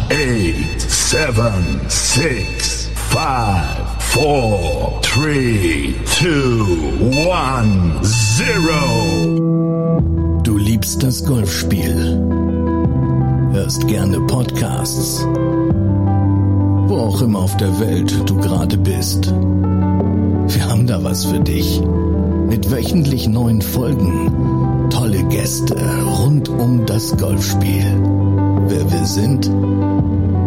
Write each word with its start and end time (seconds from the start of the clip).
8, 0.09 0.82
7, 0.82 1.82
6, 1.88 2.90
5, 3.10 3.88
4, 4.00 5.00
3, 5.01 5.95
2, 6.05 7.31
1, 7.31 8.41
0. 8.63 10.41
Du 10.43 10.57
liebst 10.57 11.04
das 11.04 11.23
Golfspiel. 11.25 12.20
Hörst 13.52 13.88
gerne 13.88 14.19
Podcasts. 14.21 15.25
Wo 16.88 16.97
auch 16.97 17.21
immer 17.21 17.39
auf 17.39 17.57
der 17.57 17.79
Welt 17.79 18.29
du 18.29 18.38
gerade 18.38 18.77
bist. 18.77 19.27
Wir 19.27 20.69
haben 20.69 20.88
da 20.88 21.04
was 21.04 21.25
für 21.25 21.39
dich. 21.39 21.81
Mit 22.48 22.71
wöchentlich 22.71 23.27
neuen 23.27 23.61
Folgen. 23.61 24.89
Tolle 24.89 25.23
Gäste 25.25 25.75
rund 26.20 26.48
um 26.48 26.86
das 26.86 27.16
Golfspiel. 27.18 27.86
Wer 28.67 28.91
wir 28.91 29.05
sind? 29.05 29.52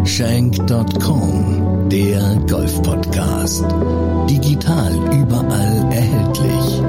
Shank.com, 0.09 1.89
der 1.91 2.41
Golf-Podcast. 2.49 3.65
Digital 4.29 4.93
überall 5.13 5.93
erhältlich. 5.93 6.81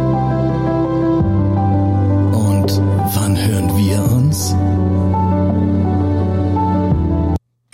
Und 2.33 2.81
wann 3.13 3.37
hören 3.37 3.77
wir 3.77 4.11
uns? 4.15 4.55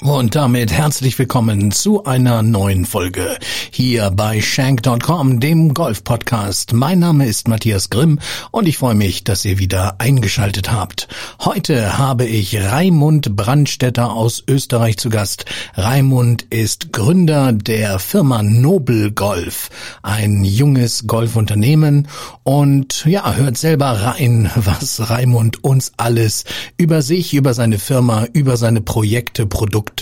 Und 0.08 0.36
damit 0.36 0.72
herzlich 0.72 1.20
willkommen 1.20 1.70
zu 1.72 2.06
einer 2.06 2.42
neuen 2.42 2.86
Folge 2.86 3.38
hier 3.72 4.10
bei 4.10 4.42
Shank.com, 4.42 5.42
dem 5.42 5.74
Golf-Podcast. 5.74 6.72
Mein 6.72 7.00
Name 7.00 7.28
ist 7.28 7.50
Matthias 7.50 7.90
Grimm 7.90 8.20
und 8.52 8.70
ich 8.70 8.78
freue 8.78 8.96
mich, 8.96 9.26
dass 9.26 9.44
ihr 9.44 9.60
wieder 9.60 10.00
eingeschaltet 10.00 10.72
habt. 10.72 11.10
Heute 11.42 11.98
habe 11.98 12.26
ich 12.26 12.58
Raimund 12.58 13.36
Brandstetter 13.36 14.14
aus 14.14 14.46
Österreich 14.48 14.98
zu 14.98 15.10
Gast. 15.10 15.44
Raimund 15.76 16.44
ist 16.44 16.94
Gründer 16.94 17.52
der 17.52 18.00
Firma 18.00 18.44
Nobel 18.44 19.12
Golf, 19.12 19.70
ein 20.04 20.46
junges 20.46 21.06
Golfunternehmen 21.06 22.08
und 22.44 23.04
ja, 23.06 23.34
hört 23.34 23.58
selber 23.58 23.88
rein, 23.88 24.50
was 24.56 25.10
Raimund 25.10 25.66
uns 25.66 25.92
alles 25.98 26.46
über 26.78 27.02
sich, 27.02 27.34
über 27.34 27.54
seine 27.54 27.78
Firma, 27.78 28.26
über 28.32 28.56
seine 28.56 28.80
Projekte, 28.80 29.46
Produkte 29.46 29.97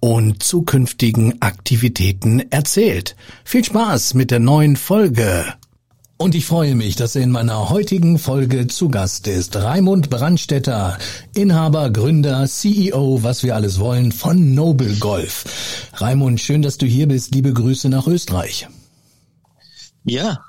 und 0.00 0.42
zukünftigen 0.42 1.40
Aktivitäten 1.40 2.40
erzählt. 2.50 3.16
Viel 3.44 3.64
Spaß 3.64 4.14
mit 4.14 4.30
der 4.30 4.40
neuen 4.40 4.76
Folge. 4.76 5.44
Und 6.20 6.34
ich 6.34 6.44
freue 6.44 6.74
mich, 6.74 6.96
dass 6.96 7.16
er 7.16 7.22
in 7.22 7.30
meiner 7.30 7.70
heutigen 7.70 8.18
Folge 8.18 8.66
zu 8.66 8.90
Gast 8.90 9.26
ist. 9.26 9.56
Raimund 9.56 10.10
Brandstetter, 10.10 10.98
Inhaber, 11.34 11.90
Gründer, 11.90 12.46
CEO, 12.46 13.22
was 13.22 13.42
wir 13.42 13.54
alles 13.54 13.78
wollen, 13.78 14.12
von 14.12 14.54
Noble 14.54 14.96
Golf. 14.96 15.88
Raimund, 15.94 16.38
schön, 16.38 16.60
dass 16.60 16.76
du 16.76 16.84
hier 16.84 17.08
bist. 17.08 17.34
Liebe 17.34 17.54
Grüße 17.54 17.88
nach 17.88 18.06
Österreich. 18.06 18.68
Ja, 20.04 20.40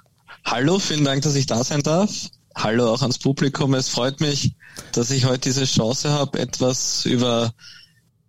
hallo, 0.44 0.78
vielen 0.78 1.06
Dank, 1.06 1.22
dass 1.22 1.36
ich 1.36 1.46
da 1.46 1.64
sein 1.64 1.84
darf. 1.84 2.12
Hallo 2.54 2.92
auch 2.92 3.02
ans 3.02 3.18
Publikum. 3.18 3.74
Es 3.74 3.88
freut 3.88 4.20
mich, 4.20 4.56
dass 4.92 5.09
ich 5.09 5.24
heute 5.24 5.40
diese 5.40 5.64
Chance 5.64 6.09
habe, 6.09 6.38
etwas 6.40 7.06
über 7.06 7.54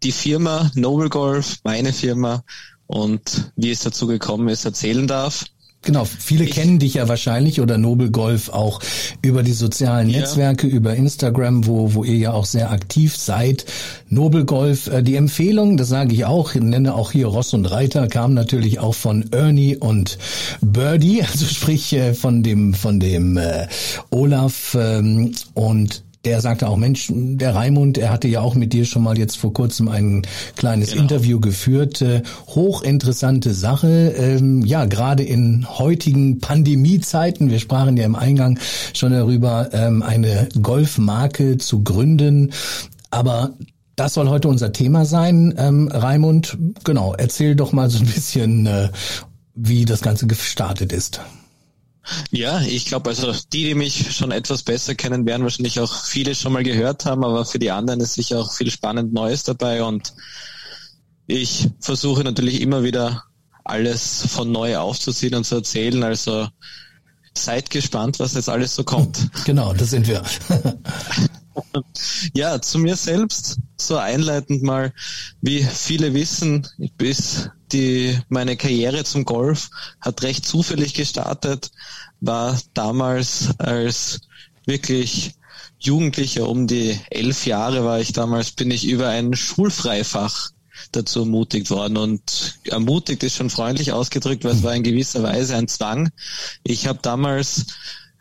die 0.03 0.12
Firma 0.12 0.70
Noble 0.75 1.08
Golf, 1.08 1.58
meine 1.64 1.92
Firma 1.92 2.42
und 2.86 3.53
wie 3.56 3.70
es 3.70 3.81
dazu 3.81 4.06
gekommen 4.06 4.48
ist, 4.48 4.64
erzählen 4.64 5.06
darf. 5.06 5.47
Genau, 5.84 6.05
viele 6.05 6.45
ich, 6.45 6.53
kennen 6.53 6.78
dich 6.78 6.95
ja 6.95 7.08
wahrscheinlich 7.08 7.61
oder 7.61 7.77
Noble 7.77 8.12
Golf 8.12 8.50
auch 8.50 8.80
über 9.20 9.42
die 9.42 9.53
sozialen 9.53 10.08
ja. 10.08 10.20
Netzwerke, 10.20 10.69
über 10.69 10.95
Instagram, 10.95 11.67
wo, 11.67 11.95
wo 11.95 12.05
ihr 12.05 12.17
ja 12.17 12.33
auch 12.33 12.45
sehr 12.47 12.70
aktiv 12.70 13.17
seid. 13.17 13.64
Noble 14.08 14.45
Golf, 14.45 14.86
äh, 14.86 15.03
die 15.03 15.17
Empfehlung, 15.17 15.77
das 15.77 15.89
sage 15.89 16.14
ich 16.14 16.25
auch, 16.25 16.55
nenne 16.55 16.95
auch 16.95 17.11
hier 17.11 17.27
Ross 17.27 17.53
und 17.53 17.67
Reiter, 17.67 18.06
kam 18.06 18.33
natürlich 18.33 18.78
auch 18.78 18.95
von 18.95 19.33
Ernie 19.33 19.77
und 19.77 20.18
Birdie, 20.61 21.24
also 21.30 21.46
sprich 21.46 21.92
äh, 21.95 22.14
von 22.14 22.45
dem, 22.45 22.74
von 22.74 23.01
dem 23.01 23.36
äh, 23.36 23.67
Olaf 24.11 24.77
ähm, 24.79 25.33
und 25.55 26.05
der 26.24 26.40
sagte 26.40 26.68
auch, 26.68 26.77
Mensch, 26.77 27.08
der 27.10 27.55
Raimund, 27.55 27.98
er 27.98 28.10
hatte 28.10 28.28
ja 28.28 28.40
auch 28.40 28.55
mit 28.55 28.72
dir 28.72 28.84
schon 28.84 29.02
mal 29.02 29.18
jetzt 29.18 29.36
vor 29.36 29.52
kurzem 29.52 29.88
ein 29.88 30.22
kleines 30.56 30.90
genau. 30.90 31.02
Interview 31.02 31.40
geführt. 31.40 32.00
Äh, 32.00 32.22
hochinteressante 32.48 33.55
Sache. 33.55 34.14
Ähm, 34.16 34.64
ja, 34.64 34.84
gerade 34.84 35.24
in 35.24 35.66
heutigen 35.68 36.38
Pandemiezeiten, 36.38 37.50
wir 37.50 37.58
sprachen 37.58 37.96
ja 37.96 38.05
im 38.05 38.14
Eingang 38.14 38.58
schon 38.94 39.12
darüber, 39.12 39.70
ähm, 39.72 40.02
eine 40.02 40.48
Golfmarke 40.61 41.58
zu 41.58 41.82
gründen. 41.82 42.52
Aber 43.11 43.55
das 43.96 44.14
soll 44.14 44.28
heute 44.28 44.48
unser 44.48 44.72
Thema 44.72 45.05
sein. 45.05 45.55
Ähm, 45.58 45.88
Raimund, 45.92 46.56
genau, 46.84 47.14
erzähl 47.14 47.56
doch 47.56 47.72
mal 47.72 47.90
so 47.90 47.98
ein 47.98 48.06
bisschen, 48.06 48.66
äh, 48.66 48.90
wie 49.55 49.84
das 49.84 50.00
Ganze 50.00 50.27
gestartet 50.27 50.92
ist. 50.92 51.20
Ja, 52.30 52.61
ich 52.61 52.86
glaube, 52.86 53.11
also 53.11 53.33
die, 53.52 53.64
die 53.64 53.74
mich 53.74 54.14
schon 54.14 54.33
etwas 54.33 54.63
besser 54.63 54.95
kennen, 54.95 55.27
werden 55.27 55.45
wahrscheinlich 55.45 55.79
auch 55.80 56.05
viele 56.05 56.35
schon 56.35 56.52
mal 56.52 56.64
gehört 56.64 57.05
haben, 57.05 57.24
aber 57.24 57.45
für 57.45 57.58
die 57.58 57.70
anderen 57.70 58.01
ist 58.01 58.14
sicher 58.14 58.40
auch 58.40 58.52
viel 58.52 58.70
spannend 58.70 59.13
Neues 59.13 59.45
dabei 59.45 59.83
und 59.85 60.12
ich 61.27 61.68
versuche 61.80 62.24
natürlich 62.24 62.61
immer 62.61 62.83
wieder 62.83 63.24
alles 63.64 64.27
von 64.29 64.51
neu 64.51 64.77
aufzuziehen 64.77 65.35
und 65.35 65.45
zu 65.45 65.57
erzählen. 65.57 66.02
Also 66.02 66.48
seid 67.35 67.70
gespannt, 67.70 68.18
was 68.18 68.35
jetzt 68.35 68.48
alles 68.48 68.74
so 68.74 68.85
kommt. 68.85 69.30
Genau, 69.45 69.73
das 69.73 69.91
sind 69.91 70.07
wir. 70.07 70.23
ja, 72.35 72.61
zu 72.61 72.79
mir 72.79 72.96
selbst, 72.96 73.58
so 73.79 73.96
einleitend 73.96 74.62
mal, 74.62 74.92
wie 75.41 75.62
viele 75.62 76.14
wissen, 76.14 76.67
bis 76.96 77.48
die, 77.72 78.18
meine 78.28 78.56
Karriere 78.56 79.05
zum 79.05 79.24
Golf 79.24 79.70
hat 80.00 80.22
recht 80.22 80.46
zufällig 80.46 80.94
gestartet, 80.94 81.70
war 82.20 82.58
damals 82.74 83.58
als 83.58 84.20
wirklich 84.66 85.34
Jugendlicher, 85.78 86.48
um 86.48 86.68
die 86.68 86.98
elf 87.11 87.44
Jahre 87.44 87.84
war 87.84 87.98
ich 88.00 88.12
damals, 88.12 88.52
bin 88.52 88.70
ich 88.70 88.86
über 88.86 89.08
ein 89.08 89.34
Schulfreifach 89.34 90.50
dazu 90.92 91.20
ermutigt 91.20 91.70
worden. 91.70 91.96
Und 91.96 92.58
ermutigt 92.64 93.22
ist 93.24 93.36
schon 93.36 93.50
freundlich 93.50 93.92
ausgedrückt, 93.92 94.44
weil 94.44 94.52
es 94.52 94.62
war 94.62 94.74
in 94.74 94.84
gewisser 94.84 95.22
Weise 95.22 95.56
ein 95.56 95.68
Zwang. 95.68 96.11
Ich 96.62 96.86
habe 96.86 97.00
damals 97.02 97.66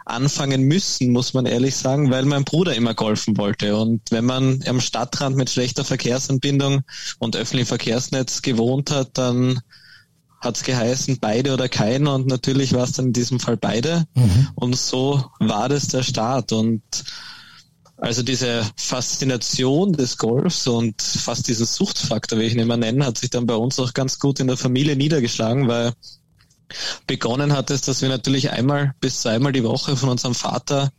anfangen 0.05 0.63
müssen, 0.63 1.11
muss 1.11 1.33
man 1.33 1.45
ehrlich 1.45 1.75
sagen, 1.75 2.11
weil 2.11 2.25
mein 2.25 2.43
Bruder 2.43 2.75
immer 2.75 2.93
golfen 2.93 3.37
wollte. 3.37 3.75
Und 3.75 4.01
wenn 4.09 4.25
man 4.25 4.63
am 4.67 4.81
Stadtrand 4.81 5.35
mit 5.35 5.49
schlechter 5.49 5.83
Verkehrsanbindung 5.83 6.81
und 7.19 7.35
öffentlichem 7.35 7.67
Verkehrsnetz 7.67 8.41
gewohnt 8.41 8.91
hat, 8.91 9.17
dann 9.17 9.61
hat 10.41 10.57
es 10.57 10.63
geheißen, 10.63 11.19
beide 11.21 11.53
oder 11.53 11.69
keiner. 11.69 12.15
Und 12.15 12.27
natürlich 12.27 12.73
war 12.73 12.83
es 12.83 12.93
dann 12.93 13.07
in 13.07 13.13
diesem 13.13 13.39
Fall 13.39 13.57
beide. 13.57 14.05
Mhm. 14.15 14.49
Und 14.55 14.75
so 14.75 15.25
war 15.39 15.69
das 15.69 15.87
der 15.87 16.03
Start. 16.03 16.51
Und 16.51 16.81
also 17.97 18.23
diese 18.23 18.65
Faszination 18.75 19.93
des 19.93 20.17
Golfs 20.17 20.65
und 20.65 20.99
fast 20.99 21.47
diesen 21.47 21.67
Suchtfaktor, 21.67 22.39
wie 22.39 22.45
ich 22.45 22.53
ihn 22.53 22.59
immer 22.59 22.77
nenne, 22.77 23.05
hat 23.05 23.19
sich 23.19 23.29
dann 23.29 23.45
bei 23.45 23.53
uns 23.53 23.79
auch 23.79 23.93
ganz 23.93 24.17
gut 24.17 24.39
in 24.39 24.47
der 24.47 24.57
Familie 24.57 24.95
niedergeschlagen, 24.95 25.67
weil 25.67 25.93
begonnen 27.07 27.53
hat 27.53 27.69
es, 27.71 27.81
dass 27.81 28.01
wir 28.01 28.09
natürlich 28.09 28.51
einmal 28.51 28.93
bis 28.99 29.21
zweimal 29.21 29.51
die 29.51 29.63
Woche 29.63 29.95
von 29.95 30.09
unserem 30.09 30.35
Vater 30.35 30.91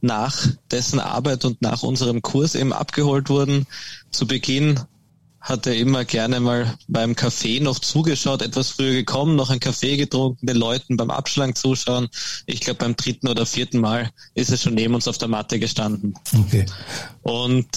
nach 0.00 0.46
dessen 0.70 1.00
Arbeit 1.00 1.44
und 1.44 1.62
nach 1.62 1.82
unserem 1.82 2.22
Kurs 2.22 2.54
eben 2.54 2.72
abgeholt 2.72 3.28
wurden. 3.28 3.66
Zu 4.10 4.26
Beginn 4.26 4.80
hat 5.46 5.64
er 5.68 5.76
immer 5.76 6.04
gerne 6.04 6.40
mal 6.40 6.76
beim 6.88 7.14
Kaffee 7.14 7.60
noch 7.60 7.78
zugeschaut, 7.78 8.42
etwas 8.42 8.70
früher 8.70 8.90
gekommen, 8.90 9.36
noch 9.36 9.48
einen 9.48 9.60
Kaffee 9.60 9.96
getrunken, 9.96 10.44
den 10.44 10.56
Leuten 10.56 10.96
beim 10.96 11.12
Abschlag 11.12 11.56
zuschauen. 11.56 12.08
Ich 12.46 12.60
glaube, 12.60 12.78
beim 12.78 12.96
dritten 12.96 13.28
oder 13.28 13.46
vierten 13.46 13.78
Mal 13.78 14.10
ist 14.34 14.50
er 14.50 14.56
schon 14.56 14.74
neben 14.74 14.96
uns 14.96 15.06
auf 15.06 15.18
der 15.18 15.28
Matte 15.28 15.60
gestanden. 15.60 16.14
Okay. 16.36 16.66
Und 17.22 17.68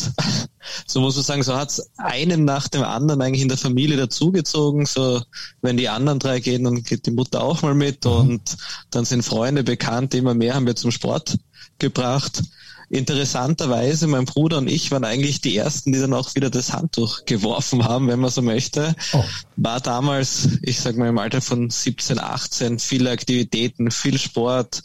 so 0.87 0.99
muss 0.99 1.15
man 1.15 1.23
sagen, 1.23 1.43
so 1.43 1.55
hat 1.55 1.69
es 1.69 1.91
einen 1.97 2.43
nach 2.43 2.67
dem 2.69 2.81
anderen 2.81 3.21
eigentlich 3.21 3.43
in 3.43 3.49
der 3.49 3.57
Familie 3.59 3.97
dazugezogen. 3.97 4.87
So, 4.87 5.21
wenn 5.61 5.77
die 5.77 5.89
anderen 5.89 6.17
drei 6.17 6.39
gehen, 6.39 6.63
dann 6.63 6.81
geht 6.81 7.05
die 7.05 7.11
Mutter 7.11 7.43
auch 7.43 7.61
mal 7.61 7.75
mit 7.75 8.03
mhm. 8.03 8.11
und 8.11 8.57
dann 8.89 9.05
sind 9.05 9.21
Freunde, 9.21 9.63
Bekannte, 9.63 10.17
immer 10.17 10.33
mehr 10.33 10.55
haben 10.55 10.65
wir 10.65 10.75
zum 10.75 10.89
Sport 10.89 11.37
gebracht. 11.77 12.41
Interessanterweise, 12.89 14.07
mein 14.07 14.25
Bruder 14.25 14.57
und 14.57 14.67
ich 14.67 14.89
waren 14.89 15.03
eigentlich 15.03 15.41
die 15.41 15.55
ersten, 15.55 15.91
die 15.91 15.99
dann 15.99 16.13
auch 16.13 16.33
wieder 16.33 16.49
das 16.49 16.73
Handtuch 16.73 17.25
geworfen 17.25 17.83
haben, 17.83 18.07
wenn 18.07 18.19
man 18.19 18.31
so 18.31 18.41
möchte. 18.41 18.95
Oh. 19.13 19.23
War 19.57 19.79
damals, 19.79 20.49
ich 20.63 20.79
sag 20.79 20.97
mal 20.97 21.09
im 21.09 21.19
Alter 21.19 21.41
von 21.41 21.69
17, 21.69 22.19
18, 22.19 22.79
viele 22.79 23.11
Aktivitäten, 23.11 23.91
viel 23.91 24.17
Sport, 24.17 24.81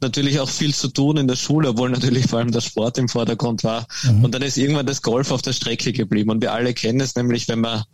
natürlich 0.00 0.40
auch 0.40 0.48
viel 0.48 0.74
zu 0.74 0.88
tun 0.88 1.18
in 1.18 1.28
der 1.28 1.36
Schule, 1.36 1.70
obwohl 1.70 1.90
natürlich 1.90 2.26
vor 2.26 2.40
allem 2.40 2.50
der 2.50 2.62
Sport 2.62 2.98
im 2.98 3.08
Vordergrund 3.08 3.64
war. 3.64 3.86
Mhm. 4.02 4.24
Und 4.24 4.34
dann 4.34 4.42
ist 4.42 4.56
irgendwann 4.56 4.86
das 4.86 5.02
Golf 5.02 5.30
auf 5.30 5.42
der 5.42 5.52
Strecke 5.52 5.92
geblieben. 5.92 6.30
Und 6.30 6.42
wir 6.42 6.52
alle 6.52 6.74
kennen 6.74 7.00
es 7.00 7.14
nämlich, 7.14 7.46
wenn 7.48 7.60
man 7.60 7.84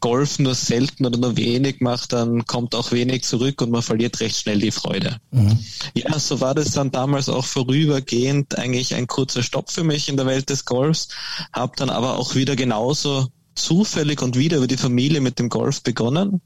Golf 0.00 0.38
nur 0.38 0.54
selten 0.54 1.06
oder 1.06 1.18
nur 1.18 1.36
wenig 1.36 1.80
macht, 1.80 2.12
dann 2.12 2.46
kommt 2.46 2.74
auch 2.74 2.92
wenig 2.92 3.22
zurück 3.22 3.60
und 3.60 3.70
man 3.70 3.82
verliert 3.82 4.20
recht 4.20 4.36
schnell 4.36 4.58
die 4.58 4.70
Freude. 4.70 5.18
Mhm. 5.30 5.58
Ja, 5.94 6.18
so 6.18 6.40
war 6.40 6.54
das 6.54 6.72
dann 6.72 6.90
damals 6.90 7.28
auch 7.28 7.44
vorübergehend 7.44 8.58
eigentlich 8.58 8.94
ein 8.94 9.06
kurzer 9.06 9.42
Stopp 9.42 9.70
für 9.70 9.84
mich 9.84 10.08
in 10.08 10.16
der 10.16 10.26
Welt 10.26 10.50
des 10.50 10.64
Golfs, 10.64 11.08
habe 11.52 11.72
dann 11.76 11.90
aber 11.90 12.18
auch 12.18 12.34
wieder 12.34 12.56
genauso 12.56 13.28
zufällig 13.54 14.22
und 14.22 14.36
wieder 14.36 14.56
über 14.56 14.66
die 14.66 14.76
Familie 14.76 15.20
mit 15.20 15.38
dem 15.38 15.48
Golf 15.48 15.82
begonnen, 15.82 16.40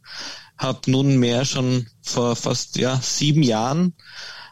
habe 0.59 0.91
nunmehr 0.91 1.45
schon 1.45 1.87
vor 2.03 2.37
fast 2.37 2.77
ja 2.77 3.01
sieben 3.01 3.43
Jahren 3.43 3.95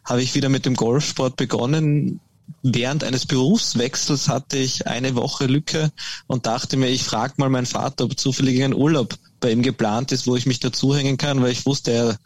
habe 0.04 0.22
ich 0.22 0.34
wieder 0.34 0.48
mit 0.48 0.66
dem 0.66 0.74
Golfsport 0.74 1.36
begonnen, 1.36 2.20
während 2.62 3.04
eines 3.04 3.26
Berufswechsels 3.26 4.28
hatte 4.28 4.58
ich 4.58 4.86
eine 4.86 5.14
Woche 5.14 5.46
Lücke 5.46 5.90
und 6.26 6.46
dachte 6.46 6.76
mir, 6.76 6.88
ich 6.88 7.02
frage 7.02 7.34
mal 7.36 7.48
meinen 7.48 7.66
Vater, 7.66 8.04
ob 8.04 8.18
zufällig 8.18 8.62
ein 8.62 8.74
Urlaub 8.74 9.16
bei 9.40 9.50
ihm 9.50 9.62
geplant 9.62 10.12
ist, 10.12 10.26
wo 10.26 10.36
ich 10.36 10.46
mich 10.46 10.60
dazuhängen 10.60 11.16
kann, 11.16 11.42
weil 11.42 11.52
ich 11.52 11.66
wusste, 11.66 11.92
er, 11.92 12.16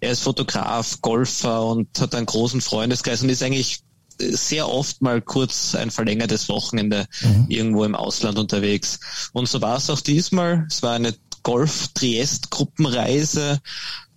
er 0.00 0.12
ist 0.12 0.22
Fotograf, 0.22 1.00
Golfer 1.00 1.64
und 1.64 1.88
hat 1.98 2.14
einen 2.14 2.26
großen 2.26 2.60
Freundeskreis 2.60 3.22
und 3.22 3.30
ist 3.30 3.42
eigentlich 3.42 3.80
sehr 4.18 4.68
oft 4.68 5.02
mal 5.02 5.20
kurz 5.20 5.74
ein 5.74 5.90
verlängertes 5.90 6.48
Wochenende 6.48 7.06
mhm. 7.22 7.44
irgendwo 7.48 7.84
im 7.84 7.94
Ausland 7.94 8.38
unterwegs. 8.38 9.28
Und 9.32 9.46
so 9.48 9.60
war 9.60 9.76
es 9.76 9.90
auch 9.90 10.00
diesmal. 10.00 10.66
Es 10.70 10.82
war 10.82 10.94
eine 10.94 11.14
Golf-Triest-Gruppenreise 11.42 13.60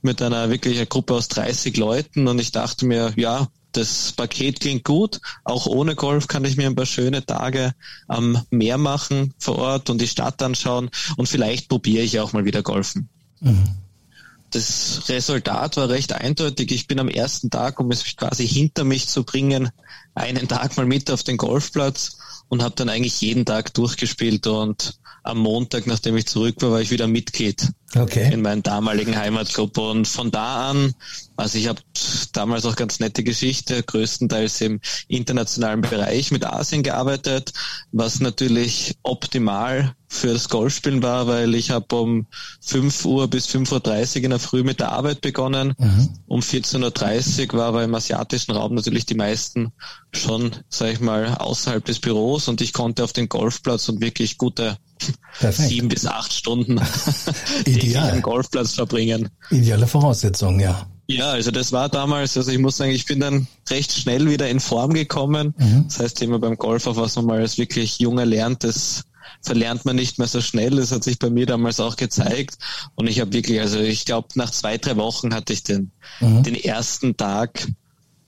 mit 0.01 0.21
einer 0.21 0.49
wirklich 0.49 0.87
Gruppe 0.87 1.15
aus 1.15 1.27
30 1.27 1.75
Leuten 1.77 2.27
und 2.27 2.39
ich 2.39 2.51
dachte 2.51 2.85
mir, 2.85 3.11
ja, 3.17 3.47
das 3.79 4.11
Paket 4.11 4.59
klingt 4.59 4.83
gut. 4.83 5.21
Auch 5.43 5.65
ohne 5.65 5.95
Golf 5.95 6.27
kann 6.27 6.43
ich 6.45 6.57
mir 6.57 6.67
ein 6.67 6.75
paar 6.75 6.85
schöne 6.85 7.25
Tage 7.25 7.73
am 8.07 8.43
Meer 8.49 8.77
machen 8.77 9.33
vor 9.39 9.57
Ort 9.57 9.89
und 9.89 10.01
die 10.01 10.07
Stadt 10.07 10.41
anschauen 10.43 10.89
und 11.15 11.29
vielleicht 11.29 11.69
probiere 11.69 12.03
ich 12.03 12.19
auch 12.19 12.33
mal 12.33 12.45
wieder 12.45 12.61
Golfen. 12.61 13.09
Mhm. 13.39 13.69
Das 14.51 15.03
Resultat 15.07 15.77
war 15.77 15.89
recht 15.89 16.11
eindeutig. 16.11 16.71
Ich 16.71 16.87
bin 16.87 16.99
am 16.99 17.07
ersten 17.07 17.49
Tag, 17.49 17.79
um 17.79 17.91
es 17.91 18.03
quasi 18.15 18.47
hinter 18.47 18.83
mich 18.83 19.07
zu 19.07 19.23
bringen, 19.23 19.69
einen 20.15 20.47
Tag 20.47 20.75
mal 20.75 20.87
mit 20.87 21.09
auf 21.11 21.23
den 21.23 21.37
Golfplatz 21.37 22.17
und 22.49 22.63
habe 22.63 22.75
dann 22.75 22.89
eigentlich 22.89 23.21
jeden 23.21 23.45
Tag 23.45 23.73
durchgespielt 23.75 24.47
und 24.47 24.99
am 25.23 25.37
Montag, 25.37 25.85
nachdem 25.85 26.17
ich 26.17 26.25
zurück 26.25 26.55
war, 26.61 26.71
war 26.71 26.81
ich 26.81 26.89
wieder 26.89 27.07
Mitglied 27.07 27.71
okay. 27.95 28.31
in 28.31 28.41
meinem 28.41 28.63
damaligen 28.63 29.17
Heimatclub. 29.17 29.77
Und 29.77 30.07
von 30.07 30.31
da 30.31 30.69
an, 30.69 30.93
also 31.35 31.57
ich 31.57 31.67
habe 31.67 31.81
damals 32.33 32.65
auch 32.65 32.75
ganz 32.75 32.99
nette 32.99 33.23
Geschichte, 33.23 33.81
größtenteils 33.83 34.61
im 34.61 34.79
internationalen 35.07 35.81
Bereich 35.81 36.31
mit 36.31 36.45
Asien 36.45 36.83
gearbeitet, 36.83 37.53
was 37.91 38.19
natürlich 38.19 38.95
optimal 39.03 39.95
für 40.11 40.33
das 40.33 40.49
Golfspielen 40.49 41.03
war, 41.03 41.27
weil 41.27 41.53
ich 41.53 41.69
habe 41.69 41.95
um 41.95 42.25
5 42.61 43.05
Uhr 43.05 43.27
bis 43.27 43.47
5.30 43.47 44.17
Uhr 44.17 44.23
in 44.23 44.29
der 44.31 44.39
Früh 44.39 44.63
mit 44.63 44.79
der 44.79 44.91
Arbeit 44.91 45.21
begonnen. 45.21 45.75
Mhm. 45.77 46.09
Um 46.27 46.39
14.30 46.41 47.53
Uhr 47.53 47.59
war 47.59 47.67
aber 47.67 47.83
im 47.83 47.93
asiatischen 47.93 48.51
Raum 48.51 48.73
natürlich 48.73 49.05
die 49.05 49.13
meisten 49.13 49.71
schon, 50.11 50.51
sag 50.67 50.93
ich 50.93 50.99
mal, 50.99 51.35
außerhalb 51.35 51.85
des 51.85 51.99
Büros 51.99 52.47
und 52.47 52.59
ich 52.59 52.73
konnte 52.73 53.03
auf 53.03 53.13
den 53.13 53.29
Golfplatz 53.29 53.87
und 53.87 54.01
wirklich 54.01 54.39
gute 54.39 54.77
Perfekt. 55.39 55.69
sieben 55.69 55.89
bis 55.89 56.07
acht 56.07 56.33
Stunden 56.33 56.81
Ideal. 57.83 58.11
am 58.11 58.21
Golfplatz 58.21 58.73
verbringen. 58.73 59.29
Ideale 59.49 59.87
Voraussetzung, 59.87 60.59
ja. 60.59 60.87
Ja, 61.07 61.31
also 61.31 61.49
das 61.49 61.71
war 61.71 61.89
damals, 61.89 62.37
also 62.37 62.51
ich 62.51 62.59
muss 62.59 62.77
sagen, 62.77 62.91
ich 62.91 63.05
bin 63.05 63.19
dann 63.19 63.47
recht 63.69 63.91
schnell 63.91 64.29
wieder 64.29 64.47
in 64.47 64.59
Form 64.59 64.93
gekommen. 64.93 65.55
Mhm. 65.57 65.85
Das 65.87 65.99
heißt 65.99 66.21
immer 66.21 66.37
beim 66.37 66.55
Golf, 66.55 66.85
auf 66.85 66.97
was 66.97 67.15
man 67.15 67.25
mal 67.25 67.39
als 67.39 67.57
wirklich 67.57 67.97
junger 67.97 68.25
lernt, 68.27 68.63
das 68.63 69.03
verlernt 69.41 69.85
man 69.85 69.95
nicht 69.95 70.19
mehr 70.19 70.27
so 70.27 70.39
schnell. 70.39 70.75
Das 70.75 70.91
hat 70.91 71.03
sich 71.03 71.17
bei 71.17 71.31
mir 71.31 71.47
damals 71.47 71.79
auch 71.79 71.95
gezeigt. 71.95 72.57
Und 72.95 73.07
ich 73.07 73.19
habe 73.19 73.33
wirklich, 73.33 73.59
also 73.59 73.79
ich 73.79 74.05
glaube, 74.05 74.27
nach 74.35 74.51
zwei, 74.51 74.77
drei 74.77 74.97
Wochen 74.97 75.33
hatte 75.33 75.53
ich 75.53 75.63
den, 75.63 75.91
mhm. 76.19 76.43
den 76.43 76.55
ersten 76.55 77.17
Tag 77.17 77.67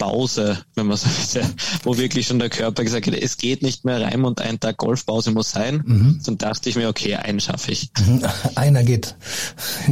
Pause, 0.01 0.57
wenn 0.73 0.87
man 0.87 0.97
so 0.97 1.07
will, 1.35 1.45
wo 1.83 1.97
wirklich 1.97 2.25
schon 2.25 2.39
der 2.39 2.49
Körper 2.49 2.83
gesagt 2.83 3.05
hat, 3.05 3.13
es 3.13 3.37
geht 3.37 3.61
nicht 3.61 3.85
mehr 3.85 4.01
rein 4.01 4.25
und 4.25 4.41
ein 4.41 4.59
Tag 4.59 4.77
Golfpause 4.77 5.29
muss 5.29 5.51
sein. 5.51 5.83
Mhm. 5.85 6.19
Dann 6.25 6.37
dachte 6.39 6.69
ich 6.69 6.75
mir, 6.75 6.89
okay, 6.89 7.15
einen 7.15 7.39
schaffe 7.39 7.71
ich. 7.71 7.91
Mhm. 7.99 8.23
Einer 8.55 8.83
geht. 8.83 9.15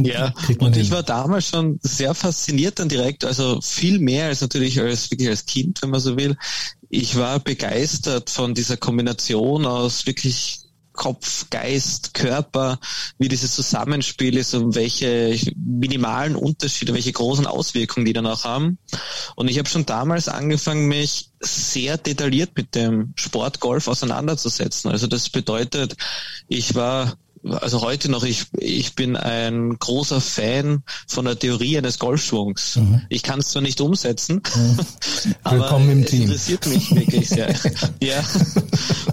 Ja, 0.02 0.32
und 0.58 0.76
ich 0.76 0.90
war 0.90 1.02
damals 1.02 1.48
schon 1.48 1.78
sehr 1.82 2.14
fasziniert 2.14 2.78
dann 2.78 2.88
direkt, 2.88 3.24
also 3.24 3.60
viel 3.60 3.98
mehr 3.98 4.26
als 4.26 4.40
natürlich 4.40 4.80
als 4.80 5.10
wirklich 5.10 5.28
als 5.28 5.46
Kind, 5.46 5.82
wenn 5.82 5.90
man 5.90 6.00
so 6.00 6.16
will. 6.16 6.36
Ich 6.88 7.16
war 7.16 7.38
begeistert 7.38 8.30
von 8.30 8.54
dieser 8.54 8.76
Kombination 8.76 9.66
aus 9.66 10.06
wirklich 10.06 10.60
Kopf, 11.00 11.48
Geist, 11.48 12.12
Körper, 12.12 12.78
wie 13.16 13.28
dieses 13.28 13.54
Zusammenspiel 13.54 14.36
ist 14.36 14.52
und 14.52 14.74
welche 14.74 15.34
minimalen 15.56 16.36
Unterschiede, 16.36 16.92
welche 16.92 17.12
großen 17.12 17.46
Auswirkungen 17.46 18.04
die 18.04 18.12
dann 18.12 18.26
auch 18.26 18.44
haben. 18.44 18.76
Und 19.34 19.48
ich 19.48 19.58
habe 19.58 19.66
schon 19.66 19.86
damals 19.86 20.28
angefangen, 20.28 20.88
mich 20.88 21.30
sehr 21.40 21.96
detailliert 21.96 22.50
mit 22.54 22.74
dem 22.74 23.14
Sport 23.16 23.60
Golf 23.60 23.88
auseinanderzusetzen. 23.88 24.90
Also 24.90 25.06
das 25.06 25.30
bedeutet, 25.30 25.96
ich 26.48 26.74
war 26.74 27.16
also 27.44 27.80
heute 27.80 28.10
noch, 28.10 28.24
ich, 28.24 28.46
ich 28.58 28.94
bin 28.94 29.16
ein 29.16 29.78
großer 29.78 30.20
Fan 30.20 30.82
von 31.06 31.24
der 31.24 31.38
Theorie 31.38 31.78
eines 31.78 31.98
Golfschwungs. 31.98 32.76
Mhm. 32.76 33.02
Ich 33.08 33.22
kann 33.22 33.40
es 33.40 33.48
zwar 33.48 33.62
nicht 33.62 33.80
umsetzen, 33.80 34.42
mhm. 34.54 34.78
aber 35.42 35.76
im 35.78 36.02
es 36.02 36.10
Team. 36.10 36.22
interessiert 36.22 36.66
mich 36.66 36.94
wirklich 36.94 37.28
sehr. 37.28 37.54
ja, 38.02 38.22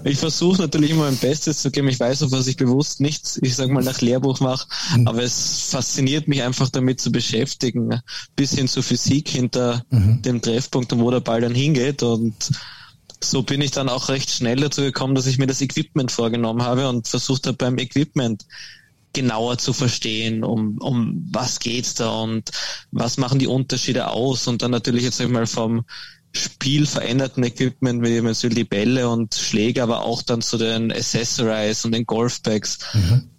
ich 0.04 0.18
versuche 0.18 0.60
natürlich 0.60 0.90
immer 0.90 1.04
mein 1.04 1.16
Bestes 1.16 1.62
zu 1.62 1.70
geben. 1.70 1.88
Ich 1.88 2.00
weiß, 2.00 2.22
auf 2.22 2.32
was 2.32 2.46
ich 2.46 2.56
bewusst 2.56 3.00
nichts, 3.00 3.38
ich 3.42 3.56
sag 3.56 3.70
mal, 3.70 3.82
nach 3.82 4.00
Lehrbuch 4.00 4.40
mache, 4.40 4.66
mhm. 4.96 5.08
aber 5.08 5.22
es 5.22 5.68
fasziniert 5.70 6.28
mich 6.28 6.42
einfach 6.42 6.68
damit 6.68 7.00
zu 7.00 7.10
beschäftigen, 7.10 8.00
bis 8.36 8.52
hin 8.52 8.68
zur 8.68 8.82
Physik 8.82 9.28
hinter 9.28 9.84
mhm. 9.90 10.22
dem 10.22 10.42
Treffpunkt 10.42 10.92
und 10.92 11.00
wo 11.00 11.10
der 11.10 11.20
Ball 11.20 11.40
dann 11.40 11.54
hingeht 11.54 12.02
und 12.02 12.34
so 13.22 13.42
bin 13.42 13.60
ich 13.60 13.70
dann 13.70 13.88
auch 13.88 14.08
recht 14.08 14.30
schnell 14.30 14.56
dazu 14.56 14.82
gekommen, 14.82 15.14
dass 15.14 15.26
ich 15.26 15.38
mir 15.38 15.46
das 15.46 15.60
Equipment 15.60 16.12
vorgenommen 16.12 16.62
habe 16.62 16.88
und 16.88 17.08
versucht 17.08 17.46
habe 17.46 17.56
beim 17.56 17.78
Equipment 17.78 18.46
genauer 19.12 19.58
zu 19.58 19.72
verstehen, 19.72 20.44
um, 20.44 20.78
um 20.78 21.26
was 21.32 21.60
geht's 21.60 21.94
da 21.94 22.10
und 22.10 22.50
was 22.92 23.16
machen 23.16 23.38
die 23.38 23.46
Unterschiede 23.46 24.08
aus 24.08 24.46
und 24.46 24.62
dann 24.62 24.70
natürlich 24.70 25.02
jetzt 25.02 25.20
einmal 25.20 25.46
vom 25.46 25.84
Spiel 26.32 26.86
veränderten 26.86 27.42
Equipment, 27.42 28.04
wie 28.04 28.34
zum 28.34 28.50
die 28.50 28.64
Bälle 28.64 29.08
und 29.08 29.34
Schläge, 29.34 29.82
aber 29.82 30.02
auch 30.02 30.22
dann 30.22 30.42
zu 30.42 30.58
den 30.58 30.92
Accessories 30.92 31.84
und 31.84 31.92
den 31.92 32.04
Golfbags. 32.04 32.78
Mhm 32.92 33.30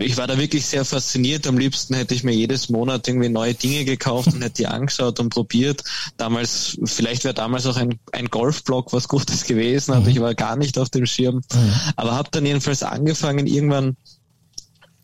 ich 0.00 0.16
war 0.16 0.26
da 0.26 0.38
wirklich 0.38 0.66
sehr 0.66 0.84
fasziniert. 0.84 1.46
Am 1.46 1.58
liebsten 1.58 1.94
hätte 1.94 2.14
ich 2.14 2.24
mir 2.24 2.32
jedes 2.34 2.70
Monat 2.70 3.06
irgendwie 3.06 3.28
neue 3.28 3.54
Dinge 3.54 3.84
gekauft 3.84 4.32
und 4.32 4.42
hätte 4.42 4.62
die 4.62 4.66
angeschaut 4.66 5.20
und 5.20 5.28
probiert. 5.28 5.84
Damals, 6.16 6.78
vielleicht 6.84 7.24
wäre 7.24 7.34
damals 7.34 7.66
auch 7.66 7.76
ein, 7.76 7.98
ein 8.12 8.26
Golfblog 8.26 8.92
was 8.92 9.08
Gutes 9.08 9.44
gewesen, 9.44 9.92
aber 9.92 10.04
mhm. 10.04 10.10
ich 10.10 10.20
war 10.20 10.34
gar 10.34 10.56
nicht 10.56 10.78
auf 10.78 10.88
dem 10.88 11.06
Schirm. 11.06 11.42
Mhm. 11.52 11.74
Aber 11.96 12.14
habe 12.14 12.30
dann 12.30 12.46
jedenfalls 12.46 12.82
angefangen, 12.82 13.46
irgendwann 13.46 13.96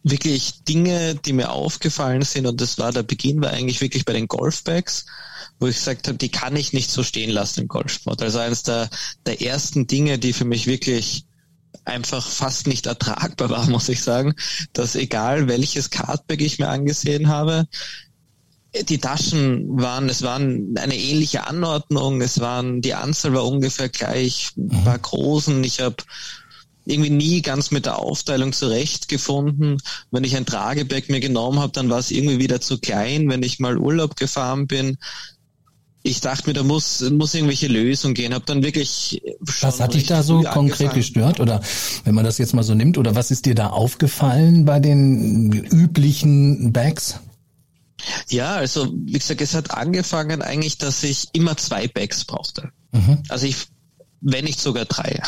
wirklich 0.03 0.63
Dinge, 0.65 1.17
die 1.17 1.33
mir 1.33 1.51
aufgefallen 1.51 2.23
sind, 2.23 2.47
und 2.47 2.61
das 2.61 2.79
war 2.79 2.93
der 2.93 3.03
Beginn, 3.03 3.43
war 3.43 3.51
eigentlich 3.51 3.81
wirklich 3.81 4.05
bei 4.05 4.13
den 4.13 4.29
Golfbags, 4.29 5.05
wo 5.59 5.67
ich 5.67 5.77
gesagt 5.77 6.09
habe, 6.09 6.17
die 6.17 6.29
kann 6.29 6.57
ich 6.57 6.73
nicht 6.73 6.91
so 6.91 7.03
stehen 7.03 7.31
lassen 7.31 7.63
im 7.63 7.69
Golfsport. 7.69 8.23
Also 8.23 8.39
eines 8.39 8.63
der, 8.63 8.89
der 9.27 9.43
ersten 9.43 9.87
Dinge, 9.87 10.19
die 10.19 10.33
für 10.33 10.45
mich 10.45 10.67
wirklich 10.67 11.25
einfach 11.87 12.27
fast 12.27 12.67
nicht 12.67 12.87
ertragbar 12.87 13.51
war, 13.51 13.67
muss 13.71 13.89
ich 13.89 14.03
sagen, 14.03 14.35
dass 14.73 14.95
egal 14.97 15.49
welches 15.49 15.91
Cardback 15.91 16.41
ich 16.41 16.59
mir 16.59 16.69
angesehen 16.69 17.29
habe, 17.29 17.67
die 18.89 18.99
Taschen 18.99 19.81
waren, 19.81 20.09
es 20.09 20.23
waren 20.23 20.75
eine 20.77 20.97
ähnliche 20.97 21.47
Anordnung, 21.47 22.21
es 22.21 22.41
waren, 22.41 22.83
die 22.83 22.95
Anzahl 22.95 23.33
war 23.33 23.47
ungefähr 23.47 23.89
gleich, 23.89 24.51
mhm. 24.57 24.85
war 24.85 24.99
großen, 24.99 25.65
ich 25.65 25.81
habe 25.81 25.97
irgendwie 26.85 27.11
nie 27.11 27.43
ganz 27.43 27.71
mit 27.71 27.87
der 27.87 27.99
Aufteilung 27.99 28.53
zurechtgefunden. 28.53 29.79
Wenn 30.11 30.25
ich 30.25 30.37
ein 30.37 30.47
Trageback 30.47 31.09
mir 31.09 31.21
genommen 31.21 31.59
habe, 31.59 31.73
dann 31.73 31.91
war 31.91 31.99
es 31.99 32.13
irgendwie 32.13 32.39
wieder 32.39 32.61
zu 32.61 32.79
klein. 32.79 33.29
Wenn 33.29 33.43
ich 33.43 33.59
mal 33.59 33.77
Urlaub 33.77 34.15
gefahren 34.15 34.69
bin, 34.69 34.97
ich 36.07 36.21
dachte 36.21 36.49
mir, 36.49 36.55
da 36.55 36.63
muss, 36.63 37.01
muss 37.11 37.35
irgendwelche 37.35 37.67
Lösung 37.67 38.15
gehen. 38.15 38.33
Hab 38.33 38.47
dann 38.47 38.63
wirklich. 38.63 39.21
Was 39.41 39.81
hat 39.81 39.95
dich 39.95 40.07
da 40.07 40.23
so 40.23 40.43
konkret 40.43 40.95
gestört? 40.95 41.41
Oder 41.41 41.61
wenn 42.05 42.15
man 42.15 42.25
das 42.25 42.39
jetzt 42.39 42.55
mal 42.55 42.63
so 42.63 42.75
nimmt, 42.75 42.97
oder 42.97 43.15
was 43.15 43.31
ist 43.31 43.47
dir 43.47 43.55
da 43.55 43.69
aufgefallen 43.69 44.65
bei 44.65 44.79
den 44.79 45.53
üblichen 45.53 46.73
Bags? 46.73 47.21
Ja, 48.29 48.55
also 48.55 48.93
wie 48.95 49.19
gesagt, 49.19 49.41
es 49.41 49.55
hat 49.55 49.73
angefangen 49.73 50.43
eigentlich, 50.43 50.79
dass 50.79 51.03
ich 51.03 51.29
immer 51.33 51.57
zwei 51.57 51.89
Bags 51.89 52.25
brauchte. 52.25 52.71
Mhm. 52.93 53.23
Also 53.29 53.47
ich, 53.47 53.67
wenn 54.21 54.45
nicht 54.45 54.61
sogar 54.61 54.85
drei. 54.85 55.21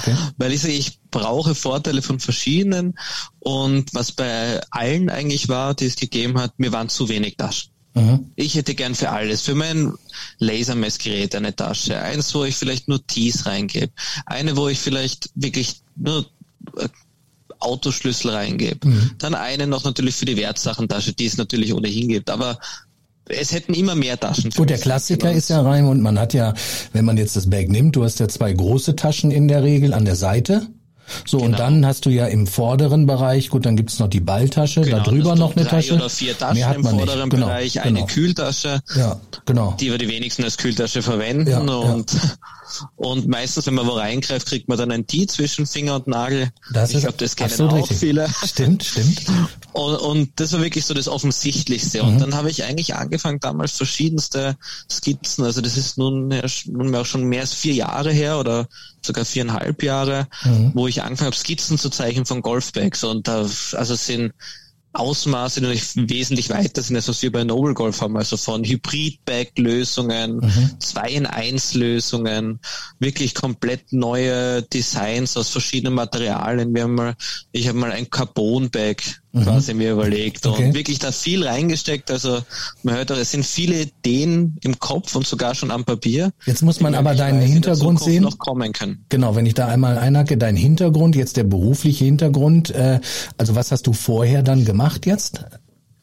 Okay. 0.00 0.16
Weil 0.36 0.52
ich 0.52 0.62
sage, 0.62 0.74
ich 0.74 0.98
brauche 1.10 1.54
Vorteile 1.54 2.02
von 2.02 2.18
verschiedenen 2.18 2.94
und 3.38 3.94
was 3.94 4.10
bei 4.10 4.60
allen 4.70 5.10
eigentlich 5.10 5.48
war, 5.48 5.74
die 5.74 5.86
es 5.86 5.96
gegeben 5.96 6.40
hat, 6.40 6.58
mir 6.58 6.72
waren 6.72 6.88
zu 6.88 7.08
wenig 7.08 7.36
Taschen. 7.36 7.73
Mhm. 7.94 8.30
Ich 8.36 8.54
hätte 8.56 8.74
gern 8.74 8.94
für 8.94 9.10
alles, 9.10 9.42
für 9.42 9.54
mein 9.54 9.92
Lasermessgerät 10.38 11.34
eine 11.34 11.54
Tasche, 11.54 11.98
eins, 11.98 12.34
wo 12.34 12.44
ich 12.44 12.56
vielleicht 12.56 12.88
nur 12.88 13.04
Tees 13.06 13.46
reingebe, 13.46 13.92
eine, 14.26 14.56
wo 14.56 14.68
ich 14.68 14.78
vielleicht 14.78 15.30
wirklich 15.34 15.80
nur 15.96 16.26
äh, 16.76 16.88
Autoschlüssel 17.60 18.30
reingebe. 18.30 18.86
Mhm. 18.86 19.10
Dann 19.18 19.34
eine 19.34 19.66
noch 19.66 19.84
natürlich 19.84 20.16
für 20.16 20.26
die 20.26 20.36
Wertsachentasche, 20.36 21.12
die 21.12 21.26
es 21.26 21.36
natürlich 21.36 21.72
ohnehin 21.72 22.08
gibt. 22.08 22.30
Aber 22.30 22.58
es 23.28 23.52
hätten 23.52 23.74
immer 23.74 23.94
mehr 23.94 24.18
Taschen. 24.18 24.50
Gut, 24.50 24.70
der 24.70 24.78
Klassiker 24.78 25.32
ist 25.32 25.48
ja 25.48 25.62
rein 25.62 25.86
und 25.86 26.00
man 26.00 26.18
hat 26.18 26.34
ja, 26.34 26.52
wenn 26.92 27.04
man 27.04 27.16
jetzt 27.16 27.36
das 27.36 27.48
Bag 27.48 27.68
nimmt, 27.68 27.96
du 27.96 28.04
hast 28.04 28.20
ja 28.20 28.28
zwei 28.28 28.52
große 28.52 28.96
Taschen 28.96 29.30
in 29.30 29.48
der 29.48 29.62
Regel 29.62 29.94
an 29.94 30.04
der 30.04 30.16
Seite. 30.16 30.66
So, 31.26 31.38
genau. 31.38 31.50
und 31.50 31.58
dann 31.58 31.86
hast 31.86 32.06
du 32.06 32.10
ja 32.10 32.26
im 32.26 32.46
vorderen 32.46 33.06
Bereich, 33.06 33.50
gut, 33.50 33.66
dann 33.66 33.76
gibt's 33.76 33.98
noch 33.98 34.08
die 34.08 34.20
Balltasche, 34.20 34.82
genau, 34.82 34.98
da 34.98 35.02
drüber 35.02 35.34
noch 35.36 35.56
eine 35.56 35.64
drei 35.64 35.80
Tasche. 35.80 35.94
oder 35.94 36.10
vier 36.10 36.36
Taschen 36.36 36.56
Mehr 36.56 36.68
hat 36.68 36.78
man 36.78 36.92
im 36.92 36.98
vorderen 36.98 37.20
nicht. 37.20 37.30
Genau, 37.30 37.46
Bereich, 37.46 37.72
genau. 37.74 37.86
eine 37.86 38.06
Kühltasche, 38.06 38.80
ja, 38.96 39.20
genau. 39.46 39.76
die 39.80 39.90
wir 39.90 39.98
die 39.98 40.08
wenigsten 40.08 40.44
als 40.44 40.56
Kühltasche 40.56 41.02
verwenden 41.02 41.50
ja, 41.50 41.58
und 41.58 42.12
ja. 42.12 42.20
Und 42.96 43.28
meistens, 43.28 43.66
wenn 43.66 43.74
man 43.74 43.86
wo 43.86 43.92
reingreift, 43.92 44.46
kriegt 44.46 44.68
man 44.68 44.78
dann 44.78 44.90
ein 44.90 45.06
T 45.06 45.26
zwischen 45.26 45.66
Finger 45.66 45.96
und 45.96 46.06
Nagel. 46.06 46.50
Das 46.72 46.90
ich 46.90 47.00
glaube, 47.00 47.16
das 47.18 47.36
kennen 47.36 47.60
auch 47.60 47.76
richtig. 47.76 47.98
viele. 47.98 48.28
Stimmt, 48.44 48.84
stimmt. 48.84 49.22
Und, 49.72 49.96
und 49.96 50.30
das 50.36 50.52
war 50.52 50.62
wirklich 50.62 50.86
so 50.86 50.94
das 50.94 51.08
Offensichtlichste. 51.08 52.00
Mhm. 52.00 52.08
Und 52.08 52.18
dann 52.20 52.34
habe 52.36 52.48
ich 52.48 52.62
eigentlich 52.62 52.94
angefangen, 52.94 53.40
damals 53.40 53.72
verschiedenste 53.72 54.56
Skizzen, 54.88 55.44
also 55.44 55.60
das 55.60 55.76
ist 55.76 55.98
nun 55.98 56.28
nunmehr 56.66 57.00
auch 57.00 57.06
schon 57.06 57.24
mehr 57.24 57.40
als 57.40 57.54
vier 57.54 57.74
Jahre 57.74 58.12
her 58.12 58.38
oder 58.38 58.68
sogar 59.02 59.24
viereinhalb 59.24 59.82
Jahre, 59.82 60.28
mhm. 60.44 60.70
wo 60.74 60.86
ich 60.86 60.93
angefangen 61.02 61.32
habe, 61.32 61.36
Skizzen 61.36 61.78
zu 61.78 61.90
zeichnen 61.90 62.26
von 62.26 62.42
Golfbags. 62.42 63.04
Und 63.04 63.28
da, 63.28 63.40
also 63.72 63.94
sind 63.94 64.32
Ausmaße 64.94 65.60
die 65.60 66.08
wesentlich 66.08 66.50
weiter 66.50 66.80
sind 66.80 66.94
als 66.94 67.08
was 67.08 67.20
wir 67.20 67.32
bei 67.32 67.42
Noble 67.42 67.74
Golf 67.74 68.00
haben, 68.00 68.16
also 68.16 68.36
von 68.36 68.62
Hybrid-Bag-Lösungen, 68.62 70.36
mhm. 70.36 70.70
2 70.78 71.08
in 71.10 71.26
1 71.26 71.74
Lösungen, 71.74 72.60
wirklich 73.00 73.34
komplett 73.34 73.92
neue 73.92 74.62
Designs 74.62 75.36
aus 75.36 75.50
verschiedenen 75.50 75.94
Materialien. 75.94 76.72
Wir 76.72 76.84
haben 76.84 76.94
mal, 76.94 77.16
ich 77.50 77.66
habe 77.66 77.78
mal 77.78 77.90
ein 77.90 78.08
Carbon-Bag. 78.08 79.02
Quasi 79.42 79.74
mir 79.74 79.92
überlegt 79.92 80.46
okay. 80.46 80.66
und 80.66 80.74
wirklich 80.74 80.98
da 80.98 81.12
viel 81.12 81.46
reingesteckt. 81.46 82.10
Also 82.10 82.40
man 82.82 82.94
hört 82.94 83.10
auch, 83.10 83.16
es 83.16 83.32
sind 83.32 83.44
viele 83.44 83.82
Ideen 83.82 84.56
im 84.62 84.78
Kopf 84.78 85.14
und 85.16 85.26
sogar 85.26 85.54
schon 85.54 85.70
am 85.70 85.84
Papier. 85.84 86.32
Jetzt 86.46 86.62
muss 86.62 86.80
man 86.80 86.94
aber 86.94 87.14
deinen 87.14 87.42
Hintergrund 87.42 88.00
sehen. 88.00 88.22
Noch 88.22 88.38
kommen 88.38 88.72
können. 88.72 89.04
Genau, 89.08 89.34
wenn 89.34 89.46
ich 89.46 89.54
da 89.54 89.66
einmal 89.66 89.98
einhacke, 89.98 90.38
dein 90.38 90.56
Hintergrund, 90.56 91.16
jetzt 91.16 91.36
der 91.36 91.44
berufliche 91.44 92.04
Hintergrund, 92.04 92.70
äh, 92.70 93.00
also 93.36 93.54
was 93.54 93.72
hast 93.72 93.86
du 93.86 93.92
vorher 93.92 94.42
dann 94.42 94.64
gemacht 94.64 95.06
jetzt? 95.06 95.44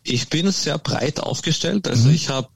Ich 0.04 0.30
bin 0.30 0.52
sehr 0.52 0.78
breit 0.78 1.20
aufgestellt. 1.20 1.88
Also 1.88 2.10
mhm. 2.10 2.16
ich 2.16 2.30
habe 2.30 2.50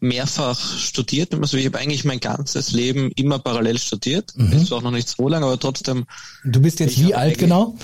mehrfach 0.00 0.58
studiert. 0.78 1.34
Also 1.34 1.56
ich 1.56 1.66
habe 1.66 1.78
eigentlich 1.78 2.04
mein 2.04 2.20
ganzes 2.20 2.72
Leben 2.72 3.10
immer 3.16 3.38
parallel 3.38 3.78
studiert. 3.78 4.32
Mhm. 4.36 4.52
Ist 4.52 4.72
auch 4.72 4.82
noch 4.82 4.90
nicht 4.90 5.08
so 5.08 5.28
lange, 5.28 5.46
aber 5.46 5.58
trotzdem. 5.58 6.06
Du 6.44 6.60
bist 6.60 6.80
jetzt 6.80 6.98
wie 6.98 7.14
alt 7.14 7.38
genau? 7.38 7.76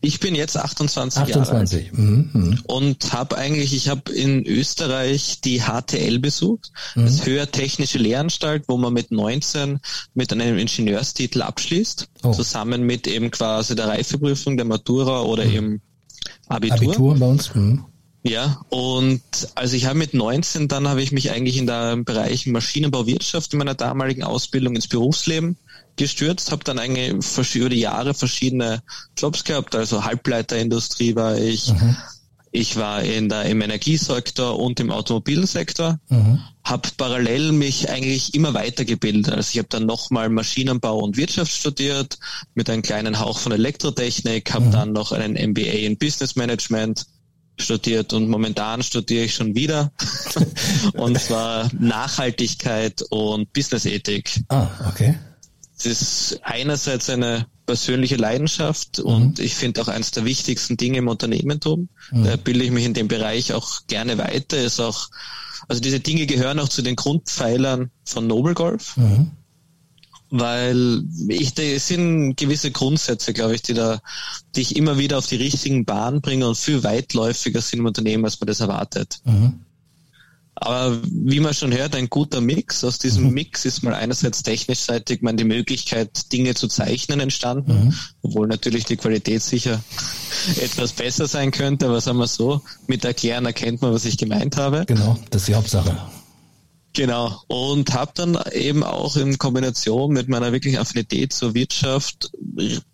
Ich 0.00 0.20
bin 0.20 0.34
jetzt 0.34 0.56
28, 0.56 1.22
28. 1.22 1.34
Jahre 1.34 1.58
alt 1.58 1.98
mhm, 1.98 2.30
mhm. 2.32 2.60
und 2.66 3.12
habe 3.12 3.36
eigentlich, 3.36 3.74
ich 3.74 3.88
habe 3.88 4.12
in 4.12 4.46
Österreich 4.46 5.40
die 5.42 5.62
HTL 5.62 6.18
besucht, 6.18 6.72
mhm. 6.94 7.04
das 7.04 7.26
Höhertechnische 7.26 7.98
Lehranstalt, 7.98 8.64
wo 8.68 8.76
man 8.76 8.92
mit 8.92 9.10
19 9.10 9.80
mit 10.14 10.32
einem 10.32 10.58
Ingenieurstitel 10.58 11.42
abschließt, 11.42 12.08
oh. 12.22 12.32
zusammen 12.32 12.82
mit 12.82 13.06
eben 13.06 13.30
quasi 13.30 13.74
der 13.74 13.88
Reifeprüfung, 13.88 14.56
der 14.56 14.66
Matura 14.66 15.22
oder 15.22 15.44
mhm. 15.44 15.52
eben 15.52 15.82
Abitur. 16.48 16.76
Abitur 16.76 17.18
bei 17.18 17.26
uns. 17.26 17.54
Mhm. 17.54 17.84
Ja, 18.26 18.62
und 18.70 19.22
also 19.54 19.76
ich 19.76 19.84
habe 19.84 19.98
mit 19.98 20.14
19, 20.14 20.66
dann 20.66 20.88
habe 20.88 21.02
ich 21.02 21.12
mich 21.12 21.30
eigentlich 21.30 21.58
in 21.58 21.66
der 21.66 21.96
Bereich 21.96 22.46
Maschinenbauwirtschaft 22.46 23.52
in 23.52 23.58
meiner 23.58 23.74
damaligen 23.74 24.22
Ausbildung 24.22 24.76
ins 24.76 24.88
Berufsleben 24.88 25.58
gestürzt, 25.96 26.50
habe 26.50 26.64
dann 26.64 26.78
eigentlich 26.78 27.54
über 27.54 27.68
die 27.68 27.80
Jahre 27.80 28.14
verschiedene 28.14 28.82
Jobs 29.16 29.44
gehabt, 29.44 29.74
also 29.74 30.04
Halbleiterindustrie 30.04 31.14
war 31.14 31.36
ich, 31.38 31.72
mhm. 31.72 31.96
ich 32.50 32.76
war 32.76 33.02
in 33.02 33.28
der, 33.28 33.44
im 33.44 33.60
Energiesektor 33.60 34.58
und 34.58 34.80
im 34.80 34.90
Automobilsektor, 34.90 35.98
mhm. 36.08 36.40
habe 36.64 36.88
parallel 36.96 37.52
mich 37.52 37.90
eigentlich 37.90 38.34
immer 38.34 38.54
weitergebildet. 38.54 39.32
Also 39.32 39.50
ich 39.52 39.58
habe 39.58 39.68
dann 39.68 39.86
nochmal 39.86 40.28
Maschinenbau 40.28 40.98
und 40.98 41.16
Wirtschaft 41.16 41.52
studiert 41.52 42.18
mit 42.54 42.68
einem 42.70 42.82
kleinen 42.82 43.20
Hauch 43.20 43.38
von 43.38 43.52
Elektrotechnik, 43.52 44.52
habe 44.52 44.66
mhm. 44.66 44.72
dann 44.72 44.92
noch 44.92 45.12
einen 45.12 45.34
MBA 45.50 45.84
in 45.86 45.96
Business 45.96 46.36
Management 46.36 47.06
studiert 47.56 48.12
und 48.12 48.28
momentan 48.28 48.82
studiere 48.82 49.26
ich 49.26 49.34
schon 49.34 49.54
wieder 49.54 49.92
und 50.94 51.20
zwar 51.20 51.70
Nachhaltigkeit 51.78 53.02
und 53.10 53.52
Businessethik. 53.52 54.42
Ah, 54.48 54.68
okay. 54.88 55.14
Das 55.76 55.86
ist 55.86 56.40
einerseits 56.42 57.10
eine 57.10 57.46
persönliche 57.66 58.16
Leidenschaft 58.16 58.98
mhm. 58.98 59.04
und 59.04 59.38
ich 59.38 59.54
finde 59.54 59.82
auch 59.82 59.88
eines 59.88 60.10
der 60.10 60.24
wichtigsten 60.24 60.76
Dinge 60.76 60.98
im 60.98 61.08
Unternehmertum. 61.08 61.88
Mhm. 62.10 62.24
Da 62.24 62.36
bilde 62.36 62.64
ich 62.64 62.70
mich 62.70 62.84
in 62.84 62.94
dem 62.94 63.08
Bereich 63.08 63.52
auch 63.52 63.86
gerne 63.86 64.18
weiter. 64.18 64.62
Ist 64.62 64.80
auch, 64.80 65.08
also 65.68 65.80
diese 65.80 66.00
Dinge 66.00 66.26
gehören 66.26 66.58
auch 66.58 66.68
zu 66.68 66.82
den 66.82 66.96
Grundpfeilern 66.96 67.90
von 68.04 68.26
Noble 68.26 68.54
Golf. 68.54 68.96
Mhm. 68.96 69.30
Weil 70.30 71.04
ich, 71.28 71.56
es 71.58 71.86
sind 71.86 72.36
gewisse 72.36 72.70
Grundsätze, 72.70 73.32
glaube 73.32 73.54
ich, 73.54 73.62
die 73.62 73.74
da, 73.74 74.00
die 74.56 74.62
ich 74.62 74.74
immer 74.74 74.98
wieder 74.98 75.18
auf 75.18 75.26
die 75.26 75.36
richtigen 75.36 75.84
Bahnen 75.84 76.22
bringe 76.22 76.48
und 76.48 76.56
viel 76.56 76.82
weitläufiger 76.82 77.60
sind 77.60 77.80
im 77.80 77.86
Unternehmen, 77.86 78.24
als 78.24 78.40
man 78.40 78.48
das 78.48 78.60
erwartet. 78.60 79.20
Mhm. 79.24 79.60
Aber 80.56 80.98
wie 81.02 81.40
man 81.40 81.52
schon 81.52 81.72
hört, 81.72 81.96
ein 81.96 82.08
guter 82.08 82.40
Mix. 82.40 82.84
Aus 82.84 82.98
diesem 82.98 83.24
mhm. 83.24 83.34
Mix 83.34 83.64
ist 83.64 83.82
mal 83.82 83.94
einerseits 83.94 84.42
technisch 84.42 84.80
seitig 84.80 85.22
man 85.22 85.36
die 85.36 85.44
Möglichkeit, 85.44 86.32
Dinge 86.32 86.54
zu 86.54 86.68
zeichnen 86.68 87.20
entstanden, 87.20 87.86
mhm. 87.86 87.94
obwohl 88.22 88.46
natürlich 88.46 88.84
die 88.84 88.96
Qualität 88.96 89.42
sicher 89.42 89.82
etwas 90.60 90.92
besser 90.92 91.26
sein 91.26 91.50
könnte, 91.50 91.86
aber 91.86 92.00
sagen 92.00 92.18
wir 92.18 92.28
so, 92.28 92.62
mit 92.86 93.04
Erklären 93.04 93.46
erkennt 93.46 93.82
man, 93.82 93.92
was 93.92 94.04
ich 94.04 94.16
gemeint 94.16 94.56
habe. 94.56 94.84
Genau, 94.86 95.18
das 95.30 95.42
ist 95.42 95.48
die 95.48 95.54
Hauptsache. 95.54 95.96
Genau. 96.94 97.42
Und 97.48 97.92
habe 97.92 98.12
dann 98.14 98.38
eben 98.52 98.84
auch 98.84 99.16
in 99.16 99.36
Kombination 99.36 100.12
mit 100.12 100.28
meiner 100.28 100.52
wirklichen 100.52 100.78
Affinität 100.78 101.32
zur 101.32 101.54
Wirtschaft 101.54 102.30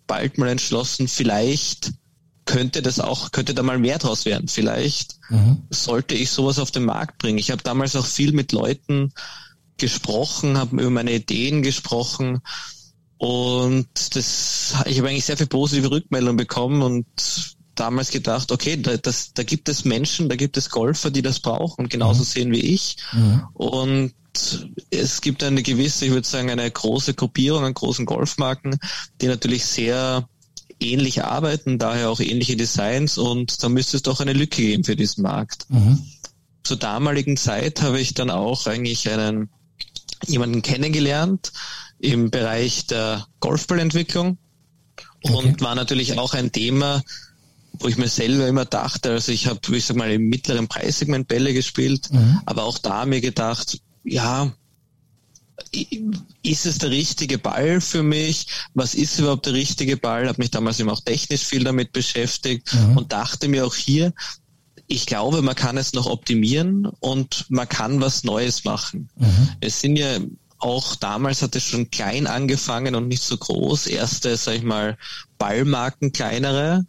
bald 0.07 0.39
mal 0.39 0.49
entschlossen, 0.49 1.07
vielleicht 1.07 1.91
könnte 2.45 2.81
das 2.81 2.99
auch, 2.99 3.31
könnte 3.31 3.53
da 3.53 3.63
mal 3.63 3.77
mehr 3.77 3.99
draus 3.99 4.25
werden. 4.25 4.47
Vielleicht 4.47 5.17
mhm. 5.29 5.63
sollte 5.69 6.15
ich 6.15 6.31
sowas 6.31 6.59
auf 6.59 6.71
den 6.71 6.85
Markt 6.85 7.17
bringen. 7.17 7.37
Ich 7.37 7.51
habe 7.51 7.63
damals 7.63 7.95
auch 7.95 8.05
viel 8.05 8.33
mit 8.33 8.51
Leuten 8.51 9.13
gesprochen, 9.77 10.57
habe 10.57 10.81
über 10.81 10.89
meine 10.89 11.13
Ideen 11.13 11.63
gesprochen 11.63 12.41
und 13.21 13.87
das, 14.15 14.73
ich 14.85 14.97
habe 14.97 15.09
eigentlich 15.09 15.25
sehr 15.25 15.37
viel 15.37 15.45
positive 15.45 15.91
Rückmeldungen 15.91 16.37
bekommen 16.37 16.81
und 16.81 17.05
damals 17.75 18.09
gedacht, 18.09 18.51
okay, 18.51 18.77
da, 18.77 18.97
das, 18.97 19.33
da 19.33 19.43
gibt 19.43 19.69
es 19.69 19.85
Menschen, 19.85 20.27
da 20.27 20.35
gibt 20.35 20.57
es 20.57 20.71
Golfer, 20.71 21.11
die 21.11 21.21
das 21.21 21.39
brauchen, 21.39 21.87
genauso 21.87 22.21
mhm. 22.21 22.25
sehen 22.25 22.51
wie 22.51 22.61
ich. 22.73 22.97
Mhm. 23.13 23.43
Und 23.53 24.13
es 24.89 25.21
gibt 25.21 25.43
eine 25.43 25.61
gewisse, 25.61 26.05
ich 26.05 26.11
würde 26.11 26.27
sagen, 26.27 26.49
eine 26.49 26.71
große 26.71 27.13
Gruppierung 27.13 27.63
an 27.63 27.75
großen 27.75 28.07
Golfmarken, 28.07 28.79
die 29.21 29.27
natürlich 29.27 29.65
sehr 29.65 30.27
ähnlich 30.81 31.23
arbeiten, 31.23 31.79
daher 31.79 32.09
auch 32.09 32.19
ähnliche 32.19 32.55
Designs 32.55 33.17
und 33.17 33.63
da 33.63 33.69
müsste 33.69 33.97
es 33.97 34.03
doch 34.03 34.19
eine 34.19 34.33
Lücke 34.33 34.61
geben 34.61 34.83
für 34.83 34.95
diesen 34.95 35.23
Markt. 35.23 35.65
Mhm. 35.69 35.99
Zur 36.63 36.77
damaligen 36.77 37.37
Zeit 37.37 37.81
habe 37.81 37.99
ich 37.99 38.13
dann 38.13 38.29
auch 38.29 38.67
eigentlich 38.67 39.09
einen 39.09 39.49
jemanden 40.27 40.61
kennengelernt 40.61 41.51
im 41.99 42.31
Bereich 42.31 42.87
der 42.87 43.27
Golfballentwicklung 43.39 44.37
okay. 45.23 45.35
und 45.35 45.61
war 45.61 45.75
natürlich 45.75 46.17
auch 46.17 46.33
ein 46.33 46.51
Thema, 46.51 47.01
wo 47.73 47.87
ich 47.87 47.97
mir 47.97 48.09
selber 48.09 48.47
immer 48.47 48.65
dachte, 48.65 49.11
also 49.11 49.31
ich 49.31 49.47
habe, 49.47 49.59
ich 49.75 49.85
sag 49.85 49.97
mal, 49.97 50.11
im 50.11 50.29
mittleren 50.29 50.67
Preissegment 50.67 51.27
Bälle 51.27 51.53
gespielt, 51.53 52.11
mhm. 52.11 52.41
aber 52.45 52.63
auch 52.63 52.77
da 52.77 53.05
mir 53.05 53.21
gedacht, 53.21 53.79
ja, 54.03 54.51
ist 56.43 56.65
es 56.65 56.77
der 56.77 56.91
richtige 56.91 57.37
Ball 57.37 57.81
für 57.81 58.03
mich? 58.03 58.47
Was 58.73 58.95
ist 58.95 59.19
überhaupt 59.19 59.45
der 59.45 59.53
richtige 59.53 59.97
Ball? 59.97 60.27
Habe 60.27 60.41
mich 60.41 60.51
damals 60.51 60.79
eben 60.79 60.89
auch 60.89 61.01
technisch 61.01 61.43
viel 61.43 61.63
damit 61.63 61.91
beschäftigt 61.91 62.73
mhm. 62.73 62.97
und 62.97 63.11
dachte 63.11 63.47
mir 63.47 63.65
auch 63.65 63.75
hier, 63.75 64.13
ich 64.87 65.05
glaube, 65.05 65.41
man 65.41 65.55
kann 65.55 65.77
es 65.77 65.93
noch 65.93 66.07
optimieren 66.07 66.85
und 66.99 67.45
man 67.49 67.67
kann 67.69 68.01
was 68.01 68.23
Neues 68.23 68.65
machen. 68.65 69.09
Mhm. 69.17 69.49
Es 69.61 69.79
sind 69.79 69.95
ja 69.95 70.19
auch 70.61 70.95
damals 70.95 71.41
hat 71.41 71.55
es 71.55 71.63
schon 71.63 71.89
klein 71.89 72.27
angefangen 72.27 72.93
und 72.95 73.07
nicht 73.07 73.23
so 73.23 73.35
groß. 73.35 73.87
Erste, 73.87 74.37
sag 74.37 74.55
ich 74.55 74.63
mal, 74.63 74.97
Ballmarken 75.39 76.11
kleinere, 76.11 76.85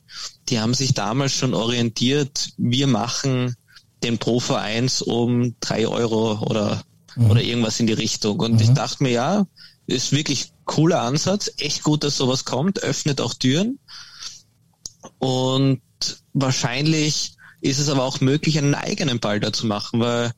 die 0.49 0.61
haben 0.61 0.75
sich 0.75 0.93
damals 0.95 1.33
schon 1.33 1.55
orientiert, 1.55 2.50
wir 2.59 2.87
machen 2.87 3.57
den 4.02 4.19
Pro 4.19 4.41
Vereins 4.41 5.00
um 5.00 5.55
drei 5.61 5.87
Euro 5.87 6.43
oder 6.43 6.83
mhm. 7.16 7.31
oder 7.31 7.42
irgendwas 7.42 7.81
in 7.81 7.87
die 7.87 7.92
Richtung. 7.92 8.40
Und 8.40 8.54
mhm. 8.54 8.61
ich 8.61 8.71
dachte 8.71 9.02
mir, 9.02 9.11
ja, 9.11 9.47
ist 9.87 10.12
wirklich 10.12 10.52
cooler 10.64 11.02
Ansatz, 11.02 11.50
echt 11.59 11.83
gut, 11.83 12.04
dass 12.04 12.16
sowas 12.16 12.45
kommt, 12.45 12.83
öffnet 12.83 13.21
auch 13.21 13.35
Türen. 13.35 13.78
Und 15.19 15.81
wahrscheinlich 16.33 17.37
ist 17.62 17.78
es 17.78 17.88
aber 17.88 18.02
auch 18.02 18.21
möglich, 18.21 18.59
einen 18.59 18.75
eigenen 18.75 19.21
Ball 19.21 19.38
da 19.38 19.52
zu 19.52 19.66
machen, 19.66 20.00
weil 20.00 20.33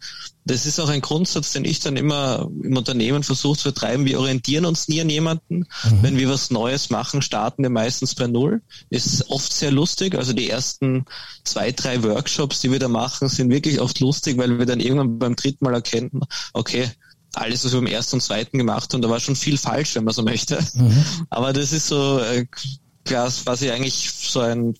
das 0.45 0.67
ist 0.67 0.79
auch 0.79 0.91
ein 0.91 1.01
Grundsatz, 1.01 1.53
den 1.53 1.65
ich 1.65 1.81
dann 1.81 1.97
immer 1.97 2.51
im 2.63 2.77
Unternehmen 2.77 3.23
versuche 3.23 3.57
zu 3.57 3.63
vertreiben. 3.73 4.05
Wir 4.05 4.21
orientieren 4.21 4.67
uns 4.67 4.89
nie 4.89 5.01
an 5.01 5.09
jemanden. 5.09 5.61
Mhm. 5.61 6.03
Wenn 6.03 6.19
wir 6.19 6.29
was 6.29 6.51
Neues 6.51 6.91
machen, 6.91 7.23
starten 7.23 7.63
wir 7.63 7.71
meistens 7.71 8.15
bei 8.15 8.27
Null. 8.27 8.61
Ist 8.91 9.31
oft 9.31 9.51
sehr 9.55 9.71
lustig. 9.71 10.15
Also 10.17 10.35
die 10.35 10.51
ersten 10.51 11.07
zwei, 11.45 11.73
drei 11.73 12.03
Workshops, 12.03 12.61
die 12.61 12.71
wir 12.71 12.79
da 12.79 12.89
machen, 12.89 13.29
sind 13.29 13.51
wirklich 13.51 13.81
oft 13.81 14.01
lustig, 14.01 14.37
weil 14.37 14.59
wir 14.59 14.67
dann 14.67 14.81
irgendwann 14.81 15.19
beim 15.19 15.35
dritten 15.35 15.65
Mal 15.65 15.73
erkennen, 15.73 16.21
okay, 16.53 16.91
alles, 17.33 17.65
was 17.65 17.73
wir 17.73 17.81
beim 17.81 17.87
ersten 17.87 18.17
und 18.17 18.21
zweiten 18.21 18.59
gemacht 18.59 18.93
haben, 18.93 19.01
da 19.01 19.09
war 19.09 19.21
schon 19.21 19.35
viel 19.35 19.57
falsch, 19.57 19.95
wenn 19.95 20.05
man 20.05 20.15
so 20.15 20.23
möchte. 20.23 20.59
Mhm. 20.75 21.05
Aber 21.31 21.55
das 21.55 21.73
ist 21.73 21.89
so 21.89 22.19
äh, 22.19 22.47
quasi 23.05 23.71
eigentlich 23.71 24.13
so 24.13 24.41
ein 24.41 24.75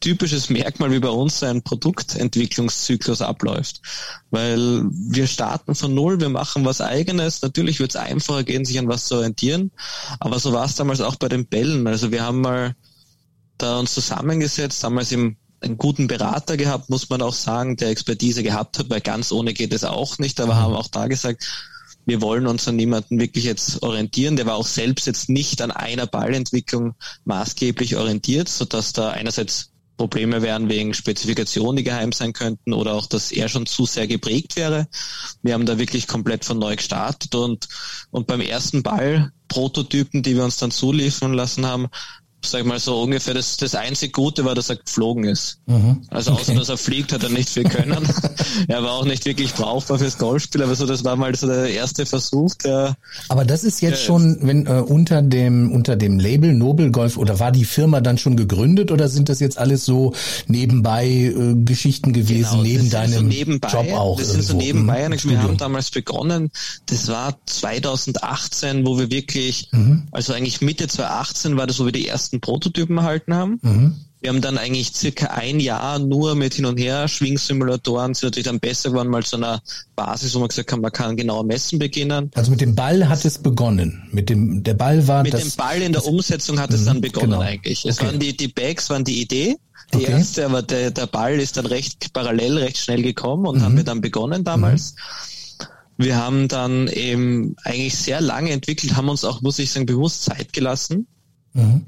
typisches 0.00 0.48
Merkmal, 0.50 0.90
wie 0.90 0.98
bei 0.98 1.10
uns 1.10 1.42
ein 1.42 1.62
Produktentwicklungszyklus 1.62 3.20
abläuft. 3.20 3.82
Weil 4.30 4.84
wir 4.90 5.26
starten 5.26 5.74
von 5.74 5.94
Null, 5.94 6.20
wir 6.20 6.30
machen 6.30 6.64
was 6.64 6.80
eigenes. 6.80 7.42
Natürlich 7.42 7.80
wird 7.80 7.90
es 7.90 7.96
einfacher 7.96 8.42
gehen, 8.44 8.64
sich 8.64 8.78
an 8.78 8.88
was 8.88 9.06
zu 9.06 9.16
orientieren. 9.16 9.70
Aber 10.18 10.38
so 10.38 10.52
war 10.52 10.64
es 10.64 10.74
damals 10.74 11.00
auch 11.00 11.16
bei 11.16 11.28
den 11.28 11.46
Bällen. 11.46 11.86
Also 11.86 12.10
wir 12.10 12.24
haben 12.24 12.40
mal 12.40 12.74
da 13.58 13.78
uns 13.78 13.94
zusammengesetzt, 13.94 14.82
damals 14.82 15.12
im 15.12 15.36
einen 15.62 15.76
guten 15.76 16.06
Berater 16.06 16.56
gehabt, 16.56 16.88
muss 16.88 17.10
man 17.10 17.20
auch 17.20 17.34
sagen, 17.34 17.76
der 17.76 17.90
Expertise 17.90 18.42
gehabt 18.42 18.78
hat, 18.78 18.88
weil 18.88 19.02
ganz 19.02 19.30
ohne 19.30 19.52
geht 19.52 19.74
es 19.74 19.84
auch 19.84 20.18
nicht. 20.18 20.40
Aber 20.40 20.56
haben 20.56 20.74
auch 20.74 20.88
da 20.88 21.06
gesagt, 21.06 21.46
wir 22.06 22.22
wollen 22.22 22.46
uns 22.46 22.66
an 22.66 22.76
niemanden 22.76 23.20
wirklich 23.20 23.44
jetzt 23.44 23.82
orientieren. 23.82 24.36
Der 24.36 24.46
war 24.46 24.54
auch 24.54 24.66
selbst 24.66 25.06
jetzt 25.06 25.28
nicht 25.28 25.60
an 25.60 25.70
einer 25.70 26.06
Ballentwicklung 26.06 26.94
maßgeblich 27.24 27.96
orientiert, 27.96 28.48
sodass 28.48 28.92
da 28.92 29.10
einerseits 29.10 29.69
Probleme 30.00 30.40
wären 30.40 30.70
wegen 30.70 30.94
Spezifikationen, 30.94 31.76
die 31.76 31.84
geheim 31.84 32.12
sein 32.12 32.32
könnten 32.32 32.72
oder 32.72 32.94
auch, 32.94 33.04
dass 33.04 33.32
er 33.32 33.50
schon 33.50 33.66
zu 33.66 33.84
sehr 33.84 34.06
geprägt 34.06 34.56
wäre. 34.56 34.88
Wir 35.42 35.52
haben 35.52 35.66
da 35.66 35.76
wirklich 35.76 36.06
komplett 36.06 36.46
von 36.46 36.58
neu 36.58 36.74
gestartet 36.74 37.34
und, 37.34 37.68
und 38.10 38.26
beim 38.26 38.40
ersten 38.40 38.82
Ball 38.82 39.30
Prototypen, 39.48 40.22
die 40.22 40.36
wir 40.36 40.44
uns 40.44 40.56
dann 40.56 40.70
zuliefern 40.70 41.34
lassen 41.34 41.66
haben, 41.66 41.88
sag 42.42 42.64
mal 42.64 42.78
so 42.78 43.02
ungefähr 43.02 43.34
das, 43.34 43.56
das 43.56 43.74
einzig 43.74 44.12
Gute 44.12 44.44
war, 44.44 44.54
dass 44.54 44.70
er 44.70 44.76
geflogen 44.76 45.24
ist. 45.24 45.58
Mhm. 45.66 46.02
Also 46.08 46.32
außer, 46.32 46.42
okay. 46.42 46.58
dass 46.58 46.68
er 46.68 46.78
fliegt, 46.78 47.12
hat 47.12 47.22
er 47.22 47.28
nicht 47.28 47.50
viel 47.50 47.64
können. 47.64 48.08
er 48.68 48.82
war 48.82 48.92
auch 48.92 49.04
nicht 49.04 49.24
wirklich 49.26 49.52
brauchbar 49.52 49.98
fürs 49.98 50.18
Golfspiel, 50.18 50.62
aber 50.62 50.74
so 50.74 50.86
das 50.86 51.04
war 51.04 51.16
mal 51.16 51.34
so 51.34 51.46
der 51.46 51.68
erste 51.70 52.06
Versuch. 52.06 52.54
Der, 52.64 52.96
aber 53.28 53.44
das 53.44 53.64
ist 53.64 53.80
jetzt 53.80 54.02
schon, 54.02 54.38
wenn 54.40 54.66
äh, 54.66 54.80
unter 54.80 55.22
dem 55.22 55.72
unter 55.72 55.96
dem 55.96 56.18
Label 56.18 56.54
Nobel 56.54 56.90
Golf 56.90 57.16
oder 57.16 57.38
war 57.38 57.52
die 57.52 57.64
Firma 57.64 58.00
dann 58.00 58.18
schon 58.18 58.36
gegründet 58.36 58.90
oder 58.90 59.08
sind 59.08 59.28
das 59.28 59.40
jetzt 59.40 59.58
alles 59.58 59.84
so 59.84 60.14
nebenbei 60.46 61.06
äh, 61.08 61.54
Geschichten 61.64 62.12
gewesen 62.12 62.50
genau, 62.50 62.62
neben 62.62 62.90
deinem 62.90 63.12
so 63.12 63.22
nebenbei, 63.22 63.68
Job 63.68 63.92
auch? 63.92 64.18
Das 64.18 64.30
sind 64.30 64.42
so 64.42 64.56
nebenbei. 64.56 65.08
Mhm, 65.08 65.30
wir 65.30 65.42
haben 65.42 65.56
damals 65.56 65.90
begonnen. 65.90 66.50
Das 66.86 67.08
war 67.08 67.38
2018, 67.46 68.86
wo 68.86 68.98
wir 68.98 69.10
wirklich, 69.10 69.68
mhm. 69.72 70.04
also 70.10 70.32
eigentlich 70.32 70.60
Mitte 70.60 70.88
2018 70.88 71.56
war 71.56 71.66
das, 71.66 71.78
wo 71.78 71.84
wir 71.84 71.92
die 71.92 72.06
ersten 72.06 72.29
ersten 72.30 72.40
Prototypen 72.40 72.96
erhalten 72.98 73.34
haben. 73.34 73.58
Mhm. 73.62 73.96
Wir 74.22 74.28
haben 74.28 74.42
dann 74.42 74.58
eigentlich 74.58 74.92
circa 74.92 75.28
ein 75.28 75.60
Jahr 75.60 75.98
nur 75.98 76.34
mit 76.34 76.52
hin 76.52 76.66
und 76.66 76.76
her 76.76 77.08
Schwingsimulatoren, 77.08 78.12
sind 78.12 78.26
natürlich 78.26 78.44
dann 78.44 78.60
besser 78.60 78.90
geworden, 78.90 79.08
mal 79.08 79.24
zu 79.24 79.36
einer 79.36 79.62
Basis, 79.96 80.34
wo 80.34 80.40
man 80.40 80.48
gesagt 80.48 80.70
hat, 80.70 80.78
man 80.78 80.92
kann 80.92 81.16
genauer 81.16 81.42
messen 81.44 81.78
beginnen. 81.78 82.30
Also 82.34 82.50
mit 82.50 82.60
dem 82.60 82.74
Ball 82.74 83.08
hat 83.08 83.24
es 83.24 83.38
begonnen. 83.38 84.08
Mit 84.12 84.28
dem, 84.28 84.62
der 84.62 84.74
Ball 84.74 85.08
war 85.08 85.22
Mit 85.22 85.32
das, 85.32 85.42
dem 85.42 85.56
Ball 85.56 85.80
in 85.80 85.92
der 85.92 86.04
Umsetzung 86.04 86.60
hat 86.60 86.70
es 86.70 86.84
dann 86.84 86.98
mhm, 86.98 87.00
begonnen 87.00 87.30
genau. 87.30 87.40
eigentlich. 87.40 87.86
Es 87.86 87.96
okay. 87.96 88.08
waren 88.08 88.18
die, 88.20 88.36
die 88.36 88.48
Bags 88.48 88.90
waren 88.90 89.04
die 89.04 89.22
Idee. 89.22 89.56
Die 89.94 89.96
okay. 89.96 90.12
erste, 90.12 90.44
aber 90.44 90.62
der, 90.62 90.90
der 90.90 91.06
Ball 91.06 91.40
ist 91.40 91.56
dann 91.56 91.66
recht 91.66 92.12
parallel, 92.12 92.58
recht 92.58 92.76
schnell 92.76 93.02
gekommen 93.02 93.46
und 93.46 93.58
mhm. 93.58 93.62
haben 93.62 93.76
wir 93.78 93.84
dann 93.84 94.02
begonnen 94.02 94.44
damals. 94.44 94.92
Mhm. 94.92 95.64
Wir 96.04 96.16
haben 96.16 96.46
dann 96.46 96.88
eben 96.88 97.56
eigentlich 97.64 97.96
sehr 97.96 98.20
lange 98.20 98.50
entwickelt, 98.50 98.96
haben 98.96 99.08
uns 99.08 99.24
auch, 99.24 99.40
muss 99.40 99.58
ich 99.58 99.72
sagen, 99.72 99.86
bewusst 99.86 100.24
Zeit 100.24 100.52
gelassen. 100.52 101.06
Mhm 101.54 101.86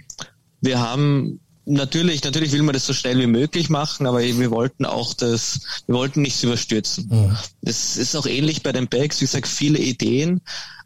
wir 0.63 0.81
haben 0.81 1.41
natürlich, 1.67 2.25
natürlich 2.25 2.53
will 2.53 2.63
man 2.63 2.73
das 2.73 2.87
so 2.87 2.93
schnell 2.93 3.19
wie 3.19 3.27
möglich 3.27 3.69
machen, 3.69 4.07
aber 4.07 4.21
wir 4.23 4.51
wollten 4.51 4.85
auch 4.87 5.15
das, 5.15 5.61
wir 5.87 5.95
wollten 5.95 6.23
nichts 6.23 6.43
überstürzen. 6.43 7.09
Mhm. 7.11 7.37
Das 7.61 7.97
ist 7.97 8.17
auch 8.17 8.27
ähnlich 8.27 8.63
bei 8.63 8.73
den 8.73 8.89
Bags, 8.89 9.21
wie 9.21 9.27
gesagt, 9.27 9.49
viele 9.49 9.79
Ideen, 9.79 10.41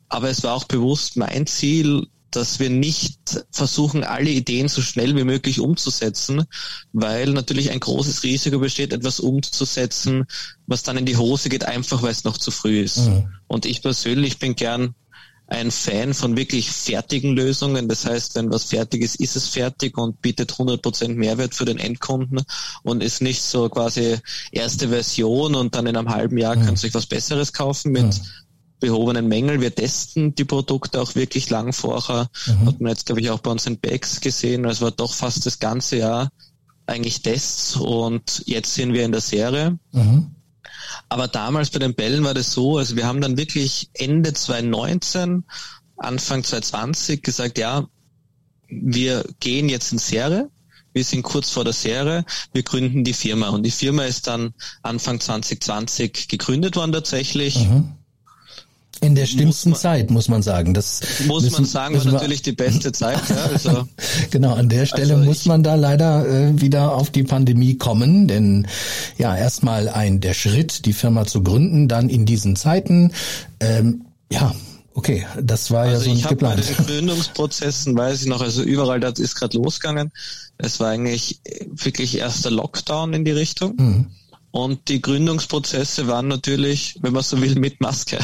aber 0.08 0.28
es 0.30 0.42
war 0.42 0.54
auch 0.54 0.64
bewusst 0.64 1.16
mein 1.16 1.46
Ziel, 1.46 2.06
dass 2.30 2.58
wir 2.58 2.68
nicht 2.68 3.46
versuchen, 3.50 4.04
alle 4.04 4.28
Ideen 4.28 4.68
so 4.68 4.82
schnell 4.82 5.16
wie 5.16 5.24
möglich 5.24 5.60
umzusetzen, 5.60 6.44
weil 6.92 7.30
natürlich 7.30 7.70
ein 7.70 7.80
großes 7.80 8.24
Risiko 8.24 8.58
besteht, 8.58 8.92
etwas 8.92 9.20
umzusetzen, 9.20 10.26
was 10.66 10.82
dann 10.82 10.98
in 10.98 11.06
die 11.06 11.16
Hose 11.16 11.48
geht, 11.48 11.64
einfach 11.64 12.02
weil 12.02 12.10
es 12.10 12.24
noch 12.24 12.36
zu 12.36 12.50
früh 12.50 12.80
ist. 12.80 13.06
Mhm. 13.06 13.28
Und 13.46 13.64
ich 13.64 13.80
persönlich 13.80 14.38
bin 14.38 14.54
gern 14.54 14.94
ein 15.48 15.70
Fan 15.70 16.12
von 16.12 16.36
wirklich 16.36 16.70
fertigen 16.70 17.34
Lösungen. 17.36 17.88
Das 17.88 18.04
heißt, 18.04 18.34
wenn 18.34 18.50
was 18.50 18.64
fertig 18.64 19.02
ist, 19.02 19.16
ist 19.16 19.36
es 19.36 19.48
fertig 19.48 19.96
und 19.96 20.20
bietet 20.20 20.52
100% 20.52 21.14
Mehrwert 21.14 21.54
für 21.54 21.64
den 21.64 21.78
Endkunden 21.78 22.42
und 22.82 23.02
ist 23.02 23.22
nicht 23.22 23.42
so 23.42 23.68
quasi 23.68 24.16
erste 24.50 24.88
Version 24.88 25.54
und 25.54 25.74
dann 25.74 25.86
in 25.86 25.96
einem 25.96 26.08
halben 26.08 26.38
Jahr 26.38 26.56
mhm. 26.56 26.66
kannst 26.66 26.82
du 26.82 26.88
euch 26.88 26.94
was 26.94 27.06
Besseres 27.06 27.52
kaufen 27.52 27.92
mit 27.92 28.06
mhm. 28.06 28.20
behobenen 28.80 29.28
Mängeln. 29.28 29.60
Wir 29.60 29.74
testen 29.74 30.34
die 30.34 30.44
Produkte 30.44 31.00
auch 31.00 31.14
wirklich 31.14 31.48
lang 31.48 31.72
vorher. 31.72 32.28
Mhm. 32.46 32.66
Hat 32.66 32.80
man 32.80 32.90
jetzt, 32.90 33.06
glaube 33.06 33.20
ich, 33.20 33.30
auch 33.30 33.40
bei 33.40 33.52
uns 33.52 33.66
in 33.66 33.78
Bags 33.78 34.20
gesehen. 34.20 34.64
Es 34.64 34.80
war 34.80 34.90
doch 34.90 35.14
fast 35.14 35.46
das 35.46 35.60
ganze 35.60 35.98
Jahr 35.98 36.28
eigentlich 36.86 37.22
Tests 37.22 37.76
und 37.76 38.42
jetzt 38.46 38.74
sind 38.74 38.92
wir 38.92 39.04
in 39.04 39.12
der 39.12 39.20
Serie. 39.20 39.78
Mhm. 39.92 40.35
Aber 41.08 41.28
damals 41.28 41.70
bei 41.70 41.78
den 41.78 41.94
Bällen 41.94 42.24
war 42.24 42.34
das 42.34 42.52
so, 42.52 42.78
also 42.78 42.96
wir 42.96 43.06
haben 43.06 43.20
dann 43.20 43.36
wirklich 43.36 43.90
Ende 43.94 44.32
2019, 44.32 45.44
Anfang 45.96 46.44
2020 46.44 47.22
gesagt, 47.22 47.58
ja, 47.58 47.86
wir 48.68 49.24
gehen 49.40 49.68
jetzt 49.68 49.92
in 49.92 49.98
Serie. 49.98 50.50
Wir 50.92 51.04
sind 51.04 51.22
kurz 51.22 51.50
vor 51.50 51.64
der 51.64 51.72
Serie. 51.72 52.24
Wir 52.52 52.62
gründen 52.62 53.04
die 53.04 53.12
Firma. 53.12 53.50
Und 53.50 53.62
die 53.64 53.70
Firma 53.70 54.04
ist 54.04 54.26
dann 54.26 54.54
Anfang 54.82 55.20
2020 55.20 56.28
gegründet 56.28 56.76
worden 56.76 56.92
tatsächlich. 56.92 57.68
Mhm. 57.68 57.92
In 59.00 59.14
der 59.14 59.26
schlimmsten 59.26 59.70
man, 59.70 59.78
Zeit, 59.78 60.10
muss 60.10 60.28
man 60.28 60.42
sagen. 60.42 60.72
Das 60.72 61.00
muss 61.26 61.42
müssen, 61.42 61.52
man 61.54 61.64
sagen, 61.66 61.96
war 61.96 62.12
natürlich 62.12 62.42
die 62.42 62.52
beste 62.52 62.92
Zeit. 62.92 63.20
Ja, 63.28 63.36
also, 63.52 63.88
genau, 64.30 64.54
an 64.54 64.68
der 64.68 64.86
Stelle 64.86 65.14
also 65.14 65.24
muss 65.24 65.44
man 65.44 65.62
da 65.62 65.74
leider 65.74 66.26
äh, 66.26 66.60
wieder 66.60 66.94
auf 66.94 67.10
die 67.10 67.22
Pandemie 67.22 67.76
kommen, 67.76 68.26
denn 68.26 68.66
ja, 69.18 69.36
erstmal 69.36 69.88
ein 69.88 70.20
der 70.20 70.34
Schritt, 70.34 70.86
die 70.86 70.92
Firma 70.92 71.26
zu 71.26 71.42
gründen, 71.42 71.88
dann 71.88 72.08
in 72.08 72.26
diesen 72.26 72.56
Zeiten, 72.56 73.12
ähm, 73.60 74.06
ja, 74.30 74.54
okay, 74.94 75.26
das 75.40 75.70
war 75.70 75.82
also 75.82 75.94
ja 75.94 76.00
so 76.00 76.14
nicht 76.14 76.28
geplant. 76.28 76.64
Bei 76.66 76.74
den 76.74 76.86
Gründungsprozessen 76.86 77.96
weiß 77.96 78.22
ich 78.22 78.28
noch, 78.28 78.40
also 78.40 78.62
überall 78.62 79.00
das 79.00 79.18
ist 79.18 79.34
gerade 79.34 79.56
losgegangen. 79.56 80.10
Es 80.58 80.80
war 80.80 80.88
eigentlich 80.88 81.40
wirklich 81.70 82.18
erster 82.18 82.50
Lockdown 82.50 83.12
in 83.12 83.24
die 83.24 83.32
Richtung. 83.32 83.74
Mhm. 83.76 84.06
Und 84.56 84.88
die 84.88 85.02
Gründungsprozesse 85.02 86.06
waren 86.06 86.28
natürlich, 86.28 86.96
wenn 87.02 87.12
man 87.12 87.22
so 87.22 87.42
will, 87.42 87.56
mit 87.56 87.82
Maske. 87.82 88.18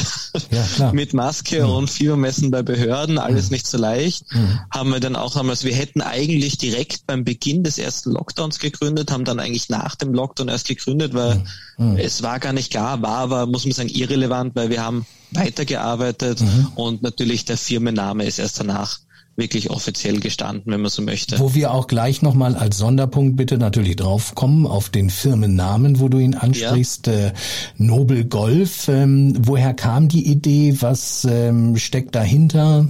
Ja, 0.49 0.91
mit 0.91 1.13
Maske 1.13 1.63
mhm. 1.63 1.69
und 1.69 1.89
Fiebermessen 1.91 2.49
bei 2.49 2.63
Behörden, 2.63 3.19
alles 3.19 3.51
mhm. 3.51 3.53
nicht 3.53 3.67
so 3.67 3.77
leicht. 3.77 4.25
Mhm. 4.33 4.59
Haben 4.71 4.89
wir 4.89 4.99
dann 4.99 5.15
auch 5.15 5.35
damals, 5.35 5.63
wir 5.63 5.75
hätten 5.75 6.01
eigentlich 6.01 6.57
direkt 6.57 7.05
beim 7.05 7.23
Beginn 7.23 7.63
des 7.63 7.77
ersten 7.77 8.13
Lockdowns 8.13 8.57
gegründet, 8.57 9.11
haben 9.11 9.25
dann 9.25 9.39
eigentlich 9.39 9.69
nach 9.69 9.93
dem 9.93 10.11
Lockdown 10.11 10.47
erst 10.47 10.67
gegründet, 10.67 11.13
weil 11.13 11.43
mhm. 11.77 11.91
mhm. 11.91 11.97
es 11.97 12.23
war 12.23 12.39
gar 12.39 12.51
nicht 12.51 12.71
klar, 12.71 13.03
war 13.03 13.19
aber, 13.19 13.45
muss 13.45 13.65
man 13.65 13.73
sagen, 13.73 13.89
irrelevant, 13.89 14.55
weil 14.55 14.71
wir 14.71 14.83
haben 14.83 15.05
weitergearbeitet 15.33 16.41
mhm. 16.41 16.71
und 16.73 17.03
natürlich 17.03 17.45
der 17.45 17.57
Firmenname 17.57 18.25
ist 18.25 18.39
erst 18.39 18.59
danach 18.59 18.97
wirklich 19.35 19.69
offiziell 19.69 20.19
gestanden, 20.19 20.71
wenn 20.71 20.81
man 20.81 20.91
so 20.91 21.01
möchte. 21.01 21.39
Wo 21.39 21.55
wir 21.55 21.73
auch 21.73 21.87
gleich 21.87 22.21
nochmal 22.21 22.55
als 22.55 22.77
Sonderpunkt 22.77 23.35
bitte 23.35 23.57
natürlich 23.57 23.95
draufkommen, 23.95 24.67
auf 24.67 24.89
den 24.89 25.09
Firmennamen, 25.09 25.99
wo 25.99 26.07
du 26.07 26.19
ihn 26.19 26.35
ansprichst, 26.35 27.07
ja. 27.07 27.13
äh, 27.13 27.33
Nobel 27.77 28.25
Golf. 28.25 28.87
Ähm, 28.87 29.35
woher 29.39 29.73
kam 29.73 30.07
die 30.07 30.27
Idee? 30.27 30.77
Was 30.81 31.25
ähm, 31.29 31.77
steckt 31.77 32.15
dahinter? 32.15 32.87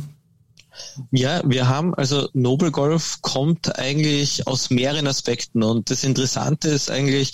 Ja, 1.11 1.41
wir 1.45 1.67
haben, 1.67 1.93
also 1.93 2.27
Nobel 2.33 2.71
Golf 2.71 3.19
kommt 3.21 3.77
eigentlich 3.77 4.47
aus 4.47 4.69
mehreren 4.69 5.07
Aspekten 5.07 5.63
und 5.63 5.89
das 5.89 6.03
Interessante 6.03 6.69
ist 6.69 6.89
eigentlich, 6.89 7.33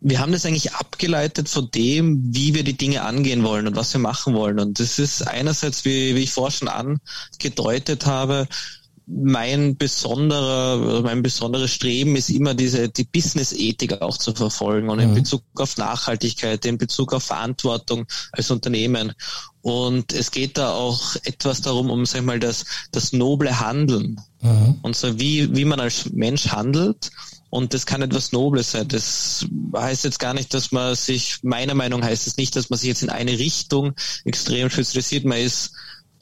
wir 0.00 0.20
haben 0.20 0.32
das 0.32 0.46
eigentlich 0.46 0.74
abgeleitet 0.74 1.48
von 1.48 1.70
dem, 1.70 2.34
wie 2.34 2.54
wir 2.54 2.64
die 2.64 2.76
Dinge 2.76 3.02
angehen 3.02 3.42
wollen 3.42 3.66
und 3.66 3.76
was 3.76 3.92
wir 3.92 4.00
machen 4.00 4.34
wollen. 4.34 4.60
Und 4.60 4.80
das 4.80 4.98
ist 4.98 5.26
einerseits, 5.26 5.84
wie, 5.84 6.14
wie 6.14 6.22
ich 6.22 6.32
vorher 6.32 6.56
schon 6.56 6.68
angedeutet 6.68 8.06
habe, 8.06 8.46
mein 9.10 9.76
besonderer, 9.76 11.00
mein 11.00 11.22
besonderes 11.22 11.72
Streben 11.72 12.14
ist 12.14 12.28
immer 12.28 12.52
diese, 12.52 12.90
die 12.90 13.04
Business-Ethik 13.04 14.02
auch 14.02 14.18
zu 14.18 14.34
verfolgen 14.34 14.90
und 14.90 14.98
in 14.98 15.10
mhm. 15.10 15.14
Bezug 15.14 15.42
auf 15.56 15.78
Nachhaltigkeit, 15.78 16.64
in 16.66 16.76
Bezug 16.76 17.14
auf 17.14 17.24
Verantwortung 17.24 18.06
als 18.32 18.50
Unternehmen. 18.50 19.14
Und 19.62 20.12
es 20.12 20.30
geht 20.30 20.58
da 20.58 20.72
auch 20.72 21.16
etwas 21.24 21.62
darum, 21.62 21.90
um, 21.90 22.04
sag 22.04 22.20
ich 22.20 22.26
mal, 22.26 22.38
das, 22.38 22.66
das 22.92 23.14
noble 23.14 23.60
Handeln. 23.60 24.20
Mhm. 24.42 24.78
Und 24.82 24.94
so 24.94 25.18
wie, 25.18 25.56
wie 25.56 25.64
man 25.64 25.80
als 25.80 26.10
Mensch 26.10 26.48
handelt 26.48 27.10
Und 27.50 27.72
das 27.72 27.86
kann 27.86 28.02
etwas 28.02 28.32
Nobles 28.32 28.72
sein. 28.72 28.88
Das 28.88 29.46
heißt 29.74 30.04
jetzt 30.04 30.18
gar 30.18 30.34
nicht, 30.34 30.52
dass 30.52 30.70
man 30.72 30.94
sich, 30.94 31.38
meiner 31.42 31.74
Meinung 31.74 32.04
heißt 32.04 32.26
es 32.26 32.36
nicht, 32.36 32.54
dass 32.56 32.70
man 32.70 32.78
sich 32.78 32.88
jetzt 32.88 33.02
in 33.02 33.10
eine 33.10 33.38
Richtung 33.38 33.94
extrem 34.24 34.68
spezialisiert. 34.70 35.24
Man 35.24 35.38
ist 35.38 35.72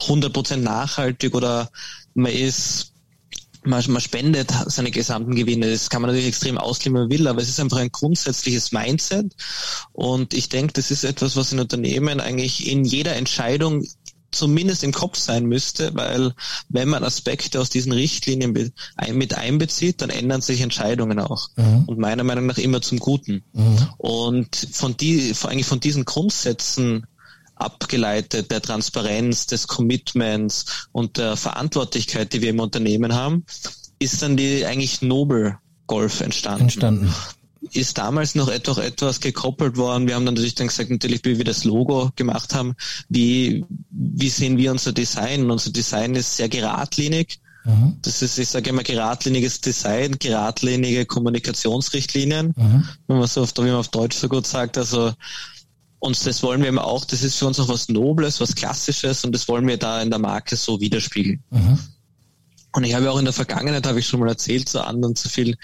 100% 0.01 0.57
nachhaltig 0.57 1.35
oder 1.35 1.69
man 2.13 2.31
ist 2.31 2.93
man, 3.67 3.83
man 3.89 4.01
spendet 4.01 4.51
seine 4.67 4.91
gesamten 4.91 5.35
Gewinne. 5.35 5.69
Das 5.69 5.89
kann 5.89 6.01
man 6.01 6.09
natürlich 6.09 6.29
extrem 6.29 6.57
ausleben, 6.57 6.95
wie 6.95 6.99
man 7.01 7.09
will, 7.09 7.27
aber 7.27 7.41
es 7.41 7.49
ist 7.49 7.59
einfach 7.59 7.77
ein 7.77 7.91
grundsätzliches 7.91 8.71
Mindset. 8.71 9.35
Und 9.91 10.33
ich 10.33 10.49
denke, 10.49 10.73
das 10.73 10.89
ist 10.89 11.03
etwas, 11.03 11.35
was 11.35 11.51
in 11.51 11.59
Unternehmen 11.59 12.19
eigentlich 12.19 12.67
in 12.67 12.85
jeder 12.85 13.15
Entscheidung 13.15 13.85
zumindest 14.31 14.83
im 14.83 14.91
Kopf 14.91 15.17
sein 15.17 15.45
müsste, 15.45 15.91
weil 15.95 16.33
wenn 16.69 16.89
man 16.89 17.03
Aspekte 17.03 17.59
aus 17.59 17.69
diesen 17.69 17.91
Richtlinien 17.91 18.53
mit 19.13 19.37
einbezieht, 19.37 20.01
dann 20.01 20.09
ändern 20.09 20.41
sich 20.41 20.61
Entscheidungen 20.61 21.19
auch. 21.19 21.49
Mhm. 21.55 21.85
Und 21.85 21.99
meiner 21.99 22.23
Meinung 22.23 22.45
nach 22.45 22.57
immer 22.57 22.81
zum 22.81 22.99
Guten. 22.99 23.43
Mhm. 23.53 23.89
Und 23.97 24.55
von 24.71 24.97
die, 24.97 25.33
eigentlich 25.43 25.65
von 25.65 25.79
diesen 25.79 26.05
Grundsätzen 26.05 27.07
abgeleitet 27.55 28.51
der 28.51 28.61
Transparenz, 28.61 29.47
des 29.47 29.67
Commitments 29.67 30.87
und 30.91 31.17
der 31.17 31.35
Verantwortlichkeit, 31.35 32.33
die 32.33 32.41
wir 32.41 32.51
im 32.51 32.59
Unternehmen 32.59 33.13
haben, 33.13 33.45
ist 33.99 34.21
dann 34.21 34.37
die 34.37 34.65
eigentlich 34.65 35.01
Nobel 35.01 35.57
Golf 35.87 36.21
entstanden. 36.21 36.63
Entstanden. 36.63 37.13
Ist 37.73 37.97
damals 37.97 38.35
noch 38.35 38.49
etwas, 38.49 38.77
etwas 38.77 39.19
gekoppelt 39.19 39.77
worden. 39.77 40.07
Wir 40.07 40.15
haben 40.15 40.25
dann 40.25 40.35
natürlich 40.35 40.55
dann 40.55 40.67
gesagt, 40.67 40.89
natürlich, 40.89 41.23
wie 41.25 41.37
wir 41.37 41.45
das 41.45 41.63
Logo 41.63 42.11
gemacht 42.15 42.53
haben, 42.53 42.75
wie, 43.09 43.65
wie 43.89 44.29
sehen 44.29 44.57
wir 44.57 44.71
unser 44.71 44.93
Design? 44.93 45.49
Unser 45.49 45.71
Design 45.71 46.15
ist 46.15 46.37
sehr 46.37 46.49
geradlinig. 46.49 47.39
Mhm. 47.65 47.97
Das 48.01 48.21
ist, 48.21 48.37
ich 48.39 48.49
sage 48.49 48.69
immer, 48.69 48.83
geradliniges 48.83 49.61
Design, 49.61 50.17
geradlinige 50.19 51.05
Kommunikationsrichtlinien, 51.05 52.53
mhm. 52.55 52.87
wenn 53.07 53.17
man 53.17 53.27
so 53.27 53.41
auf, 53.41 53.53
wie 53.57 53.61
man 53.61 53.75
auf 53.75 53.89
Deutsch 53.89 54.17
so 54.17 54.29
gut 54.29 54.47
sagt. 54.47 54.77
Also 54.77 55.13
und 55.99 56.25
das 56.25 56.43
wollen 56.43 56.61
wir 56.61 56.69
immer 56.69 56.85
auch, 56.85 57.05
das 57.05 57.23
ist 57.23 57.37
für 57.37 57.47
uns 57.47 57.59
auch 57.59 57.69
was 57.69 57.89
Nobles, 57.89 58.39
was 58.39 58.55
Klassisches 58.55 59.25
und 59.25 59.33
das 59.33 59.47
wollen 59.47 59.67
wir 59.67 59.77
da 59.77 60.01
in 60.01 60.09
der 60.09 60.19
Marke 60.19 60.55
so 60.55 60.79
widerspiegeln. 60.79 61.43
Mhm. 61.49 61.79
Und 62.73 62.83
ich 62.83 62.93
habe 62.93 63.09
auch 63.11 63.17
in 63.17 63.25
der 63.25 63.33
Vergangenheit, 63.33 63.87
habe 63.87 63.99
ich 63.99 64.07
schon 64.07 64.19
mal 64.19 64.29
erzählt, 64.29 64.69
zu 64.69 64.85
anderen 64.85 65.15
zu 65.15 65.29
viel, 65.29 65.57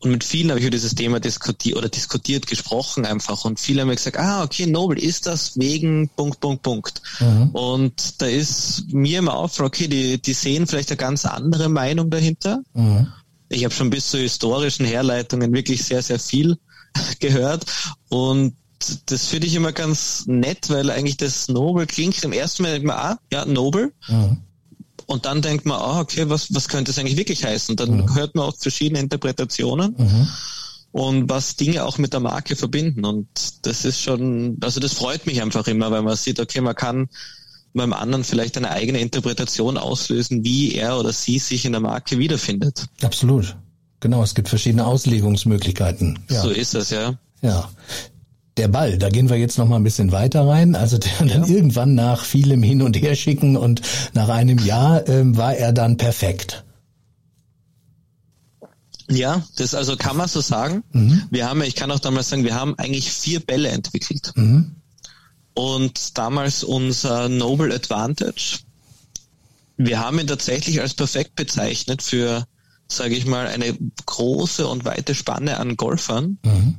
und 0.00 0.10
mit 0.10 0.24
vielen 0.24 0.50
habe 0.50 0.60
ich 0.60 0.66
über 0.66 0.76
dieses 0.76 0.94
Thema 0.94 1.18
diskutiert 1.20 1.76
oder 1.76 1.88
diskutiert, 1.88 2.46
gesprochen 2.46 3.04
einfach. 3.04 3.44
Und 3.44 3.58
viele 3.58 3.80
haben 3.80 3.88
mir 3.88 3.96
gesagt, 3.96 4.18
ah, 4.18 4.44
okay, 4.44 4.66
Nobel, 4.66 4.98
ist 4.98 5.26
das 5.26 5.58
wegen 5.58 6.08
Punkt, 6.10 6.40
Punkt, 6.40 6.62
Punkt. 6.62 7.02
Mhm. 7.20 7.50
Und 7.50 8.20
da 8.22 8.26
ist 8.26 8.84
mir 8.92 9.18
immer 9.18 9.34
auf, 9.34 9.58
okay, 9.60 9.88
die, 9.88 10.20
die 10.20 10.34
sehen 10.34 10.66
vielleicht 10.66 10.90
eine 10.90 10.98
ganz 10.98 11.24
andere 11.24 11.68
Meinung 11.68 12.10
dahinter. 12.10 12.62
Mhm. 12.74 13.08
Ich 13.48 13.64
habe 13.64 13.74
schon 13.74 13.90
bis 13.90 14.10
zu 14.10 14.18
historischen 14.18 14.86
Herleitungen 14.86 15.52
wirklich 15.52 15.84
sehr, 15.84 16.02
sehr 16.02 16.18
viel 16.18 16.58
gehört. 17.20 17.64
Und 18.08 18.54
das 19.06 19.26
finde 19.26 19.48
ich 19.48 19.54
immer 19.54 19.72
ganz 19.72 20.24
nett, 20.26 20.70
weil 20.70 20.90
eigentlich 20.90 21.16
das 21.16 21.48
Nobel 21.48 21.86
klingt 21.86 22.22
im 22.22 22.32
ersten 22.32 22.62
Mal 22.62 22.76
immer, 22.76 22.96
ah, 22.96 23.18
ja, 23.32 23.44
Nobel. 23.44 23.92
Mhm. 24.08 24.42
Und 25.08 25.24
dann 25.24 25.40
denkt 25.40 25.64
man, 25.64 25.80
ah, 25.80 26.00
okay, 26.00 26.28
was, 26.28 26.54
was 26.54 26.68
könnte 26.68 26.90
es 26.90 26.98
eigentlich 26.98 27.16
wirklich 27.16 27.42
heißen? 27.42 27.76
Dann 27.76 28.02
mhm. 28.02 28.14
hört 28.14 28.34
man 28.34 28.44
auch 28.44 28.56
verschiedene 28.58 29.00
Interpretationen 29.00 29.94
mhm. 29.96 30.28
und 30.92 31.30
was 31.30 31.56
Dinge 31.56 31.86
auch 31.86 31.96
mit 31.96 32.12
der 32.12 32.20
Marke 32.20 32.56
verbinden. 32.56 33.06
Und 33.06 33.26
das 33.62 33.86
ist 33.86 34.02
schon, 34.02 34.58
also 34.60 34.80
das 34.80 34.92
freut 34.92 35.24
mich 35.24 35.40
einfach 35.40 35.66
immer, 35.66 35.90
weil 35.90 36.02
man 36.02 36.14
sieht, 36.14 36.38
okay, 36.38 36.60
man 36.60 36.74
kann 36.74 37.08
beim 37.72 37.94
anderen 37.94 38.22
vielleicht 38.22 38.58
eine 38.58 38.70
eigene 38.70 39.00
Interpretation 39.00 39.78
auslösen, 39.78 40.44
wie 40.44 40.74
er 40.74 40.98
oder 40.98 41.14
sie 41.14 41.38
sich 41.38 41.64
in 41.64 41.72
der 41.72 41.80
Marke 41.80 42.18
wiederfindet. 42.18 42.84
Absolut. 43.02 43.56
Genau, 44.00 44.22
es 44.22 44.34
gibt 44.34 44.50
verschiedene 44.50 44.86
Auslegungsmöglichkeiten. 44.86 46.18
Ja. 46.28 46.42
So 46.42 46.50
ist 46.50 46.74
es, 46.74 46.90
ja. 46.90 47.14
Ja 47.40 47.70
der 48.58 48.68
Ball, 48.68 48.98
da 48.98 49.08
gehen 49.08 49.30
wir 49.30 49.36
jetzt 49.36 49.56
noch 49.58 49.68
mal 49.68 49.76
ein 49.76 49.84
bisschen 49.84 50.12
weiter 50.12 50.46
rein. 50.46 50.74
Also 50.74 50.98
der, 50.98 51.12
ja. 51.20 51.26
dann 51.26 51.48
irgendwann 51.48 51.94
nach 51.94 52.24
vielem 52.24 52.62
Hin 52.62 52.82
und 52.82 53.00
Her 53.00 53.14
schicken 53.14 53.56
und 53.56 53.82
nach 54.14 54.28
einem 54.28 54.58
Jahr 54.58 55.08
ähm, 55.08 55.36
war 55.36 55.54
er 55.54 55.72
dann 55.72 55.96
perfekt. 55.96 56.64
Ja, 59.10 59.42
das 59.56 59.74
also 59.74 59.96
kann 59.96 60.16
man 60.16 60.28
so 60.28 60.40
sagen. 60.40 60.82
Mhm. 60.92 61.22
Wir 61.30 61.48
haben, 61.48 61.62
ich 61.62 61.74
kann 61.74 61.90
auch 61.90 61.98
damals 61.98 62.28
sagen, 62.28 62.44
wir 62.44 62.54
haben 62.54 62.78
eigentlich 62.78 63.10
vier 63.10 63.40
Bälle 63.40 63.68
entwickelt. 63.68 64.32
Mhm. 64.34 64.72
Und 65.54 66.18
damals 66.18 66.62
unser 66.62 67.28
Noble 67.28 67.74
Advantage. 67.74 68.58
Wir 69.76 70.00
haben 70.00 70.18
ihn 70.18 70.26
tatsächlich 70.26 70.80
als 70.80 70.94
perfekt 70.94 71.36
bezeichnet 71.36 72.02
für, 72.02 72.44
sage 72.86 73.14
ich 73.14 73.24
mal, 73.24 73.46
eine 73.46 73.76
große 74.04 74.66
und 74.66 74.84
weite 74.84 75.14
Spanne 75.14 75.58
an 75.58 75.76
Golfern. 75.76 76.38
Mhm 76.44 76.78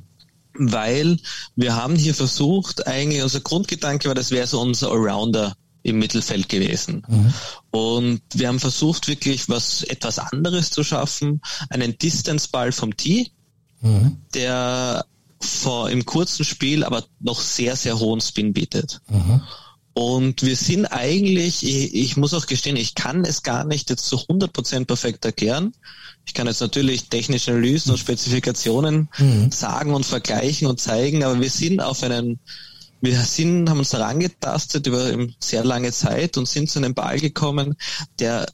weil 0.54 1.18
wir 1.56 1.76
haben 1.76 1.96
hier 1.96 2.14
versucht, 2.14 2.88
eigentlich 2.88 3.24
unser 3.24 3.42
Grundgedanke 3.42 4.08
war, 4.08 4.16
das 4.16 4.32
wäre 4.32 4.48
so 4.48 4.62
unser 4.62 4.92
Allrounder 4.92 5.56
im 5.84 6.00
Mittelfeld 6.00 6.50
gewesen. 6.50 7.04
Mhm. 7.08 7.34
Und 7.72 8.22
wir 8.34 8.48
haben 8.48 8.60
versucht, 8.60 9.08
wirklich 9.08 9.48
was 9.50 9.84
etwas 9.84 10.20
anderes 10.20 10.72
zu 10.72 10.84
schaffen, 10.84 11.42
einen 11.70 11.98
Distance-Ball 11.98 12.72
vom 12.72 12.98
Tee, 12.98 13.32
mhm. 13.82 14.18
der 14.34 15.06
vor, 15.40 15.90
im 15.90 16.06
kurzen 16.06 16.44
Spiel 16.44 16.84
aber 16.84 17.06
noch 17.20 17.40
sehr, 17.40 17.76
sehr 17.76 18.00
hohen 18.00 18.20
Spin 18.20 18.54
bietet. 18.54 19.02
Mhm. 19.10 19.42
Und 20.00 20.44
wir 20.44 20.56
sind 20.56 20.86
eigentlich, 20.86 21.62
ich, 21.62 21.94
ich, 21.94 22.16
muss 22.16 22.34
auch 22.34 22.46
gestehen, 22.48 22.78
ich 22.78 22.96
kann 22.96 23.26
es 23.26 23.44
gar 23.44 23.66
nicht 23.66 23.90
jetzt 23.90 24.06
zu 24.06 24.16
100% 24.16 24.86
perfekt 24.86 25.26
erklären. 25.26 25.74
Ich 26.26 26.34
kann 26.34 26.48
jetzt 26.48 26.62
natürlich 26.62 27.10
technische 27.10 27.52
Analysen 27.52 27.92
und 27.92 27.98
Spezifikationen 27.98 29.10
mhm. 29.18 29.52
sagen 29.52 29.94
und 29.94 30.06
vergleichen 30.06 30.70
und 30.70 30.80
zeigen, 30.80 31.26
aber 31.26 31.42
wir 31.42 31.50
sind 31.50 31.82
auf 31.82 32.02
einen, 32.02 32.40
wir 33.02 33.20
sind, 33.20 33.70
haben 33.70 33.80
uns 33.80 33.90
daran 33.90 34.22
getastet 34.22 34.88
über 34.88 35.18
sehr 35.38 35.66
lange 35.66 35.92
Zeit 35.92 36.38
und 36.38 36.48
sind 36.48 36.70
zu 36.70 36.80
einem 36.80 36.94
Ball 36.94 37.20
gekommen, 37.20 37.76
der 38.20 38.48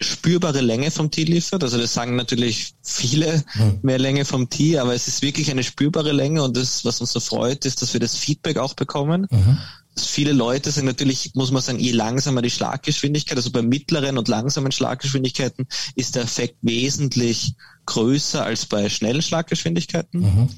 spürbare 0.00 0.60
Länge 0.60 0.92
vom 0.92 1.10
Tee 1.10 1.24
liefert. 1.24 1.64
Also 1.64 1.78
das 1.78 1.94
sagen 1.94 2.14
natürlich 2.14 2.74
viele 2.84 3.42
mhm. 3.56 3.80
mehr 3.82 3.98
Länge 3.98 4.24
vom 4.24 4.50
Tee, 4.50 4.78
aber 4.78 4.94
es 4.94 5.08
ist 5.08 5.20
wirklich 5.22 5.50
eine 5.50 5.64
spürbare 5.64 6.12
Länge 6.12 6.44
und 6.44 6.56
das, 6.56 6.84
was 6.84 7.00
uns 7.00 7.10
so 7.10 7.18
freut, 7.18 7.64
ist, 7.64 7.82
dass 7.82 7.92
wir 7.92 7.98
das 7.98 8.14
Feedback 8.14 8.58
auch 8.58 8.74
bekommen. 8.74 9.26
Mhm 9.32 9.58
viele 9.98 10.32
Leute 10.32 10.70
sind 10.70 10.84
natürlich, 10.84 11.32
muss 11.34 11.50
man 11.50 11.62
sagen, 11.62 11.78
je 11.78 11.92
langsamer 11.92 12.42
die 12.42 12.50
Schlaggeschwindigkeit, 12.50 13.36
also 13.36 13.50
bei 13.50 13.62
mittleren 13.62 14.18
und 14.18 14.28
langsamen 14.28 14.72
Schlaggeschwindigkeiten 14.72 15.66
ist 15.94 16.16
der 16.16 16.22
Effekt 16.22 16.56
wesentlich 16.62 17.54
größer 17.86 18.44
als 18.44 18.66
bei 18.66 18.88
schnellen 18.88 19.22
Schlaggeschwindigkeiten. 19.22 20.20
Mhm. 20.20 20.48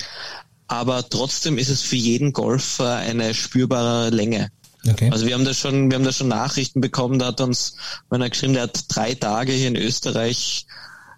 Aber 0.66 1.08
trotzdem 1.08 1.56
ist 1.56 1.70
es 1.70 1.82
für 1.82 1.96
jeden 1.96 2.32
Golfer 2.32 2.96
eine 2.96 3.34
spürbare 3.34 4.10
Länge. 4.10 4.50
Okay. 4.88 5.10
Also 5.10 5.26
wir 5.26 5.34
haben 5.34 5.44
da 5.44 5.54
schon, 5.54 5.90
wir 5.90 5.96
haben 5.96 6.04
da 6.04 6.12
schon 6.12 6.28
Nachrichten 6.28 6.80
bekommen, 6.80 7.18
da 7.18 7.26
hat 7.26 7.40
uns, 7.40 7.76
wenn 8.10 8.20
er 8.20 8.30
geschrieben, 8.30 8.54
der 8.54 8.64
hat 8.64 8.84
drei 8.88 9.14
Tage 9.14 9.52
hier 9.52 9.68
in 9.68 9.76
Österreich 9.76 10.66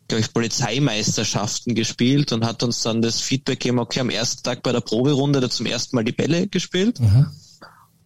glaube 0.08 0.22
ich, 0.22 0.32
Polizeimeisterschaften 0.32 1.76
gespielt 1.76 2.32
und 2.32 2.44
hat 2.44 2.64
uns 2.64 2.82
dann 2.82 3.00
das 3.00 3.20
Feedback 3.20 3.60
gegeben, 3.60 3.78
okay, 3.78 4.00
am 4.00 4.10
ersten 4.10 4.42
Tag 4.42 4.64
bei 4.64 4.72
der 4.72 4.80
Proberunde 4.80 5.36
hat 5.36 5.44
er 5.44 5.50
zum 5.50 5.66
ersten 5.66 5.94
Mal 5.94 6.04
die 6.04 6.10
Bälle 6.10 6.48
gespielt. 6.48 6.98
Mhm 6.98 7.26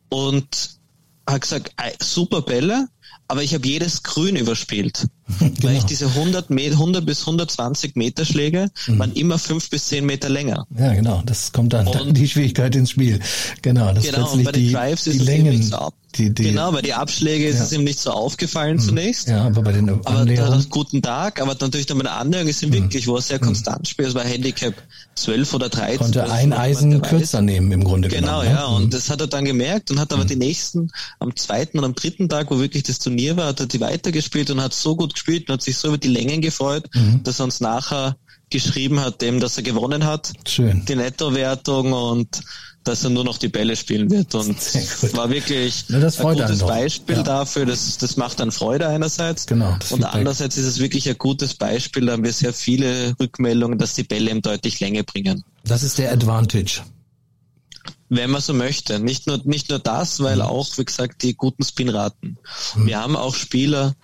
und 0.09 0.79
hat 1.27 1.41
gesagt, 1.43 1.75
super 2.01 2.43
Bälle, 2.43 2.89
aber 3.29 3.43
ich 3.43 3.55
habe 3.55 3.67
jedes 3.67 4.03
Grün 4.03 4.37
überspielt. 4.37 5.07
genau. 5.39 5.53
Weil 5.63 5.77
ich 5.77 5.85
diese 5.85 6.07
100, 6.07 6.51
Meter, 6.51 6.75
100 6.75 7.05
bis 7.05 7.21
120 7.21 7.97
Meter 7.97 8.25
Schläge 8.25 8.71
mhm. 8.87 8.99
waren 8.99 9.13
immer 9.13 9.39
fünf 9.39 9.71
bis 9.71 9.89
zehn 9.89 10.05
Meter 10.05 10.29
länger. 10.29 10.67
Ja, 10.79 10.93
genau. 10.95 11.23
Das 11.25 11.53
kommt 11.53 11.73
dann, 11.73 11.87
dann 11.87 12.13
die 12.13 12.29
Schwierigkeit 12.29 12.75
ins 12.77 12.91
Spiel. 12.91 13.21
Genau. 13.63 13.93
Das 13.93 14.05
genau. 14.05 14.33
Und 14.33 14.45
bei 14.45 14.53
den 14.53 14.73
Drives 14.73 15.05
die, 15.05 15.11
ist 15.11 15.21
die 15.21 15.25
Längen, 15.25 15.63
so 15.63 15.93
die, 16.17 16.33
die, 16.33 16.45
genau, 16.45 16.71
bei 16.71 16.81
die 16.81 16.95
Abschläge 16.95 17.47
ist 17.47 17.59
ja. 17.59 17.65
es 17.65 17.73
ihm 17.73 17.83
nicht 17.83 17.99
so 17.99 18.11
aufgefallen 18.11 18.77
mhm. 18.77 18.81
zunächst. 18.81 19.29
Ja, 19.29 19.47
aber 19.47 19.63
bei 19.63 19.73
den 19.73 19.87
da, 19.87 20.63
guten 20.71 21.03
Tag, 21.03 21.41
aber 21.41 21.57
natürlich 21.59 21.87
dann 21.87 21.99
bei 21.99 22.05
der 22.05 22.17
Annäherung 22.17 22.49
ist 22.49 22.63
ihm 22.63 22.69
mhm. 22.69 22.75
wirklich, 22.75 23.09
wo 23.09 23.17
er 23.17 23.23
sehr 23.23 23.39
mhm. 23.39 23.47
konstant 23.47 23.89
spielt. 23.89 24.09
Es 24.09 24.15
war 24.15 24.23
Handicap 24.23 24.75
12 25.17 25.55
oder 25.55 25.69
13. 25.69 25.99
Konnte 25.99 26.31
ein 26.31 26.53
Eisen 26.53 27.03
kürzer 27.03 27.43
nehmen 27.43 27.71
im 27.73 27.83
Grunde 27.83 28.09
genau, 28.09 28.41
genommen. 28.41 28.49
Genau, 28.49 28.61
ja. 28.61 28.67
Und 28.67 28.85
mhm. 28.87 28.91
das 28.91 29.11
hat 29.11 29.21
er 29.21 29.27
dann 29.27 29.45
gemerkt 29.45 29.91
und 29.91 29.99
hat 29.99 30.13
aber 30.13 30.25
mhm. 30.25 30.29
die 30.29 30.37
nächsten, 30.37 30.91
am 31.19 31.35
zweiten 31.35 31.79
und 31.79 31.85
am 31.85 31.95
dritten 31.95 32.29
Tag, 32.29 32.51
wo 32.51 32.61
wirklich 32.61 32.85
das 32.85 33.01
Turnier 33.01 33.37
war, 33.37 33.47
hat 33.47 33.61
er 33.61 33.67
die 33.67 33.81
weitergespielt 33.81 34.51
und 34.51 34.63
hat 34.63 34.73
so 34.73 34.95
gut 34.95 35.14
gespielt 35.15 35.49
und 35.49 35.55
hat 35.55 35.63
sich 35.63 35.77
so 35.77 35.89
über 35.89 35.99
die 35.99 36.09
Längen 36.09 36.41
gefreut, 36.41 36.85
mhm. 36.95 37.23
dass 37.23 37.41
er 37.41 37.45
uns 37.45 37.61
nachher 37.61 38.17
geschrieben 38.51 39.01
hat, 39.01 39.21
dem, 39.21 39.41
dass 39.41 39.57
er 39.57 39.63
gewonnen 39.63 40.05
hat. 40.05 40.33
Schön. 40.47 40.85
Die 40.85 40.95
Nettowertung 40.95 41.93
und 41.93 42.43
dass 42.85 43.03
er 43.03 43.11
nur 43.11 43.25
noch 43.25 43.39
die 43.39 43.49
Bälle 43.49 43.77
spielen 43.77 44.11
wird. 44.11 44.35
Und 44.35 44.57
war 45.17 45.31
wirklich 45.31 45.87
ja, 45.89 45.99
ein 45.99 46.11
gutes 46.11 46.59
Beispiel 46.61 47.17
ja. 47.17 47.23
dafür. 47.23 47.67
Das, 47.67 47.97
das 47.97 48.17
macht 48.17 48.41
dann 48.41 48.53
Freude 48.53 48.87
einerseits. 48.87 49.47
Genau. 49.47 49.77
Und 49.91 50.05
andererseits 50.05 50.57
ist 50.59 50.67
es 50.67 50.79
wirklich 50.79 51.09
ein 51.09 51.17
gutes 51.17 51.55
Beispiel. 51.55 52.07
Da 52.07 52.13
haben 52.13 52.25
wir 52.25 52.33
sehr 52.33 52.53
viele 52.53 53.17
Rückmeldungen, 53.19 53.79
dass 53.79 53.95
die 53.95 54.05
Bälle 54.05 54.31
ihm 54.31 54.43
deutlich 54.43 54.81
Länge 54.81 55.03
bringen. 55.03 55.43
Das 55.65 55.83
ist 55.83 55.99
der 55.99 56.13
Advantage. 56.13 56.83
Wenn 58.11 58.31
man 58.31 58.43
so 58.43 58.53
möchte. 58.53 59.01
Nicht 59.01 59.27
nur, 59.27 59.41
nicht 59.45 59.71
nur 59.71 59.79
das, 59.79 60.21
weil 60.21 60.37
mhm. 60.37 60.43
auch, 60.43 60.69
wie 60.77 60.85
gesagt, 60.85 61.23
die 61.23 61.35
guten 61.35 61.65
Spinraten. 61.65 62.39
Mhm. 62.77 62.87
Wir 62.87 63.01
haben 63.01 63.17
auch 63.17 63.35
Spieler, 63.35 63.95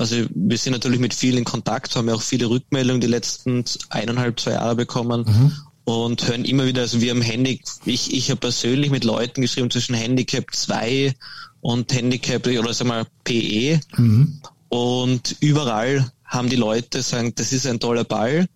Also 0.00 0.16
wir 0.34 0.56
sind 0.56 0.72
natürlich 0.72 0.98
mit 0.98 1.12
vielen 1.12 1.38
in 1.38 1.44
Kontakt, 1.44 1.94
haben 1.94 2.08
ja 2.08 2.14
auch 2.14 2.22
viele 2.22 2.48
Rückmeldungen 2.48 3.02
die 3.02 3.06
letzten 3.06 3.64
eineinhalb, 3.90 4.40
zwei 4.40 4.52
Jahre 4.52 4.74
bekommen. 4.74 5.24
Mhm 5.26 5.52
und 5.84 6.28
hören 6.28 6.44
immer 6.44 6.66
wieder, 6.66 6.82
also 6.82 7.00
wir 7.00 7.10
haben 7.10 7.22
Handy, 7.22 7.60
ich, 7.84 8.14
ich 8.14 8.30
habe 8.30 8.40
persönlich 8.40 8.90
mit 8.90 9.02
Leuten 9.02 9.40
geschrieben 9.40 9.70
zwischen 9.70 9.94
Handicap 9.94 10.54
2 10.54 11.14
und 11.60 11.92
Handicap 11.92 12.46
oder 12.46 12.72
sag 12.72 12.86
mal 12.86 13.06
PE 13.24 13.80
mhm. 13.96 14.40
und 14.68 15.36
überall 15.40 16.12
haben 16.24 16.48
die 16.48 16.56
Leute 16.56 17.02
sagen, 17.02 17.32
das 17.34 17.52
ist 17.52 17.66
ein 17.66 17.80
toller 17.80 18.04
Ball, 18.04 18.46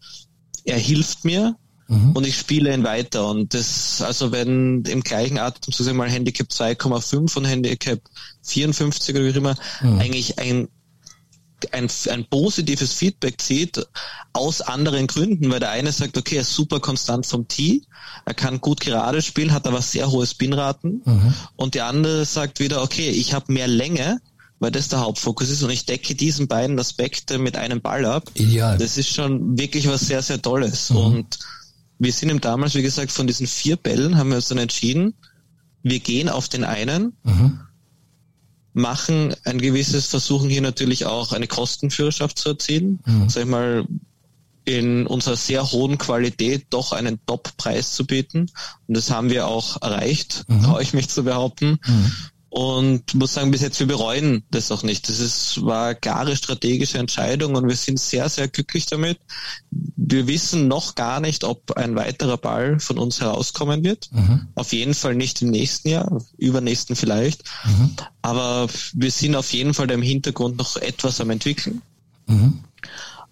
er 0.65 0.79
hilft 0.79 1.25
mir 1.25 1.57
mhm. 1.89 2.13
und 2.13 2.27
ich 2.27 2.39
spiele 2.39 2.73
ihn 2.73 2.85
weiter 2.85 3.29
und 3.29 3.53
das, 3.55 4.01
also 4.01 4.31
wenn 4.31 4.85
im 4.85 5.03
gleichen 5.03 5.39
Atemzug 5.39 5.93
mal 5.95 6.09
Handicap 6.11 6.49
2,5 6.49 7.37
und 7.37 7.47
Handicap 7.47 8.01
54 8.43 9.15
oder 9.17 9.25
wie 9.25 9.37
immer, 9.37 9.57
mhm. 9.83 9.99
eigentlich 9.99 10.39
ein 10.39 10.69
ein, 11.73 11.89
ein 12.11 12.25
positives 12.27 12.93
Feedback 12.93 13.41
zieht 13.41 13.87
aus 14.33 14.61
anderen 14.61 15.07
Gründen, 15.07 15.51
weil 15.51 15.61
der 15.61 15.71
eine 15.71 15.93
sagt, 15.93 16.17
okay, 16.19 16.37
er 16.37 16.43
ist 16.43 16.55
super 16.55 16.81
konstant 16.81 17.27
vom 17.27 17.49
Tee, 17.49 17.83
er 18.25 18.35
kann 18.35 18.61
gut 18.61 18.81
gerade 18.81 19.23
spielen, 19.23 19.53
hat 19.53 19.67
aber 19.67 19.83
sehr 19.83 20.11
hohe 20.11 20.27
Spinraten 20.27 21.03
mhm. 21.05 21.35
und 21.57 21.75
der 21.75 21.87
andere 21.87 22.25
sagt 22.25 22.61
wieder, 22.61 22.83
okay, 22.83 23.09
ich 23.09 23.35
habe 23.35 23.53
mehr 23.53 23.69
Länge, 23.69 24.21
weil 24.59 24.71
das 24.71 24.89
der 24.89 25.01
Hauptfokus 25.01 25.51
ist 25.51 25.63
und 25.63 25.71
ich 25.71 25.87
decke 25.87 26.15
diesen 26.15 26.49
beiden 26.49 26.79
Aspekte 26.79 27.39
mit 27.39 27.57
einem 27.57 27.81
Ball 27.81 28.05
ab. 28.05 28.31
Ideal. 28.35 28.79
Das 28.79 28.99
ist 28.99 29.11
schon 29.11 29.59
wirklich 29.59 29.89
was 29.89 30.03
sehr, 30.03 30.23
sehr 30.23 30.41
Tolles 30.43 30.91
mhm. 30.91 30.97
und 30.97 31.39
wir 31.99 32.13
sind 32.13 32.31
ihm 32.31 32.41
damals, 32.41 32.75
wie 32.75 32.83
gesagt, 32.83 33.13
von 33.13 33.27
diesen 33.27 33.47
vier 33.47 33.77
Bällen 33.77 34.19
haben 34.19 34.31
wir 34.31 34.37
uns 34.37 34.49
dann 34.49 34.59
entschieden, 34.59 35.15
wir 35.83 36.01
gehen 36.01 36.29
auf 36.29 36.49
den 36.49 36.65
einen 36.65 37.17
mhm 37.23 37.61
machen 38.75 39.35
ein 39.45 39.61
gewisses, 39.61 40.09
versuchen 40.09 40.51
hier 40.51 40.61
natürlich 40.61 41.07
auch 41.07 41.33
eine 41.33 41.47
Kostenführerschaft 41.47 42.39
zu 42.39 42.51
erzielen. 42.51 43.01
Mhm. 43.07 43.29
Sag 43.29 43.45
ich 43.45 43.49
mal, 43.49 43.87
in 44.67 45.07
unserer 45.07 45.37
sehr 45.37 45.71
hohen 45.73 45.99
Qualität 45.99 46.67
doch 46.71 46.93
einen 46.93 47.21
Top-Preis 47.27 47.93
zu 47.93 48.07
bieten. 48.07 48.51
Und 48.87 48.97
das 48.97 49.11
haben 49.11 49.31
wir 49.31 49.47
auch 49.47 49.81
erreicht, 49.83 50.45
mhm. 50.49 50.63
traue 50.63 50.83
ich 50.83 50.95
mich 50.95 51.09
zu 51.09 51.25
behaupten. 51.25 51.79
Mhm 51.87 52.13
und 52.55 53.15
muss 53.15 53.35
sagen, 53.35 53.51
bis 53.51 53.63
jetzt 53.63 53.81
wir 53.81 53.89
bereuen 53.89 54.45
das 54.53 54.71
auch 54.71 54.85
nicht. 54.85 55.09
Das 55.09 55.19
ist, 55.19 55.65
war 55.65 55.87
eine 55.87 55.97
klare 55.97 56.37
strategische 56.37 56.99
Entscheidung 56.99 57.57
und 57.57 57.67
wir 57.67 57.75
sind 57.75 57.99
sehr, 57.99 58.29
sehr 58.29 58.47
glücklich 58.47 58.87
damit. 58.87 59.19
Wir 59.71 60.29
wissen 60.29 60.69
noch 60.69 60.95
gar 60.95 61.19
nicht, 61.19 61.43
ob 61.43 61.73
ein 61.73 61.97
weiterer 61.97 62.37
Ball 62.37 62.79
von 62.79 62.99
uns 62.99 63.21
herauskommen 63.21 63.83
wird. 63.83 64.09
Mhm. 64.13 64.47
Auf 64.55 64.73
jeden 64.73 64.95
Fall 64.95 65.17
nicht 65.17 65.43
im 65.43 65.51
nächsten 65.51 65.89
Jahr, 65.89 66.23
übernächsten 66.39 66.95
vielleicht. 66.95 67.43
Mhm. 67.65 67.97
Aber 68.23 68.69
wir 68.93 69.11
sind 69.11 69.35
auf 69.35 69.53
jeden 69.53 69.75
Fall 69.75 69.91
im 69.91 70.03
Hintergrund 70.03 70.57
noch 70.57 70.77
etwas 70.77 71.21
am 71.21 71.31
entwickeln. 71.31 71.83
Mhm 72.29 72.61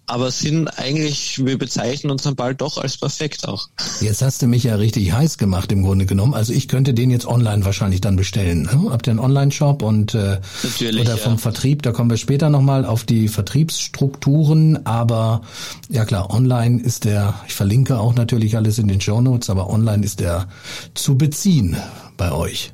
aber 0.05 0.31
sind 0.31 0.67
eigentlich, 0.67 1.43
wir 1.45 1.57
bezeichnen 1.57 2.11
unseren 2.11 2.35
Ball 2.35 2.53
doch 2.55 2.77
als 2.77 2.97
perfekt 2.97 3.47
auch. 3.47 3.69
Jetzt 4.01 4.21
hast 4.21 4.41
du 4.41 4.47
mich 4.47 4.63
ja 4.63 4.75
richtig 4.75 5.13
heiß 5.13 5.37
gemacht 5.37 5.71
im 5.71 5.83
Grunde 5.83 6.05
genommen. 6.05 6.33
Also 6.33 6.51
ich 6.51 6.67
könnte 6.67 6.93
den 6.93 7.09
jetzt 7.09 7.25
online 7.25 7.63
wahrscheinlich 7.63 8.01
dann 8.01 8.15
bestellen. 8.15 8.69
Habt 8.89 9.07
ihr 9.07 9.11
einen 9.11 9.19
Online-Shop 9.19 9.81
und 9.81 10.13
äh, 10.13 10.39
Natürlich, 10.63 11.01
oder 11.01 11.17
vom 11.17 11.33
ja. 11.33 11.37
Vertrieb, 11.37 11.83
da 11.83 11.91
kommen 11.91 12.09
wir 12.09 12.17
später 12.17 12.49
nochmal 12.49 12.85
auf 12.85 13.05
die 13.05 13.29
Vertriebsstrukturen, 13.29 14.85
aber 14.85 15.41
ja 15.89 16.05
klar, 16.05 16.29
online 16.31 16.81
ist 16.81 17.05
der, 17.05 17.35
ich 17.47 17.53
verlinke 17.53 17.97
auch 17.97 18.13
natürlich 18.13 18.57
alles 18.57 18.79
in 18.79 18.87
den 18.87 18.99
Show 18.99 19.21
Notes, 19.21 19.49
aber 19.49 19.69
online 19.69 20.05
ist 20.05 20.19
der 20.19 20.47
zu 20.93 21.17
beziehen 21.17 21.77
bei 22.17 22.31
euch. 22.31 22.73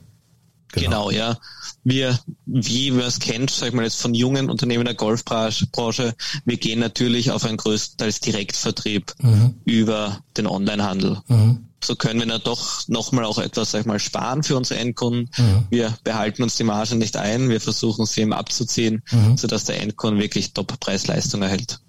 Genau, 0.72 1.08
genau 1.08 1.12
ja 1.12 1.38
wir, 1.84 2.18
wie 2.46 2.92
man 2.92 3.06
es 3.06 3.20
kennt, 3.20 3.52
sag 3.52 3.70
ich 3.70 3.74
mal 3.74 3.84
jetzt 3.84 4.02
von 4.02 4.14
jungen 4.14 4.50
Unternehmen 4.50 4.86
der 4.86 4.94
Golfbranche, 4.94 6.16
wir 6.46 6.58
gehen 6.58 6.80
natürlich 6.80 7.32
auf 7.32 7.46
einen 7.46 7.58
größtenteils 7.58 8.20
Direktvertrieb 8.20 9.14
mhm. 9.22 9.56
über 9.66 10.20
den 10.38 10.48
Onlinehandel. 10.48 11.22
Mhm. 11.28 11.66
So 11.82 11.96
können 11.96 12.20
wir 12.20 12.28
dann 12.28 12.42
doch 12.44 12.88
nochmal 12.90 13.24
auch 13.24 13.38
etwas, 13.38 13.72
sag 13.72 13.82
ich 13.82 13.86
mal, 13.86 14.00
sparen 14.00 14.44
für 14.44 14.58
unsere 14.58 14.82
Endkunden. 14.82 15.30
Mhm. 15.38 15.68
Wir 15.70 15.98
behalten 16.04 16.44
uns 16.44 16.58
die 16.58 16.66
Marge 16.66 16.96
nicht 16.96 17.16
ein, 17.16 17.50
wir 17.50 17.62
versuchen 17.62 18.06
sie 18.06 18.22
eben 18.22 18.34
abzuziehen, 18.34 19.02
mhm. 19.12 19.38
sodass 19.38 19.64
der 19.64 19.82
Endkunde 19.82 20.22
wirklich 20.22 20.54
Top-Preis-Leistung 20.54 21.42
erhält. 21.42 21.80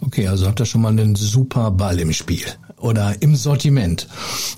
Okay, 0.00 0.28
also 0.28 0.46
habt 0.46 0.60
ihr 0.60 0.66
schon 0.66 0.82
mal 0.82 0.88
einen 0.88 1.14
super 1.16 1.70
Ball 1.70 1.98
im 2.00 2.12
Spiel 2.12 2.44
oder 2.80 3.20
im 3.20 3.36
Sortiment. 3.36 4.06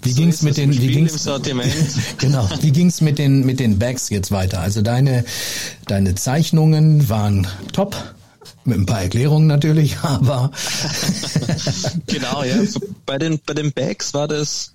Wie 0.03 0.12
so 0.12 0.20
ging's 0.20 0.42
mit 0.42 0.57
den 0.57 0.73
wie 0.73 0.88
ging's 0.88 1.25
genau, 2.18 2.49
wie 2.61 2.73
ging's 2.73 3.01
mit 3.01 3.18
den 3.18 3.44
mit 3.44 3.61
den 3.61 3.79
Bags 3.79 4.11
jetzt 4.11 4.31
weiter? 4.31 4.61
Also 4.61 4.83
deine 4.83 5.25
deine 5.87 6.14
Zeichnungen 6.14 7.09
waren 7.09 7.46
top 7.73 7.96
mit 8.64 8.79
ein 8.79 8.87
paar 8.87 9.03
Erklärungen 9.03 9.46
natürlich, 9.46 9.99
aber 10.03 10.51
genau, 12.07 12.42
ja. 12.44 12.57
Bei 13.07 13.18
den 13.18 13.40
bei 13.44 13.55
den 13.55 13.73
Bags 13.73 14.14
war 14.14 14.29
das 14.29 14.75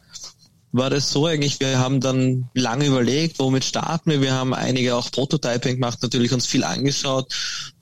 war 0.71 0.89
das 0.89 1.09
so 1.09 1.25
eigentlich, 1.25 1.61
wir 1.61 1.79
haben 1.79 2.01
dann 2.01 2.49
lange 2.53 2.87
überlegt, 2.87 3.39
womit 3.39 3.63
starten 3.63 4.09
wir. 4.09 4.21
Wir 4.21 4.33
haben 4.33 4.53
einige 4.53 4.95
auch 4.95 5.09
Prototyping 5.09 5.75
gemacht, 5.75 5.99
natürlich 6.01 6.33
uns 6.33 6.47
viel 6.47 6.65
angeschaut 6.65 7.33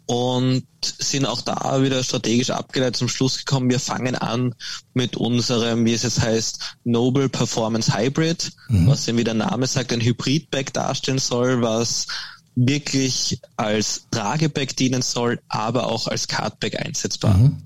und 0.05 0.65
sind 0.81 1.25
auch 1.25 1.41
da 1.41 1.81
wieder 1.81 2.03
strategisch 2.03 2.49
abgeleitet 2.49 2.97
zum 2.97 3.07
Schluss 3.07 3.37
gekommen, 3.37 3.69
wir 3.69 3.79
fangen 3.79 4.15
an 4.15 4.53
mit 4.93 5.15
unserem, 5.15 5.85
wie 5.85 5.93
es 5.93 6.03
jetzt 6.03 6.21
heißt, 6.21 6.77
Noble 6.83 7.29
Performance 7.29 7.95
Hybrid, 7.95 8.51
mhm. 8.67 8.87
was 8.87 9.07
eben 9.07 9.17
wie 9.17 9.23
der 9.23 9.33
Name 9.33 9.65
sagt, 9.65 9.93
ein 9.93 10.01
Hybrid-Bag 10.01 10.73
darstellen 10.73 11.19
soll, 11.19 11.61
was 11.61 12.07
wirklich 12.55 13.39
als 13.55 14.05
Tragebag 14.11 14.75
dienen 14.75 15.01
soll, 15.01 15.39
aber 15.47 15.87
auch 15.87 16.07
als 16.07 16.27
Cardbag 16.27 16.77
einsetzbar. 16.77 17.35
Mhm. 17.35 17.63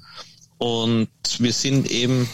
Und 0.60 1.10
wir 1.40 1.54
sind 1.54 1.90
eben 1.90 2.30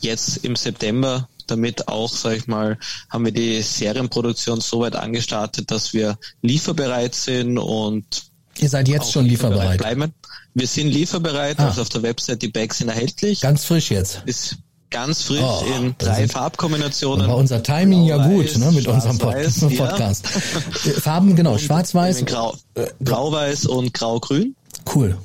jetzt 0.00 0.38
im 0.38 0.56
September 0.56 1.28
damit 1.46 1.88
auch, 1.88 2.14
sage 2.14 2.36
ich 2.36 2.46
mal, 2.46 2.78
haben 3.08 3.24
wir 3.24 3.32
die 3.32 3.60
Serienproduktion 3.60 4.60
so 4.60 4.80
weit 4.80 4.94
angestartet, 4.94 5.70
dass 5.70 5.92
wir 5.92 6.18
lieferbereit 6.42 7.14
sind 7.14 7.58
und 7.58 8.29
Ihr 8.60 8.68
seid 8.68 8.88
jetzt 8.88 9.10
schon 9.12 9.26
lieferbereit. 9.26 9.78
Bleiben. 9.78 10.12
Wir 10.54 10.66
sind 10.66 10.88
lieferbereit, 10.88 11.58
ah. 11.60 11.68
also 11.68 11.82
auf 11.82 11.88
der 11.88 12.02
Website 12.02 12.42
die 12.42 12.48
Bags 12.48 12.78
sind 12.78 12.88
erhältlich. 12.88 13.40
Ganz 13.40 13.64
frisch 13.64 13.90
jetzt. 13.90 14.22
Ist 14.26 14.56
ganz 14.90 15.22
frisch 15.22 15.40
oh, 15.40 15.64
in 15.76 15.94
drei 15.98 16.28
Farbkombinationen. 16.28 17.28
War 17.28 17.36
unser 17.36 17.62
Timing 17.62 18.04
ja 18.04 18.26
gut, 18.26 18.58
ne, 18.58 18.72
mit 18.72 18.86
unserem 18.86 19.18
Podcast. 19.18 19.60
Podcast. 19.76 20.26
Ja. 20.84 20.90
Äh, 20.90 21.00
Farben 21.00 21.36
genau, 21.36 21.58
schwarz-weiß, 21.58 22.24
Grau, 22.26 22.56
äh, 22.74 22.86
grau-weiß 23.04 23.66
und 23.66 23.94
grau-grün. 23.94 24.54
Cool. 24.92 25.16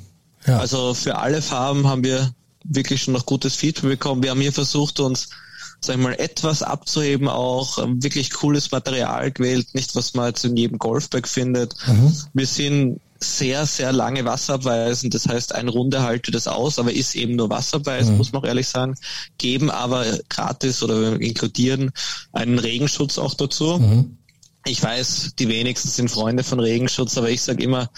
Ja. 0.46 0.60
Also 0.60 0.94
für 0.94 1.18
alle 1.18 1.42
Farben 1.42 1.88
haben 1.88 2.04
wir 2.04 2.32
wirklich 2.64 3.02
schon 3.02 3.14
noch 3.14 3.26
gutes 3.26 3.56
Feedback 3.56 3.90
bekommen. 3.90 4.24
Wir 4.24 4.32
haben 4.32 4.42
hier 4.42 4.54
versucht, 4.54 5.00
uns 5.00 5.30
sag 5.82 5.98
ich 5.98 6.02
mal, 6.02 6.14
etwas 6.14 6.64
abzuheben, 6.64 7.28
auch 7.28 7.78
ähm, 7.78 8.02
wirklich 8.02 8.32
cooles 8.32 8.72
Material 8.72 9.32
gewählt, 9.32 9.68
nicht 9.74 9.96
was 9.96 10.14
man 10.14 10.28
jetzt 10.28 10.46
in 10.46 10.58
jedem 10.58 10.78
Golfbag 10.78 11.28
findet. 11.28 11.76
Mhm. 11.88 12.14
Wir 12.34 12.48
sind 12.48 13.00
sehr, 13.20 13.66
sehr 13.66 13.92
lange 13.92 14.26
Wasserabweisen. 14.26 15.10
Das 15.10 15.28
heißt, 15.28 15.56
ein 15.56 15.70
Runde 15.70 16.04
halte 16.04 16.32
das 16.32 16.48
aus, 16.48 16.80
aber 16.80 16.94
ist 16.94 17.16
eben 17.16 17.36
nur 17.36 17.50
Wasserabweisen, 17.50 18.14
mhm. 18.14 18.18
muss 18.18 18.32
man 18.32 18.42
auch 18.42 18.48
ehrlich 18.48 18.68
sagen. 18.68 18.96
Geben 19.38 19.70
aber 19.70 20.06
gratis 20.30 20.84
oder 20.84 21.20
inkludieren 21.20 21.92
einen 22.34 22.60
Regenschutz 22.60 23.18
auch 23.18 23.34
dazu. 23.34 23.80
Mhm. 23.80 24.18
Ich 24.66 24.82
weiß, 24.82 25.34
die 25.38 25.48
wenigsten 25.48 25.90
sind 25.90 26.10
Freunde 26.10 26.44
von 26.44 26.60
Regenschutz, 26.60 27.18
aber 27.18 27.30
ich 27.30 27.42
sage 27.42 27.64
immer, 27.64 27.90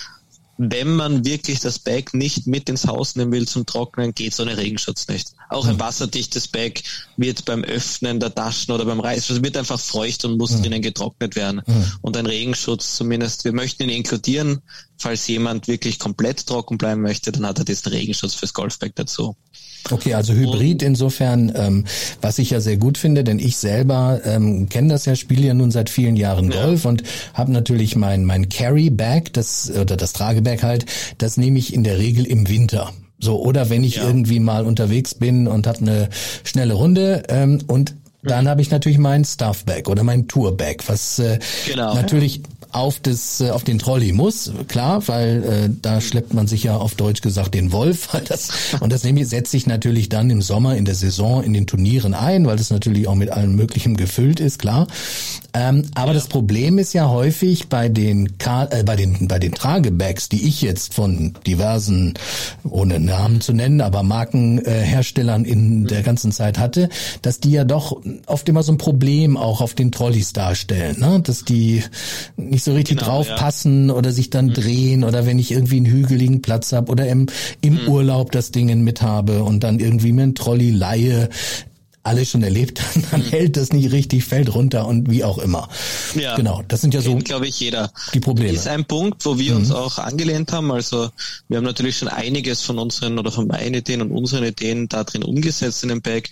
wenn 0.58 0.96
man 0.96 1.24
wirklich 1.24 1.60
das 1.60 1.80
Bag 1.80 2.14
nicht 2.14 2.48
mit 2.48 2.68
ins 2.70 2.88
Haus 2.88 3.16
nehmen 3.16 3.32
will 3.32 3.48
zum 3.48 3.66
Trocknen, 3.66 4.14
geht 4.14 4.34
so 4.34 4.44
ein 4.44 4.50
Regenschutz 4.50 5.08
nicht. 5.08 5.34
Auch 5.50 5.68
ein 5.68 5.76
mhm. 5.76 5.80
wasserdichtes 5.80 6.48
Bag 6.48 6.82
wird 7.16 7.46
beim 7.46 7.64
Öffnen 7.64 8.20
der 8.20 8.34
Taschen 8.34 8.74
oder 8.74 8.86
beim 8.86 9.00
Reißen, 9.00 9.36
also 9.36 9.44
wird 9.44 9.58
einfach 9.58 9.80
feucht 9.80 10.26
und 10.26 10.38
muss 10.38 10.52
mhm. 10.52 10.64
drinnen 10.64 10.82
getrocknet 10.82 11.36
werden. 11.36 11.62
Mhm. 11.66 11.92
Und 12.02 12.18
ein 12.18 12.26
Regenschutz 12.26 12.96
zumindest, 12.96 13.46
wir 13.46 13.54
möchten 13.54 13.84
ihn 13.84 13.90
inkludieren, 13.90 14.62
falls 14.98 15.28
jemand 15.28 15.68
wirklich 15.68 16.00
komplett 16.00 16.48
trocken 16.48 16.78
bleiben 16.78 17.02
möchte, 17.02 17.32
dann 17.32 17.46
hat 17.46 17.60
er 17.60 17.66
diesen 17.66 17.92
Regenschutz 17.92 18.34
fürs 18.34 18.54
Golfbag 18.54 18.92
dazu. 18.96 19.36
Okay, 19.90 20.14
also 20.14 20.34
Hybrid 20.34 20.84
insofern, 20.84 21.52
ähm, 21.56 21.86
was 22.22 22.40
ich 22.40 22.50
ja 22.50 22.60
sehr 22.60 22.78
gut 22.78 22.98
finde, 22.98 23.24
denn 23.24 23.40
ich 23.40 23.58
selber 23.58 24.22
ähm, 24.26 24.68
kenne 24.70 24.90
das 24.90 25.06
ja, 25.06 25.16
spiele 25.16 25.48
ja 25.48 25.54
nun 25.54 25.72
seit 25.72 25.90
vielen 25.90 26.16
Jahren 26.16 26.50
Golf 26.50 26.84
ja. 26.84 26.90
und 26.90 27.04
habe 27.34 27.52
natürlich 27.52 27.96
mein 27.96 28.26
mein 28.26 28.50
Carry 28.50 28.90
Bag, 28.90 29.34
das 29.34 29.72
oder 29.72 29.96
das 29.98 30.14
Tragebag 30.14 30.64
halt, 30.64 30.86
das 31.18 31.38
nehme 31.38 31.60
ich 31.60 31.74
in 31.74 31.84
der 31.84 31.98
Regel 31.98 32.26
im 32.26 32.50
Winter. 32.50 32.92
So, 33.20 33.42
oder 33.42 33.70
wenn 33.70 33.84
ich 33.84 33.96
ja. 33.96 34.06
irgendwie 34.06 34.40
mal 34.40 34.66
unterwegs 34.66 35.16
bin 35.16 35.48
und 35.48 35.66
habe 35.66 35.80
eine 35.80 36.10
schnelle 36.44 36.74
Runde 36.74 37.24
ähm, 37.30 37.60
und 37.68 37.96
dann 38.24 38.48
habe 38.48 38.62
ich 38.62 38.70
natürlich 38.72 38.98
mein 38.98 39.24
Stuffbag 39.24 39.88
oder 39.88 40.04
mein 40.04 40.28
Tourbag, 40.28 40.78
was 40.88 41.20
äh, 41.20 41.40
genau. 41.66 41.94
natürlich 41.96 42.42
auf 42.78 43.00
das 43.00 43.42
äh, 43.42 43.50
auf 43.50 43.64
den 43.64 43.80
Trolley 43.80 44.14
muss, 44.14 44.52
klar, 44.68 45.08
weil 45.08 45.44
äh, 45.44 45.70
da 45.82 46.00
schleppt 46.00 46.34
man 46.34 46.48
sich 46.48 46.64
ja 46.64 46.78
auf 46.78 46.96
Deutsch 46.96 47.22
gesagt 47.22 47.54
den 47.54 47.72
Wolf, 47.72 48.14
weil 48.14 48.24
das 48.24 48.50
und 48.80 48.94
das 48.94 49.02
setzt 49.02 49.52
sich 49.52 49.66
natürlich 49.68 50.10
dann 50.10 50.30
im 50.30 50.42
Sommer 50.42 50.78
in 50.78 50.86
der 50.86 50.96
Saison 50.96 51.44
in 51.44 51.54
den 51.54 51.68
Turnieren 51.68 52.14
ein, 52.14 52.46
weil 52.46 52.58
das 52.58 52.70
natürlich 52.70 53.08
auch 53.08 53.16
mit 53.16 53.32
allem 53.32 53.56
Möglichen 53.56 53.98
gefüllt 53.98 54.40
ist, 54.40 54.60
klar. 54.60 54.88
Ähm, 55.54 55.86
aber 55.96 56.10
ja. 56.10 56.14
das 56.14 56.28
Problem 56.28 56.78
ist 56.78 56.94
ja 56.94 57.10
häufig 57.10 57.68
bei 57.68 57.90
den 57.90 58.28
äh, 58.28 58.84
bei 58.84 58.96
den 58.96 59.28
bei 59.28 59.40
den 59.40 59.54
Tragebags, 59.54 60.30
die 60.30 60.48
ich 60.48 60.62
jetzt 60.62 60.94
von 60.94 61.34
diversen 61.46 62.14
ohne 62.64 63.00
Namen 63.00 63.42
zu 63.42 63.54
nennen, 63.54 63.82
aber 63.82 64.04
Markenherstellern 64.04 65.46
äh, 65.46 65.50
in 65.50 65.88
der 65.88 66.04
ganzen 66.04 66.32
Zeit 66.32 66.60
hatte, 66.60 66.90
dass 67.22 67.40
die 67.40 67.52
ja 67.52 67.64
doch 67.64 68.00
oft 68.28 68.48
immer 68.48 68.62
so 68.64 68.72
ein 68.72 68.78
Problem 68.78 69.36
auch 69.36 69.62
auf 69.62 69.74
den 69.74 69.92
Trolleys 69.92 70.34
darstellen, 70.34 71.00
ne? 71.00 71.22
dass 71.22 71.44
die 71.44 71.84
nicht 72.36 72.64
so 72.64 72.67
richtig 72.74 73.00
genau, 73.00 73.24
draufpassen 73.24 73.90
ja. 73.90 73.96
oder 73.96 74.12
sich 74.12 74.30
dann 74.30 74.48
mhm. 74.48 74.54
drehen 74.54 75.04
oder 75.04 75.26
wenn 75.26 75.40
ich 75.40 75.52
irgendwie 75.52 75.78
einen 75.78 75.86
hügeligen 75.86 76.42
Platz 76.42 76.74
habe 76.74 76.92
oder 76.92 77.08
im, 77.08 77.28
im 77.62 77.84
mhm. 77.84 77.88
Urlaub 77.90 78.32
das 78.32 78.52
Ding 78.52 78.68
mit 78.84 79.02
habe 79.02 79.44
und 79.44 79.64
dann 79.64 79.80
irgendwie 79.80 80.12
mir 80.12 80.24
ein 80.24 80.36
Trolley 80.36 80.72
leihe, 80.72 81.30
alles 82.08 82.30
schon 82.30 82.42
erlebt, 82.42 82.82
dann 83.12 83.22
mhm. 83.22 83.30
hält 83.30 83.58
das 83.58 83.72
nicht 83.74 83.92
richtig, 83.92 84.24
fällt 84.24 84.54
runter 84.54 84.88
und 84.88 85.12
wie 85.12 85.24
auch 85.24 85.38
immer. 85.38 85.70
Ja, 86.16 86.36
genau, 86.36 86.64
das 86.68 86.82
sind 86.82 86.94
ja 86.94 87.02
so, 87.02 87.16
glaube 87.18 87.48
ich, 87.48 87.60
jeder. 87.60 87.92
Die 88.14 88.20
Probleme. 88.20 88.54
Das 88.54 88.62
ist 88.62 88.68
ein 88.68 88.86
Punkt, 88.86 89.26
wo 89.26 89.38
wir 89.38 89.52
mhm. 89.52 89.58
uns 89.58 89.72
auch 89.72 89.98
angelehnt 90.00 90.52
haben. 90.54 90.72
Also 90.72 91.10
wir 91.50 91.58
haben 91.58 91.66
natürlich 91.66 91.98
schon 91.98 92.08
einiges 92.08 92.62
von 92.62 92.80
unseren 92.80 93.20
oder 93.20 93.32
von 93.32 93.48
meinen 93.48 93.76
Ideen 93.76 94.02
und 94.02 94.12
unseren 94.12 94.46
Ideen 94.46 94.88
da 94.88 95.04
drin 95.04 95.24
umgesetzt 95.24 95.84
in 95.84 95.90
dem 95.90 96.02
Bag 96.02 96.30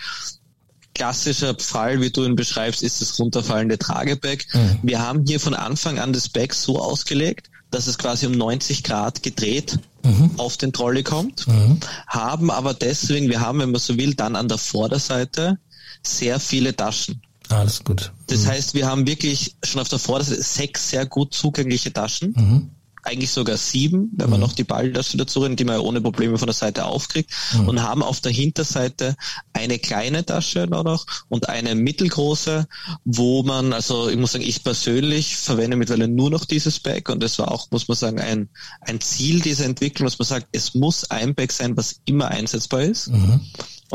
klassischer 0.96 1.56
Fall, 1.60 2.02
wie 2.02 2.10
du 2.10 2.24
ihn 2.26 2.36
beschreibst, 2.36 2.82
ist 2.82 3.02
das 3.02 3.20
runterfallende 3.20 3.78
Tragebag. 3.78 4.46
Mhm. 4.54 4.80
Wir 4.82 5.00
haben 5.00 5.26
hier 5.28 5.40
von 5.40 5.54
Anfang 5.54 6.00
an 6.00 6.14
das 6.14 6.30
Bag 6.30 6.54
so 6.54 6.80
ausgelegt, 6.82 7.52
dass 7.70 7.86
es 7.88 7.98
quasi 7.98 8.26
um 8.26 8.32
90 8.32 8.84
Grad 8.84 9.22
gedreht 9.22 9.78
mhm. 10.04 10.32
auf 10.38 10.58
den 10.58 10.74
Trolley 10.74 11.04
kommt, 11.04 11.48
mhm. 11.48 11.80
haben 12.08 12.50
aber 12.50 12.74
deswegen, 12.74 13.30
wir 13.30 13.42
haben, 13.42 13.60
wenn 13.60 13.72
man 13.72 13.82
so 13.82 13.98
will, 13.98 14.16
dann 14.16 14.36
an 14.36 14.48
der 14.48 14.58
Vorderseite 14.58 15.60
sehr 16.02 16.40
viele 16.40 16.76
Taschen. 16.76 17.22
Alles 17.50 17.84
gut. 17.84 18.12
Das 18.28 18.44
mhm. 18.44 18.48
heißt, 18.48 18.74
wir 18.74 18.88
haben 18.88 19.06
wirklich 19.06 19.56
schon 19.64 19.82
auf 19.82 19.90
der 19.90 20.00
Vorderseite 20.00 20.42
sechs 20.42 20.90
sehr 20.90 21.06
gut 21.06 21.34
zugängliche 21.34 21.94
Taschen. 21.94 22.72
Eigentlich 23.06 23.32
sogar 23.32 23.58
sieben, 23.58 24.12
wenn 24.16 24.30
man 24.30 24.40
mhm. 24.40 24.46
noch 24.46 24.54
die 24.54 24.64
Balltasche 24.64 25.18
dazu 25.18 25.42
rennt, 25.42 25.60
die 25.60 25.64
man 25.64 25.76
ja 25.76 25.82
ohne 25.82 26.02
Probleme 26.02 26.38
von 26.38 26.48
der 26.48 26.54
Seite 26.54 26.86
aufkriegt 26.86 27.32
mhm. 27.54 27.70
und 27.70 27.82
haben 27.84 28.04
auf 28.04 28.20
der 28.20 28.32
Hinterseite 28.32 29.16
eine 29.54 29.80
kleine 29.80 30.26
Tasche 30.26 30.68
noch 30.68 31.06
und 31.30 31.50
eine 31.50 31.76
mittelgroße, 31.76 32.68
wo 33.06 33.44
man, 33.44 33.74
also 33.74 34.10
ich 34.10 34.18
muss 34.18 34.34
sagen, 34.34 34.44
ich 34.44 34.64
persönlich 34.64 35.38
verwende 35.38 35.78
mittlerweile 35.78 36.08
nur 36.08 36.30
noch 36.30 36.46
dieses 36.46 36.80
Bag 36.80 37.10
und 37.10 37.22
das 37.22 37.40
war 37.40 37.52
auch, 37.52 37.70
muss 37.72 37.88
man 37.88 37.96
sagen, 37.96 38.20
ein, 38.20 38.50
ein 38.82 39.00
Ziel 39.00 39.40
dieser 39.40 39.66
Entwicklung, 39.66 40.08
dass 40.08 40.20
man 40.20 40.28
sagt, 40.28 40.48
es 40.52 40.74
muss 40.74 41.10
ein 41.12 41.36
Bag 41.36 41.52
sein, 41.52 41.78
was 41.78 42.02
immer 42.06 42.30
einsetzbar 42.30 42.82
ist. 42.82 43.08
Mhm 43.08 43.42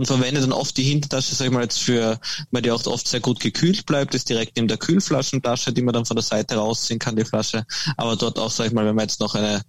und 0.00 0.06
verwende 0.06 0.40
dann 0.40 0.52
oft 0.52 0.78
die 0.78 0.82
Hintertasche, 0.82 1.34
sag 1.34 1.46
ich 1.46 1.52
mal 1.52 1.62
jetzt 1.62 1.78
für, 1.78 2.18
weil 2.50 2.62
die 2.62 2.70
auch 2.70 2.84
oft 2.86 3.06
sehr 3.06 3.20
gut 3.20 3.38
gekühlt 3.38 3.84
bleibt, 3.84 4.14
ist 4.14 4.30
direkt 4.30 4.56
neben 4.56 4.66
der 4.66 4.78
Kühlflaschentasche, 4.78 5.74
die 5.74 5.82
man 5.82 5.92
dann 5.92 6.06
von 6.06 6.16
der 6.16 6.24
Seite 6.24 6.56
rausziehen 6.56 6.98
kann, 6.98 7.16
die 7.16 7.26
Flasche. 7.26 7.66
Aber 7.98 8.16
dort 8.16 8.38
auch, 8.38 8.50
sag 8.50 8.68
ich 8.68 8.72
mal, 8.72 8.86
wenn 8.86 8.94
man 8.94 9.04
jetzt 9.04 9.20
noch 9.20 9.34
eine, 9.34 9.60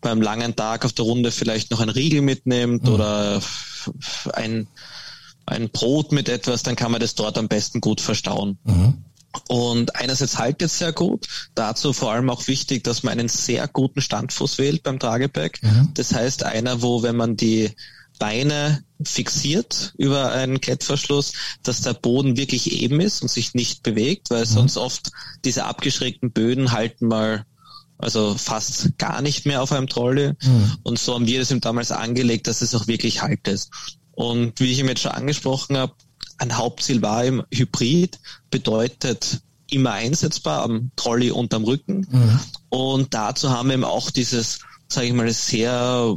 beim 0.00 0.22
langen 0.22 0.54
Tag 0.54 0.84
auf 0.84 0.92
der 0.92 1.04
Runde 1.04 1.32
vielleicht 1.32 1.72
noch 1.72 1.80
ein 1.80 1.88
Riegel 1.88 2.22
mitnimmt 2.22 2.84
mhm. 2.84 2.88
oder 2.88 3.42
ein, 4.32 4.68
ein 5.44 5.70
Brot 5.70 6.12
mit 6.12 6.28
etwas, 6.28 6.62
dann 6.62 6.76
kann 6.76 6.92
man 6.92 7.00
das 7.00 7.16
dort 7.16 7.36
am 7.36 7.48
besten 7.48 7.80
gut 7.80 8.00
verstauen. 8.00 8.58
Mhm. 8.62 9.04
Und 9.48 9.96
einerseits 9.96 10.38
haltet 10.38 10.62
es 10.62 10.78
sehr 10.78 10.92
gut. 10.92 11.26
Dazu 11.56 11.92
vor 11.92 12.12
allem 12.12 12.30
auch 12.30 12.46
wichtig, 12.46 12.84
dass 12.84 13.02
man 13.02 13.18
einen 13.18 13.28
sehr 13.28 13.66
guten 13.66 14.00
Standfuß 14.00 14.58
wählt 14.58 14.84
beim 14.84 15.00
Trageback. 15.00 15.60
Mhm. 15.64 15.90
Das 15.94 16.14
heißt, 16.14 16.44
einer, 16.44 16.80
wo, 16.80 17.02
wenn 17.02 17.16
man 17.16 17.36
die 17.36 17.72
Beine 18.20 18.84
fixiert 19.02 19.94
über 19.96 20.30
einen 20.30 20.60
Klettverschluss, 20.60 21.32
dass 21.64 21.80
der 21.80 21.94
Boden 21.94 22.36
wirklich 22.36 22.70
eben 22.70 23.00
ist 23.00 23.22
und 23.22 23.28
sich 23.28 23.54
nicht 23.54 23.82
bewegt, 23.82 24.30
weil 24.30 24.42
mhm. 24.42 24.50
sonst 24.50 24.76
oft 24.76 25.10
diese 25.44 25.64
abgeschrägten 25.64 26.30
Böden 26.30 26.70
halten 26.70 27.08
mal 27.08 27.44
also 27.98 28.34
fast 28.34 28.96
gar 28.98 29.20
nicht 29.20 29.46
mehr 29.46 29.62
auf 29.62 29.72
einem 29.72 29.88
Trolley. 29.88 30.32
Mhm. 30.42 30.72
Und 30.82 30.98
so 30.98 31.14
haben 31.14 31.26
wir 31.26 31.38
das 31.38 31.50
ihm 31.50 31.60
damals 31.60 31.92
angelegt, 31.92 32.46
dass 32.46 32.62
es 32.62 32.74
auch 32.74 32.86
wirklich 32.86 33.22
haltet. 33.22 33.68
Und 34.12 34.60
wie 34.60 34.72
ich 34.72 34.78
ihm 34.78 34.88
jetzt 34.88 35.02
schon 35.02 35.12
angesprochen 35.12 35.76
habe, 35.76 35.94
ein 36.38 36.56
Hauptziel 36.56 37.02
war 37.02 37.24
im 37.24 37.42
Hybrid, 37.52 38.18
bedeutet 38.50 39.40
immer 39.70 39.92
einsetzbar 39.92 40.62
am 40.62 40.90
Trolley 40.96 41.30
und 41.30 41.52
am 41.54 41.64
Rücken. 41.64 42.06
Mhm. 42.10 42.40
Und 42.70 43.14
dazu 43.14 43.50
haben 43.50 43.68
wir 43.68 43.74
eben 43.74 43.84
auch 43.84 44.10
dieses, 44.10 44.60
sage 44.88 45.08
ich 45.08 45.12
mal, 45.12 45.30
sehr 45.32 46.16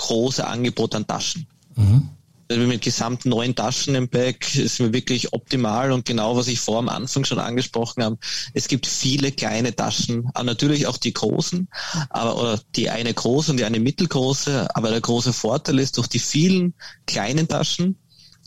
große 0.00 0.46
Angebot 0.46 0.94
an 0.94 1.06
Taschen. 1.06 1.46
Mhm. 1.76 2.08
Also 2.50 2.66
mit 2.66 2.82
gesamt 2.82 3.26
neun 3.26 3.54
Taschen 3.54 3.94
im 3.94 4.08
Bag 4.08 4.56
ist 4.56 4.80
mir 4.80 4.92
wirklich 4.92 5.32
optimal 5.32 5.92
und 5.92 6.04
genau, 6.04 6.36
was 6.36 6.48
ich 6.48 6.58
vor 6.58 6.78
am 6.78 6.88
Anfang 6.88 7.24
schon 7.24 7.38
angesprochen 7.38 8.02
habe. 8.02 8.18
Es 8.54 8.66
gibt 8.66 8.88
viele 8.88 9.30
kleine 9.30 9.76
Taschen, 9.76 10.28
natürlich 10.42 10.88
auch 10.88 10.96
die 10.96 11.12
großen, 11.12 11.68
aber 12.08 12.40
oder 12.40 12.60
die 12.74 12.90
eine 12.90 13.14
große 13.14 13.52
und 13.52 13.58
die 13.58 13.64
eine 13.64 13.78
mittelgroße. 13.78 14.74
Aber 14.74 14.90
der 14.90 15.00
große 15.00 15.32
Vorteil 15.32 15.78
ist, 15.78 15.96
durch 15.96 16.08
die 16.08 16.18
vielen 16.18 16.74
kleinen 17.06 17.46
Taschen 17.46 17.96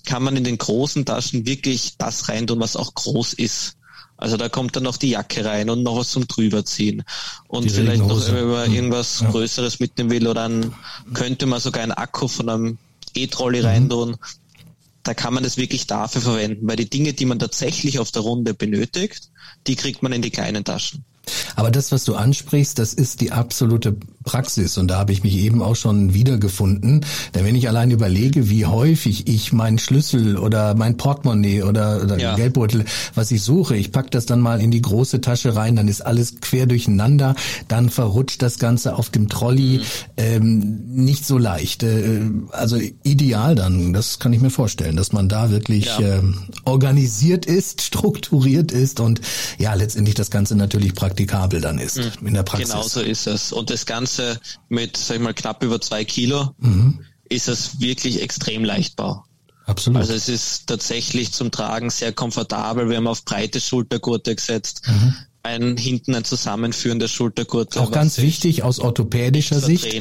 kann 0.05 0.23
man 0.23 0.35
in 0.35 0.43
den 0.43 0.57
großen 0.57 1.05
Taschen 1.05 1.45
wirklich 1.45 1.97
das 1.97 2.27
reintun, 2.27 2.59
was 2.59 2.75
auch 2.75 2.93
groß 2.93 3.33
ist. 3.33 3.77
Also 4.17 4.37
da 4.37 4.47
kommt 4.47 4.75
dann 4.75 4.83
noch 4.83 4.97
die 4.97 5.09
Jacke 5.09 5.43
rein 5.43 5.69
und 5.69 5.83
noch 5.83 5.97
was 5.97 6.11
zum 6.11 6.27
drüberziehen. 6.27 7.03
Und 7.47 7.65
die 7.65 7.69
vielleicht 7.69 8.05
noch 8.05 8.27
über 8.29 8.67
irgendwas 8.67 9.21
ja. 9.21 9.29
Größeres 9.29 9.79
mitnehmen 9.79 10.11
will 10.11 10.27
oder 10.27 10.41
dann 10.41 10.73
könnte 11.13 11.45
man 11.45 11.59
sogar 11.59 11.83
einen 11.83 11.91
Akku 11.91 12.27
von 12.27 12.49
einem 12.49 12.77
E-Trolley 13.15 13.61
mhm. 13.61 13.65
reintun. 13.65 14.17
Da 15.03 15.13
kann 15.13 15.33
man 15.33 15.43
das 15.43 15.57
wirklich 15.57 15.87
dafür 15.87 16.21
verwenden, 16.21 16.67
weil 16.67 16.77
die 16.77 16.89
Dinge, 16.89 17.13
die 17.13 17.25
man 17.25 17.39
tatsächlich 17.39 17.99
auf 17.99 18.11
der 18.11 18.21
Runde 18.21 18.53
benötigt, 18.53 19.29
die 19.67 19.75
kriegt 19.75 20.01
man 20.01 20.13
in 20.13 20.21
die 20.21 20.31
kleinen 20.31 20.63
Taschen. 20.63 21.03
Aber 21.55 21.71
das, 21.71 21.91
was 21.91 22.03
du 22.03 22.15
ansprichst, 22.15 22.79
das 22.79 22.93
ist 22.93 23.21
die 23.21 23.31
absolute 23.31 23.95
Praxis 24.23 24.77
und 24.77 24.87
da 24.87 24.97
habe 24.97 25.11
ich 25.11 25.23
mich 25.23 25.37
eben 25.37 25.61
auch 25.61 25.75
schon 25.75 26.13
wiedergefunden. 26.13 27.05
Denn 27.35 27.45
wenn 27.45 27.55
ich 27.55 27.67
allein 27.67 27.91
überlege, 27.91 28.49
wie 28.49 28.65
häufig 28.65 29.27
ich 29.27 29.53
meinen 29.53 29.79
Schlüssel 29.79 30.37
oder 30.37 30.75
mein 30.75 30.97
Portemonnaie 30.97 31.63
oder, 31.63 32.01
oder 32.03 32.17
ja. 32.17 32.35
Geldbeutel, 32.35 32.85
was 33.15 33.31
ich 33.31 33.41
suche, 33.43 33.75
ich 33.75 33.91
pack 33.91 34.11
das 34.11 34.25
dann 34.25 34.39
mal 34.39 34.61
in 34.61 34.71
die 34.71 34.81
große 34.81 35.21
Tasche 35.21 35.55
rein, 35.55 35.75
dann 35.75 35.87
ist 35.87 36.01
alles 36.01 36.41
quer 36.41 36.65
durcheinander, 36.65 37.35
dann 37.67 37.89
verrutscht 37.89 38.41
das 38.41 38.59
Ganze 38.59 38.95
auf 38.95 39.09
dem 39.09 39.29
Trolley, 39.29 39.79
mhm. 39.79 39.83
ähm, 40.17 40.81
nicht 40.85 41.25
so 41.25 41.37
leicht. 41.37 41.83
Äh, 41.83 42.21
also 42.51 42.77
ideal 43.03 43.55
dann, 43.55 43.93
das 43.93 44.19
kann 44.19 44.33
ich 44.33 44.41
mir 44.41 44.49
vorstellen, 44.49 44.95
dass 44.95 45.11
man 45.11 45.29
da 45.29 45.51
wirklich 45.51 45.85
ja. 45.85 45.99
äh, 45.99 46.21
organisiert 46.65 47.45
ist, 47.45 47.81
strukturiert 47.81 48.71
ist 48.71 48.99
und 48.99 49.21
ja, 49.57 49.73
letztendlich 49.73 50.15
das 50.15 50.31
Ganze 50.31 50.55
natürlich 50.55 50.95
praktikabel 51.13 51.61
dann 51.61 51.77
ist 51.77 51.97
mhm. 51.97 52.27
in 52.27 52.33
der 52.33 52.43
Praxis. 52.43 52.69
Genau 52.69 52.83
so 52.83 53.01
ist 53.01 53.27
es. 53.27 53.51
Und 53.51 53.69
das 53.69 53.85
Ganze 53.85 54.39
mit, 54.69 54.97
sag 54.97 55.17
ich 55.17 55.21
mal, 55.21 55.33
knapp 55.33 55.63
über 55.63 55.79
zwei 55.79 56.03
Kilo, 56.03 56.51
mhm. 56.57 57.05
ist 57.29 57.47
es 57.47 57.79
wirklich 57.79 58.21
extrem 58.21 58.63
leichtbar. 58.63 59.25
Absolut. 59.65 60.01
Also 60.01 60.13
es 60.13 60.27
ist 60.27 60.67
tatsächlich 60.67 61.31
zum 61.31 61.51
Tragen 61.51 61.89
sehr 61.89 62.11
komfortabel. 62.11 62.89
Wir 62.89 62.97
haben 62.97 63.07
auf 63.07 63.23
breite 63.23 63.61
Schultergurte 63.61 64.35
gesetzt. 64.35 64.81
Mhm 64.87 65.15
ein 65.45 65.75
hinten 65.75 66.15
ein 66.15 66.23
Zusammenführen 66.23 66.99
der 66.99 67.09
Schultergurte. 67.09 67.81
Auch 67.81 67.91
ganz 67.91 68.17
wichtig 68.19 68.63
aus 68.63 68.79
orthopädischer 68.79 69.59
Sicht. 69.59 69.93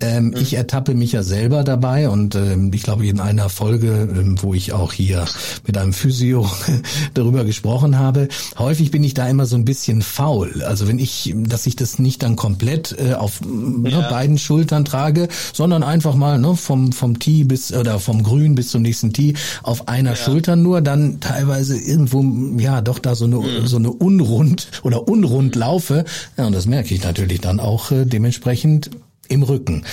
Ähm, 0.00 0.28
mhm. 0.28 0.36
Ich 0.36 0.54
ertappe 0.54 0.94
mich 0.94 1.12
ja 1.12 1.22
selber 1.22 1.62
dabei 1.62 2.08
und 2.08 2.34
ähm, 2.34 2.72
ich 2.72 2.84
glaube 2.84 3.06
in 3.06 3.20
einer 3.20 3.50
Folge, 3.50 4.08
ähm, 4.10 4.38
wo 4.40 4.54
ich 4.54 4.72
auch 4.72 4.94
hier 4.94 5.26
mit 5.66 5.76
einem 5.76 5.92
Physio 5.92 6.50
darüber 7.14 7.44
gesprochen 7.44 7.98
habe, 7.98 8.28
häufig 8.56 8.90
bin 8.90 9.04
ich 9.04 9.12
da 9.12 9.28
immer 9.28 9.44
so 9.44 9.56
ein 9.56 9.66
bisschen 9.66 10.00
faul. 10.00 10.62
Also 10.62 10.88
wenn 10.88 10.98
ich, 10.98 11.34
dass 11.36 11.66
ich 11.66 11.76
das 11.76 11.98
nicht 11.98 12.22
dann 12.22 12.36
komplett 12.36 12.96
äh, 12.98 13.12
auf 13.12 13.42
ne, 13.42 13.90
ja. 13.90 14.00
ne, 14.00 14.06
beiden 14.08 14.38
Schultern 14.38 14.86
trage, 14.86 15.28
sondern 15.52 15.82
einfach 15.82 16.14
mal 16.14 16.38
ne, 16.38 16.56
vom 16.56 16.92
vom 16.92 17.18
Tee 17.18 17.44
bis 17.44 17.74
oder 17.74 18.00
vom 18.00 18.22
Grün 18.22 18.54
bis 18.54 18.70
zum 18.70 18.80
nächsten 18.80 19.12
Tee 19.12 19.34
auf 19.62 19.86
einer 19.86 20.10
ja. 20.10 20.16
Schulter 20.16 20.56
nur, 20.56 20.80
dann 20.80 21.20
teilweise 21.20 21.76
irgendwo 21.76 22.24
ja 22.58 22.80
doch 22.80 22.98
da 22.98 23.14
so 23.14 23.26
eine 23.26 23.36
mhm. 23.36 23.66
so 23.66 23.76
eine 23.76 23.90
unrund 23.90 24.68
oder 24.82 25.08
unrund 25.08 25.54
laufe, 25.56 26.04
ja, 26.36 26.46
und 26.46 26.52
das 26.52 26.66
merke 26.66 26.94
ich 26.94 27.02
natürlich 27.02 27.40
dann 27.40 27.60
auch 27.60 27.90
äh, 27.90 28.04
dementsprechend 28.04 28.90
im 29.28 29.42
Rücken. 29.42 29.84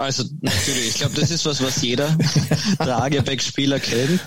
Also 0.00 0.24
natürlich, 0.40 0.88
ich 0.88 0.94
glaube, 0.94 1.14
das 1.20 1.30
ist 1.30 1.44
was, 1.44 1.62
was 1.62 1.82
jeder 1.82 2.16
Trageback-Spieler 2.78 3.78
kennt. 3.80 4.20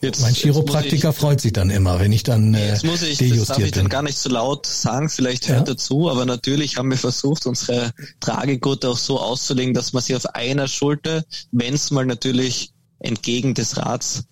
Jetzt, 0.00 0.20
mein 0.20 0.32
Chiropraktiker 0.32 1.10
ich, 1.10 1.16
freut 1.16 1.40
sich 1.40 1.52
dann 1.52 1.68
immer, 1.68 1.98
wenn 1.98 2.12
ich 2.12 2.22
dann 2.22 2.54
äh, 2.54 2.68
jetzt 2.68 2.84
muss 2.84 3.02
ich, 3.02 3.18
das 3.18 3.48
darf 3.48 3.58
ich 3.58 3.72
dann 3.72 3.88
gar 3.88 4.02
nicht 4.02 4.18
so 4.18 4.30
laut 4.30 4.66
sagen, 4.66 5.08
vielleicht 5.08 5.48
hört 5.48 5.66
ja. 5.66 5.74
dazu, 5.74 6.08
aber 6.08 6.26
natürlich 6.26 6.76
haben 6.76 6.90
wir 6.90 6.98
versucht, 6.98 7.44
unsere 7.46 7.90
Tragegurte 8.20 8.88
auch 8.88 8.98
so 8.98 9.18
auszulegen, 9.18 9.74
dass 9.74 9.92
man 9.92 10.02
sie 10.02 10.14
auf 10.14 10.26
einer 10.26 10.68
Schulter, 10.68 11.24
wenn 11.50 11.74
es 11.74 11.90
mal 11.90 12.06
natürlich 12.06 12.70
entgegen 13.00 13.54
des 13.54 13.76
Rats 13.76 14.24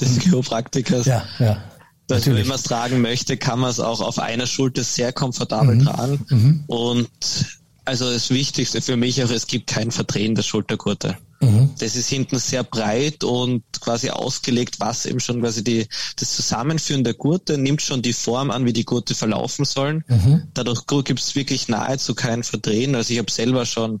des 0.00 0.16
mhm. 0.16 0.20
Chiropraktikers 0.20 1.06
ja, 1.06 1.24
ja 1.38 1.62
Also 2.10 2.34
wenn 2.34 2.46
man 2.46 2.56
es 2.56 2.64
tragen 2.64 3.00
möchte, 3.00 3.36
kann 3.36 3.60
man 3.60 3.70
es 3.70 3.80
auch 3.80 4.00
auf 4.00 4.18
einer 4.18 4.46
Schulter 4.46 4.84
sehr 4.84 5.12
komfortabel 5.12 5.76
mhm. 5.76 5.84
tragen. 5.84 6.26
Mhm. 6.28 6.64
Und 6.66 7.08
also 7.84 8.12
das 8.12 8.30
Wichtigste 8.30 8.80
für 8.80 8.96
mich 8.96 9.22
auch, 9.24 9.30
es 9.30 9.46
gibt 9.46 9.68
kein 9.68 9.90
Verdrehen 9.90 10.34
der 10.34 10.42
Schultergurte. 10.42 11.16
Mhm. 11.40 11.70
Das 11.78 11.96
ist 11.96 12.08
hinten 12.08 12.38
sehr 12.38 12.62
breit 12.62 13.24
und 13.24 13.64
quasi 13.80 14.10
ausgelegt, 14.10 14.78
was 14.78 15.06
eben 15.06 15.18
schon 15.18 15.40
quasi 15.40 15.64
die, 15.64 15.88
das 16.16 16.34
Zusammenführen 16.34 17.02
der 17.02 17.14
Gurte 17.14 17.58
nimmt 17.58 17.82
schon 17.82 18.00
die 18.00 18.12
Form 18.12 18.50
an, 18.52 18.64
wie 18.64 18.72
die 18.72 18.84
Gurte 18.84 19.14
verlaufen 19.14 19.64
sollen. 19.64 20.04
Mhm. 20.06 20.44
Dadurch 20.54 20.86
gibt 20.86 21.20
es 21.20 21.34
wirklich 21.34 21.68
nahezu 21.68 22.14
kein 22.14 22.44
Verdrehen. 22.44 22.94
Also 22.94 23.12
ich 23.12 23.18
habe 23.18 23.30
selber 23.30 23.66
schon 23.66 24.00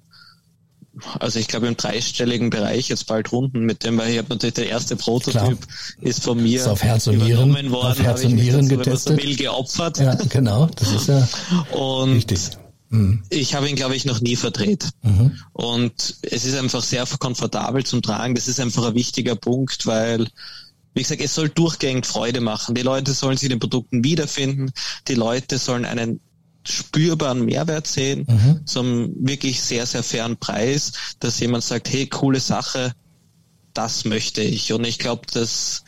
also 1.18 1.38
ich 1.38 1.48
glaube 1.48 1.68
im 1.68 1.76
dreistelligen 1.76 2.50
Bereich 2.50 2.88
jetzt 2.88 3.06
bald 3.06 3.32
runden 3.32 3.60
mit 3.60 3.84
dem, 3.84 3.98
weil 3.98 4.10
ich 4.10 4.18
habe 4.18 4.28
natürlich 4.28 4.54
der 4.54 4.68
erste 4.68 4.96
Prototyp 4.96 5.32
Klar. 5.32 5.56
ist 6.00 6.22
von 6.22 6.42
mir 6.42 6.60
ist 6.60 6.68
auf 6.68 6.82
Herz 6.82 7.06
und 7.06 7.18
Nieren, 7.18 7.70
worden, 7.70 7.86
auf 7.86 8.02
Herz 8.02 8.24
und 8.24 8.34
Nieren 8.34 8.68
getestet. 8.68 9.22
Will, 9.22 9.36
geopfert. 9.36 9.98
Ja, 9.98 10.14
genau, 10.14 10.68
das 10.76 10.92
ist 10.92 11.08
ja 11.08 11.26
und 11.70 12.14
wichtig. 12.14 12.50
Mhm. 12.90 13.22
Ich 13.30 13.54
habe 13.54 13.68
ihn, 13.70 13.76
glaube 13.76 13.96
ich, 13.96 14.04
noch 14.04 14.20
nie 14.20 14.36
verdreht. 14.36 14.90
Mhm. 15.02 15.32
Und 15.54 16.16
es 16.22 16.44
ist 16.44 16.56
einfach 16.56 16.82
sehr 16.82 17.06
komfortabel 17.18 17.84
zum 17.84 18.02
Tragen. 18.02 18.34
Das 18.34 18.48
ist 18.48 18.60
einfach 18.60 18.86
ein 18.86 18.94
wichtiger 18.94 19.34
Punkt, 19.34 19.86
weil 19.86 20.28
wie 20.94 21.02
gesagt, 21.02 21.22
es 21.22 21.34
soll 21.34 21.48
durchgängig 21.48 22.04
Freude 22.04 22.42
machen. 22.42 22.74
Die 22.74 22.82
Leute 22.82 23.14
sollen 23.14 23.38
sich 23.38 23.44
in 23.44 23.56
den 23.56 23.60
Produkten 23.60 24.04
wiederfinden. 24.04 24.72
Die 25.08 25.14
Leute 25.14 25.56
sollen 25.56 25.86
einen 25.86 26.20
spürbaren 26.64 27.44
Mehrwert 27.44 27.86
sehen, 27.86 28.26
mhm. 28.28 28.66
zum 28.66 29.14
wirklich 29.18 29.62
sehr, 29.62 29.86
sehr 29.86 30.02
fairen 30.02 30.36
Preis, 30.36 30.92
dass 31.20 31.40
jemand 31.40 31.64
sagt, 31.64 31.92
hey, 31.92 32.06
coole 32.06 32.40
Sache, 32.40 32.92
das 33.74 34.04
möchte 34.04 34.42
ich. 34.42 34.72
Und 34.72 34.84
ich 34.84 34.98
glaube, 34.98 35.22
das 35.32 35.84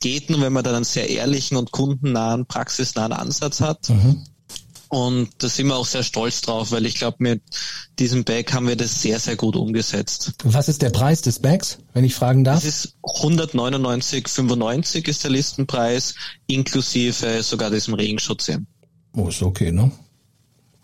geht 0.00 0.30
nur, 0.30 0.40
wenn 0.40 0.52
man 0.52 0.64
dann 0.64 0.74
einen 0.74 0.84
sehr 0.84 1.08
ehrlichen 1.08 1.56
und 1.56 1.72
kundennahen, 1.72 2.46
praxisnahen 2.46 3.12
Ansatz 3.12 3.60
hat. 3.60 3.88
Mhm. 3.88 4.24
Und 4.88 5.30
da 5.38 5.48
sind 5.48 5.66
wir 5.66 5.76
auch 5.76 5.86
sehr 5.86 6.04
stolz 6.04 6.42
drauf, 6.42 6.70
weil 6.70 6.86
ich 6.86 6.94
glaube, 6.94 7.16
mit 7.18 7.42
diesem 7.98 8.22
Bag 8.22 8.52
haben 8.52 8.68
wir 8.68 8.76
das 8.76 9.02
sehr, 9.02 9.18
sehr 9.18 9.34
gut 9.34 9.56
umgesetzt. 9.56 10.34
Was 10.44 10.68
ist 10.68 10.82
der 10.82 10.90
Preis 10.90 11.20
des 11.20 11.40
Bags, 11.40 11.78
wenn 11.94 12.04
ich 12.04 12.14
fragen 12.14 12.44
darf? 12.44 12.62
Das 12.62 12.64
ist 12.64 12.94
199,95 13.02 15.08
ist 15.08 15.24
der 15.24 15.32
Listenpreis, 15.32 16.14
inklusive 16.46 17.42
sogar 17.42 17.70
diesem 17.70 17.94
Regenschutz. 17.94 18.52
Oh, 19.16 19.28
ist 19.28 19.42
okay, 19.42 19.72
ne? 19.72 19.90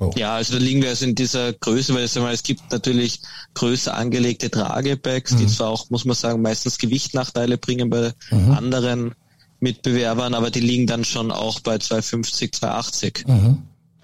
Oh. 0.00 0.10
Ja, 0.16 0.34
also 0.34 0.54
da 0.54 0.58
liegen 0.58 0.80
wir 0.80 0.88
also 0.88 1.04
in 1.04 1.14
dieser 1.14 1.52
Größe, 1.52 1.94
weil 1.94 2.04
es 2.34 2.42
gibt 2.42 2.72
natürlich 2.72 3.20
größer 3.52 3.94
angelegte 3.94 4.50
Tragebags, 4.50 5.32
mhm. 5.32 5.38
die 5.38 5.46
zwar 5.46 5.68
auch, 5.68 5.90
muss 5.90 6.06
man 6.06 6.16
sagen, 6.16 6.40
meistens 6.40 6.78
Gewichtnachteile 6.78 7.58
bringen 7.58 7.90
bei 7.90 8.12
mhm. 8.30 8.50
anderen 8.52 9.14
Mitbewerbern, 9.60 10.32
aber 10.32 10.50
die 10.50 10.60
liegen 10.60 10.86
dann 10.86 11.04
schon 11.04 11.30
auch 11.30 11.60
bei 11.60 11.76
250, 11.76 12.54
280. 12.54 13.24
Mhm. 13.26 13.62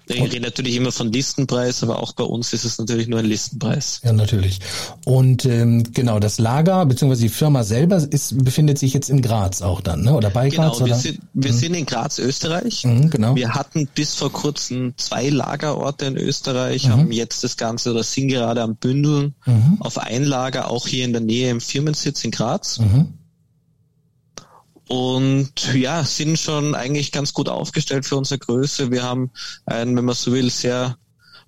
Ich 0.09 0.21
rede 0.21 0.39
natürlich 0.39 0.75
immer 0.75 0.91
von 0.91 1.11
Listenpreis, 1.11 1.83
aber 1.83 2.01
auch 2.01 2.13
bei 2.13 2.23
uns 2.23 2.53
ist 2.53 2.63
es 2.63 2.77
natürlich 2.77 3.07
nur 3.07 3.19
ein 3.19 3.25
Listenpreis. 3.25 3.99
Ja, 4.03 4.13
natürlich. 4.13 4.59
Und 5.05 5.45
ähm, 5.45 5.83
genau, 5.93 6.19
das 6.19 6.39
Lager 6.39 6.85
bzw. 6.85 7.15
die 7.15 7.29
Firma 7.29 7.63
selber 7.63 7.97
ist, 8.09 8.43
befindet 8.43 8.79
sich 8.79 8.93
jetzt 8.93 9.09
in 9.09 9.21
Graz 9.21 9.61
auch 9.61 9.81
dann, 9.81 10.03
ne? 10.03 10.13
oder 10.13 10.29
bei 10.29 10.49
genau, 10.49 10.69
Graz? 10.69 10.77
Genau, 10.77 10.87
wir, 10.87 10.95
sind, 10.95 11.19
wir 11.33 11.51
mhm. 11.51 11.55
sind 11.55 11.73
in 11.73 11.85
Graz, 11.85 12.19
Österreich. 12.19 12.85
Mhm, 12.85 13.09
genau. 13.09 13.35
Wir 13.35 13.53
hatten 13.53 13.87
bis 13.93 14.15
vor 14.15 14.31
kurzem 14.31 14.93
zwei 14.97 15.29
Lagerorte 15.29 16.05
in 16.05 16.17
Österreich, 16.17 16.87
mhm. 16.87 16.91
haben 16.91 17.11
jetzt 17.11 17.43
das 17.43 17.57
Ganze 17.57 17.91
oder 17.91 18.03
sind 18.03 18.29
gerade 18.29 18.61
am 18.61 18.75
Bündeln 18.75 19.35
mhm. 19.45 19.77
auf 19.79 19.97
ein 19.97 20.23
Lager, 20.23 20.71
auch 20.71 20.87
hier 20.87 21.05
in 21.05 21.11
der 21.11 21.21
Nähe 21.21 21.49
im 21.49 21.61
Firmensitz 21.61 22.23
in 22.23 22.31
Graz. 22.31 22.79
Mhm 24.89 24.97
und 24.97 25.73
ja, 25.73 26.03
sind 26.03 26.39
schon 26.39 26.75
eigentlich 26.75 27.11
ganz 27.11 27.33
gut 27.33 27.49
aufgestellt 27.49 28.05
für 28.05 28.15
unsere 28.15 28.39
Größe. 28.39 28.91
Wir 28.91 29.03
haben 29.03 29.31
ein, 29.65 29.95
wenn 29.95 30.05
man 30.05 30.15
so 30.15 30.31
will, 30.31 30.49
sehr 30.49 30.97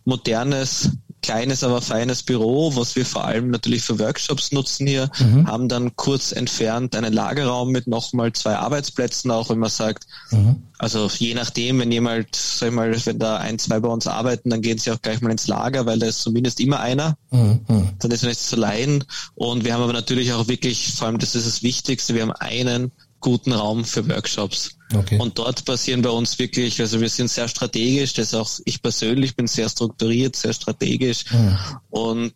modernes, 0.05 0.91
kleines, 1.21 1.63
aber 1.63 1.81
feines 1.81 2.23
Büro, 2.23 2.75
was 2.75 2.95
wir 2.95 3.05
vor 3.05 3.25
allem 3.25 3.49
natürlich 3.49 3.83
für 3.83 3.99
Workshops 3.99 4.51
nutzen 4.51 4.87
hier, 4.87 5.11
mhm. 5.19 5.47
haben 5.47 5.67
dann 5.67 5.95
kurz 5.95 6.31
entfernt 6.31 6.95
einen 6.95 7.13
Lagerraum 7.13 7.71
mit 7.71 7.87
nochmal 7.87 8.31
zwei 8.33 8.55
Arbeitsplätzen, 8.55 9.29
auch 9.29 9.49
wenn 9.49 9.59
man 9.59 9.69
sagt, 9.69 10.05
mhm. 10.31 10.63
also 10.77 11.09
je 11.17 11.33
nachdem, 11.33 11.79
wenn 11.79 11.91
jemand, 11.91 12.35
sag 12.35 12.69
ich 12.69 12.75
mal, 12.75 13.05
wenn 13.05 13.19
da 13.19 13.37
ein, 13.37 13.59
zwei 13.59 13.79
bei 13.79 13.89
uns 13.89 14.07
arbeiten, 14.07 14.49
dann 14.49 14.61
gehen 14.61 14.77
sie 14.77 14.91
auch 14.91 15.01
gleich 15.01 15.21
mal 15.21 15.31
ins 15.31 15.47
Lager, 15.47 15.85
weil 15.85 15.99
da 15.99 16.07
ist 16.07 16.21
zumindest 16.21 16.59
immer 16.61 16.79
einer. 16.79 17.17
Mhm. 17.31 17.59
Dann 17.99 18.11
ist 18.11 18.23
man 18.23 18.29
nicht 18.29 18.41
zu 18.41 18.55
leihen. 18.55 19.03
Und 19.35 19.65
wir 19.65 19.73
haben 19.73 19.83
aber 19.83 19.93
natürlich 19.93 20.31
auch 20.33 20.47
wirklich, 20.47 20.93
vor 20.93 21.07
allem 21.07 21.19
das 21.19 21.35
ist 21.35 21.47
das 21.47 21.63
Wichtigste, 21.63 22.15
wir 22.15 22.21
haben 22.21 22.31
einen 22.31 22.91
guten 23.19 23.51
Raum 23.51 23.85
für 23.85 24.07
Workshops. 24.07 24.71
Okay. 24.93 25.19
Und 25.19 25.37
dort 25.37 25.65
passieren 25.65 26.01
bei 26.01 26.09
uns 26.09 26.39
wirklich, 26.39 26.79
also 26.81 26.99
wir 26.99 27.09
sind 27.09 27.29
sehr 27.29 27.47
strategisch, 27.47 28.13
das 28.13 28.33
auch 28.33 28.49
ich 28.65 28.81
persönlich 28.81 29.35
bin 29.35 29.47
sehr 29.47 29.69
strukturiert, 29.69 30.35
sehr 30.35 30.53
strategisch 30.53 31.25
mhm. 31.31 31.57
und 31.89 32.33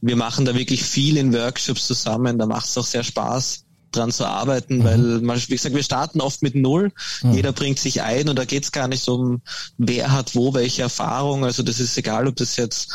wir 0.00 0.16
machen 0.16 0.44
da 0.44 0.54
wirklich 0.54 0.82
viel 0.82 1.16
in 1.16 1.32
Workshops 1.32 1.86
zusammen, 1.86 2.38
da 2.38 2.46
macht 2.46 2.66
es 2.66 2.76
auch 2.76 2.84
sehr 2.84 3.04
Spaß 3.04 3.64
dran 3.92 4.10
zu 4.10 4.26
arbeiten, 4.26 4.78
mhm. 4.78 4.84
weil 4.84 4.98
man, 4.98 5.38
wie 5.38 5.54
gesagt, 5.54 5.76
wir 5.76 5.82
starten 5.82 6.20
oft 6.20 6.42
mit 6.42 6.56
null, 6.56 6.90
mhm. 7.22 7.34
jeder 7.34 7.52
bringt 7.52 7.78
sich 7.78 8.02
ein 8.02 8.28
und 8.28 8.36
da 8.36 8.44
geht 8.44 8.64
es 8.64 8.72
gar 8.72 8.88
nicht 8.88 9.08
um, 9.08 9.40
wer 9.78 10.10
hat 10.10 10.34
wo 10.34 10.54
welche 10.54 10.82
Erfahrung, 10.82 11.44
also 11.44 11.62
das 11.62 11.78
ist 11.78 11.96
egal, 11.96 12.26
ob 12.26 12.34
das 12.34 12.56
jetzt 12.56 12.92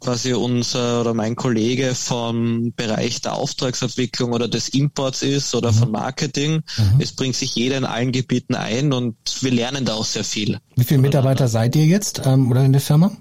quasi 0.00 0.32
unser 0.32 1.00
oder 1.00 1.14
mein 1.14 1.36
Kollege 1.36 1.94
vom 1.94 2.72
Bereich 2.74 3.20
der 3.20 3.34
Auftragsentwicklung 3.34 4.32
oder 4.32 4.48
des 4.48 4.68
Imports 4.68 5.22
ist 5.22 5.54
oder 5.54 5.72
mhm. 5.72 5.76
von 5.76 5.90
Marketing. 5.90 6.62
Mhm. 6.76 7.00
Es 7.00 7.12
bringt 7.12 7.36
sich 7.36 7.54
jeder 7.54 7.78
in 7.78 7.84
allen 7.84 8.12
Gebieten 8.12 8.54
ein 8.54 8.92
und 8.92 9.16
wir 9.40 9.50
lernen 9.50 9.84
da 9.84 9.94
auch 9.94 10.04
sehr 10.04 10.24
viel. 10.24 10.58
Wie 10.76 10.84
viele 10.84 11.00
Mitarbeiter 11.00 11.48
seid 11.48 11.76
ihr 11.76 11.86
jetzt 11.86 12.22
ähm, 12.24 12.50
oder 12.50 12.64
in 12.64 12.72
der 12.72 12.80
Firma? 12.80 13.12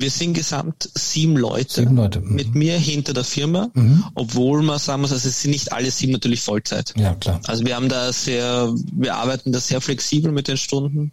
Wir 0.00 0.10
sind 0.10 0.34
gesamt 0.34 0.90
sieben 0.94 1.36
Leute, 1.36 1.82
sieben 1.82 1.96
Leute. 1.96 2.20
Mhm. 2.20 2.34
mit 2.34 2.54
mir 2.54 2.78
hinter 2.78 3.12
der 3.12 3.24
Firma, 3.24 3.68
mhm. 3.74 4.04
obwohl 4.14 4.62
man 4.62 4.78
sagen 4.78 5.02
muss, 5.02 5.12
also 5.12 5.28
es 5.28 5.42
sind 5.42 5.50
nicht 5.50 5.72
alle 5.72 5.90
sieben 5.90 6.12
natürlich 6.12 6.40
Vollzeit. 6.40 6.94
Ja, 6.96 7.14
klar. 7.14 7.40
Also 7.46 7.66
wir 7.66 7.74
haben 7.74 7.88
da 7.88 8.12
sehr, 8.12 8.72
wir 8.92 9.16
arbeiten 9.16 9.52
da 9.52 9.58
sehr 9.58 9.80
flexibel 9.80 10.30
mit 10.30 10.46
den 10.46 10.56
Stunden 10.56 11.12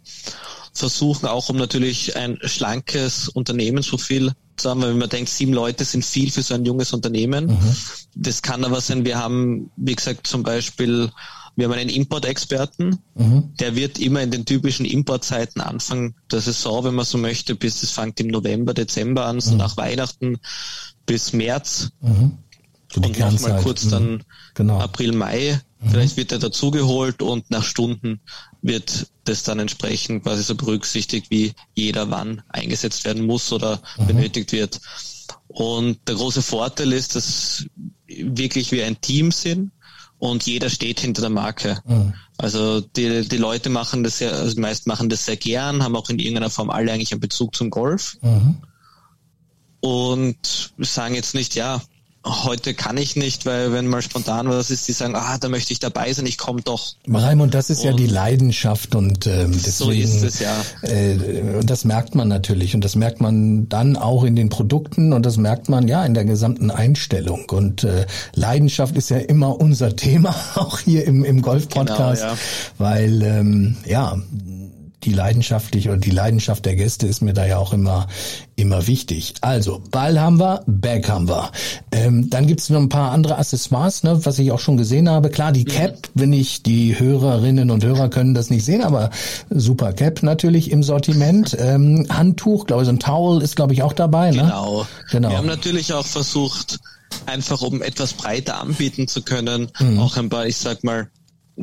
versuchen 0.75 1.25
auch, 1.27 1.49
um 1.49 1.55
natürlich 1.55 2.15
ein 2.17 2.37
schlankes 2.43 3.29
Unternehmensprofil 3.29 4.33
zu 4.57 4.69
haben, 4.69 4.81
weil 4.81 4.89
wenn 4.89 4.97
man 4.97 5.09
denkt, 5.09 5.29
sieben 5.29 5.53
Leute 5.53 5.85
sind 5.85 6.05
viel 6.05 6.29
für 6.29 6.41
so 6.41 6.53
ein 6.53 6.65
junges 6.65 6.93
Unternehmen. 6.93 7.47
Mhm. 7.47 7.75
Das 8.13 8.41
kann 8.41 8.63
aber 8.65 8.81
sein, 8.81 9.05
wir 9.05 9.17
haben, 9.17 9.71
wie 9.77 9.95
gesagt, 9.95 10.27
zum 10.27 10.43
Beispiel, 10.43 11.11
wir 11.55 11.65
haben 11.65 11.73
einen 11.73 11.89
Import-Experten, 11.89 12.99
mhm. 13.15 13.53
der 13.59 13.75
wird 13.75 13.97
immer 13.97 14.21
in 14.21 14.31
den 14.31 14.45
typischen 14.45 14.85
Importzeiten 14.85 15.61
Anfang 15.61 16.15
der 16.31 16.41
Saison, 16.41 16.83
wenn 16.83 16.95
man 16.95 17.05
so 17.05 17.17
möchte, 17.17 17.55
bis 17.55 17.81
es 17.81 17.91
fängt 17.91 18.19
im 18.19 18.27
November, 18.27 18.73
Dezember 18.73 19.25
an, 19.25 19.39
so 19.39 19.51
mhm. 19.51 19.57
nach 19.57 19.77
Weihnachten 19.77 20.37
bis 21.05 21.33
März. 21.33 21.91
Mhm. 22.01 22.37
So 22.93 23.01
und 23.01 23.17
nochmal 23.17 23.61
kurz 23.61 23.89
dann 23.89 24.11
mhm. 24.11 24.21
genau. 24.53 24.79
April, 24.79 25.13
Mai. 25.13 25.59
Mhm. 25.79 25.89
Vielleicht 25.89 26.17
wird 26.17 26.31
er 26.31 26.39
dazugeholt 26.39 27.21
und 27.21 27.49
nach 27.49 27.63
Stunden 27.63 28.19
wird 28.61 29.07
das 29.23 29.43
dann 29.43 29.59
entsprechend 29.59 30.23
quasi 30.23 30.43
so 30.43 30.55
berücksichtigt, 30.55 31.29
wie 31.29 31.53
jeder 31.73 32.09
wann 32.11 32.41
eingesetzt 32.49 33.05
werden 33.05 33.25
muss 33.25 33.51
oder 33.51 33.81
mhm. 33.97 34.07
benötigt 34.07 34.51
wird. 34.51 34.81
Und 35.47 35.99
der 36.07 36.15
große 36.15 36.41
Vorteil 36.41 36.91
ist, 36.91 37.15
dass 37.15 37.65
wirklich 38.07 38.71
wir 38.71 38.85
ein 38.85 38.99
Team 38.99 39.31
sind 39.31 39.71
und 40.31 40.45
jeder 40.45 40.69
steht 40.69 40.99
hinter 40.99 41.21
der 41.21 41.29
Marke. 41.29 41.79
Mhm. 41.85 42.13
Also 42.37 42.81
die, 42.81 43.27
die 43.27 43.37
Leute 43.37 43.69
machen 43.69 44.03
das 44.03 44.17
sehr, 44.17 44.33
also 44.33 44.53
die 44.53 44.61
meisten 44.61 44.89
machen 44.89 45.09
das 45.09 45.25
sehr 45.25 45.37
gern, 45.37 45.83
haben 45.83 45.95
auch 45.95 46.09
in 46.09 46.19
irgendeiner 46.19 46.49
Form 46.49 46.69
alle 46.69 46.91
eigentlich 46.91 47.11
einen 47.11 47.21
Bezug 47.21 47.55
zum 47.55 47.69
Golf. 47.69 48.17
Mhm. 48.21 48.57
Und 49.79 50.73
sagen 50.79 51.15
jetzt 51.15 51.35
nicht, 51.35 51.55
ja, 51.55 51.81
heute 52.25 52.73
kann 52.73 52.97
ich 52.97 53.15
nicht, 53.15 53.45
weil 53.45 53.71
wenn 53.71 53.87
mal 53.87 54.01
spontan 54.01 54.49
was 54.49 54.71
ist, 54.71 54.87
die 54.87 54.93
sagen, 54.93 55.15
ah, 55.15 55.37
da 55.37 55.47
möchte 55.47 55.73
ich 55.73 55.79
dabei 55.79 56.11
sein, 56.11 56.25
ich 56.25 56.37
komme 56.37 56.61
doch. 56.61 56.93
Raimund, 57.07 57.53
das 57.53 57.69
ist 57.69 57.79
und 57.79 57.85
ja 57.85 57.93
die 57.93 58.07
Leidenschaft 58.07 58.95
und 58.95 59.27
ähm, 59.27 59.51
deswegen, 59.53 59.71
so 59.71 59.91
ist 59.91 60.23
es 60.23 60.39
ja. 60.39 60.55
Äh, 60.81 61.63
das 61.63 61.85
merkt 61.85 62.15
man 62.15 62.27
natürlich 62.27 62.73
und 62.73 62.83
das 62.83 62.95
merkt 62.95 63.21
man 63.21 63.69
dann 63.69 63.95
auch 63.95 64.23
in 64.23 64.35
den 64.35 64.49
Produkten 64.49 65.13
und 65.13 65.25
das 65.25 65.37
merkt 65.37 65.69
man 65.69 65.87
ja 65.87 66.03
in 66.05 66.13
der 66.13 66.25
gesamten 66.25 66.71
Einstellung 66.71 67.45
und 67.49 67.83
äh, 67.83 68.05
Leidenschaft 68.33 68.95
ist 68.97 69.09
ja 69.09 69.17
immer 69.17 69.59
unser 69.59 69.95
Thema 69.95 70.35
auch 70.55 70.79
hier 70.79 71.05
im 71.05 71.23
im 71.23 71.41
Golf 71.41 71.69
Podcast, 71.69 72.21
genau, 72.21 72.33
ja. 72.33 72.37
weil 72.77 73.21
ähm, 73.21 73.77
ja 73.85 74.17
die 75.05 75.13
leidenschaftlich 75.13 75.87
oder 75.87 75.97
die 75.97 76.11
Leidenschaft 76.11 76.65
der 76.65 76.75
Gäste 76.75 77.07
ist 77.07 77.21
mir 77.21 77.33
da 77.33 77.45
ja 77.45 77.57
auch 77.57 77.73
immer 77.73 78.07
immer 78.55 78.87
wichtig. 78.87 79.33
Also 79.41 79.81
Ball 79.91 80.19
haben 80.19 80.39
wir, 80.39 80.63
Bag 80.65 81.09
haben 81.09 81.27
wir. 81.27 81.51
Ähm, 81.91 82.29
dann 82.29 82.47
gibt's 82.47 82.69
noch 82.69 82.79
ein 82.79 82.89
paar 82.89 83.11
andere 83.11 83.37
Accessoires, 83.37 84.03
ne, 84.03 84.25
was 84.25 84.39
ich 84.39 84.51
auch 84.51 84.59
schon 84.59 84.77
gesehen 84.77 85.09
habe. 85.09 85.29
Klar, 85.29 85.51
die 85.51 85.65
Cap, 85.65 86.09
wenn 86.13 86.31
ich 86.33 86.63
die 86.63 86.97
Hörerinnen 86.97 87.69
und 87.69 87.83
Hörer 87.83 88.09
können 88.09 88.33
das 88.33 88.49
nicht 88.49 88.63
sehen, 88.63 88.81
aber 88.81 89.09
super 89.49 89.93
Cap 89.93 90.23
natürlich 90.23 90.71
im 90.71 90.83
Sortiment. 90.83 91.55
Ähm, 91.65 92.05
Handtuch, 92.09 92.67
glaube 92.67 92.83
ich, 92.83 92.85
so 92.85 92.91
ein 92.91 92.99
Towel 92.99 93.41
ist 93.41 93.55
glaube 93.55 93.73
ich 93.73 93.81
auch 93.81 93.93
dabei. 93.93 94.31
Ne? 94.31 94.43
Genau. 94.43 94.85
genau. 95.09 95.29
Wir 95.29 95.37
haben 95.37 95.47
natürlich 95.47 95.93
auch 95.93 96.05
versucht, 96.05 96.79
einfach 97.25 97.61
um 97.61 97.81
etwas 97.81 98.13
breiter 98.13 98.59
anbieten 98.59 99.07
zu 99.07 99.23
können, 99.23 99.69
mhm. 99.79 99.99
auch 99.99 100.17
ein 100.17 100.29
paar, 100.29 100.45
ich 100.45 100.57
sag 100.57 100.83
mal 100.83 101.09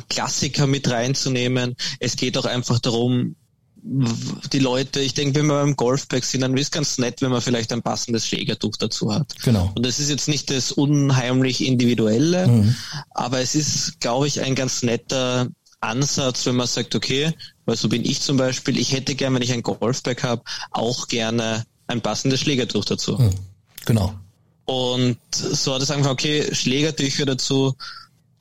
Klassiker 0.09 0.67
mit 0.67 0.91
reinzunehmen. 0.91 1.77
Es 2.01 2.17
geht 2.17 2.37
auch 2.39 2.45
einfach 2.45 2.79
darum, 2.79 3.37
die 3.85 4.61
Leute, 4.61 5.01
ich 5.01 5.15
denke, 5.15 5.41
wenn 5.41 5.47
wir 5.47 5.55
beim 5.55 5.75
Golfbag 5.75 6.23
sind, 6.23 6.43
dann 6.43 6.57
ist 6.57 6.67
es 6.67 6.71
ganz 6.71 6.99
nett, 6.99 7.21
wenn 7.21 7.31
man 7.31 7.41
vielleicht 7.41 7.73
ein 7.73 7.83
passendes 7.83 8.29
Schlägertuch 8.29 8.77
dazu 8.77 9.13
hat. 9.13 9.35
Genau. 9.43 9.73
Und 9.75 9.85
das 9.85 9.99
ist 9.99 10.09
jetzt 10.09 10.29
nicht 10.29 10.51
das 10.51 10.71
unheimlich 10.71 11.67
individuelle, 11.67 12.47
mhm. 12.47 12.77
aber 13.11 13.41
es 13.41 13.57
ist, 13.57 13.99
glaube 13.99 14.29
ich, 14.29 14.41
ein 14.41 14.55
ganz 14.55 14.85
netter 14.85 15.49
Ansatz, 15.81 16.47
wenn 16.47 16.55
man 16.55 16.69
sagt, 16.69 16.95
okay, 16.95 17.33
weil 17.65 17.77
so 17.77 17.89
bin 17.89 18.05
ich 18.05 18.21
zum 18.21 18.37
Beispiel, 18.37 18.79
ich 18.79 18.93
hätte 18.93 19.17
gern, 19.17 19.35
wenn 19.35 19.43
ich 19.43 19.53
ein 19.53 19.63
Golfbag 19.63 20.23
habe, 20.23 20.43
auch 20.71 21.09
gerne 21.09 21.65
ein 21.89 22.01
passendes 22.01 22.41
Schlägertuch 22.41 22.85
dazu. 22.85 23.19
Mhm. 23.19 23.31
Genau. 23.85 24.15
Und 24.65 25.19
so 25.33 25.75
hat 25.75 25.83
es 25.83 25.91
angefangen, 25.91 26.15
okay, 26.15 26.55
Schlägertücher 26.55 27.27
dazu. 27.27 27.75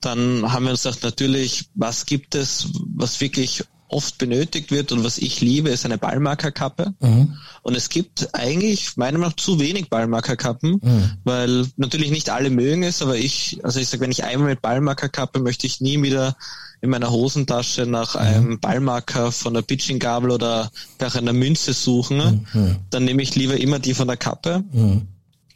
Dann 0.02 0.52
haben 0.52 0.64
wir 0.64 0.72
uns 0.72 0.82
gedacht, 0.82 1.02
natürlich, 1.02 1.70
was 1.74 2.06
gibt 2.06 2.34
es, 2.34 2.68
was 2.94 3.20
wirklich 3.20 3.64
oft 3.92 4.18
benötigt 4.18 4.70
wird 4.70 4.90
und 4.90 5.04
was 5.04 5.18
ich 5.18 5.40
liebe, 5.40 5.68
ist 5.70 5.84
eine 5.84 5.98
Ballmarkerkappe. 5.98 6.94
Mhm. 7.00 7.36
Und 7.62 7.76
es 7.76 7.88
gibt 7.88 8.34
eigentlich 8.34 8.96
meiner 8.96 9.18
Meinung 9.18 9.30
nach 9.30 9.36
zu 9.36 9.60
wenig 9.60 9.90
Ballmarkerkappen, 9.90 10.80
mhm. 10.82 11.10
weil 11.24 11.66
natürlich 11.76 12.10
nicht 12.10 12.30
alle 12.30 12.50
mögen 12.50 12.82
es, 12.82 13.02
aber 13.02 13.16
ich, 13.16 13.60
also 13.62 13.78
ich 13.78 13.88
sage, 13.88 14.02
wenn 14.02 14.10
ich 14.10 14.24
einmal 14.24 14.48
mit 14.48 14.62
Ballmarkerkappe 14.62 15.40
möchte 15.40 15.66
ich 15.66 15.80
nie 15.80 16.02
wieder 16.02 16.36
in 16.80 16.90
meiner 16.90 17.10
Hosentasche 17.10 17.86
nach 17.86 18.14
mhm. 18.14 18.20
einem 18.20 18.60
Ballmarker 18.60 19.30
von 19.30 19.54
der 19.54 19.62
Pitching-Gabel 19.62 20.30
oder 20.30 20.70
nach 20.98 21.14
einer 21.14 21.32
Münze 21.32 21.74
suchen. 21.74 22.46
Mhm. 22.52 22.76
Dann 22.90 23.04
nehme 23.04 23.22
ich 23.22 23.36
lieber 23.36 23.56
immer 23.56 23.78
die 23.78 23.94
von 23.94 24.08
der 24.08 24.16
Kappe. 24.16 24.64
Mhm. 24.72 25.06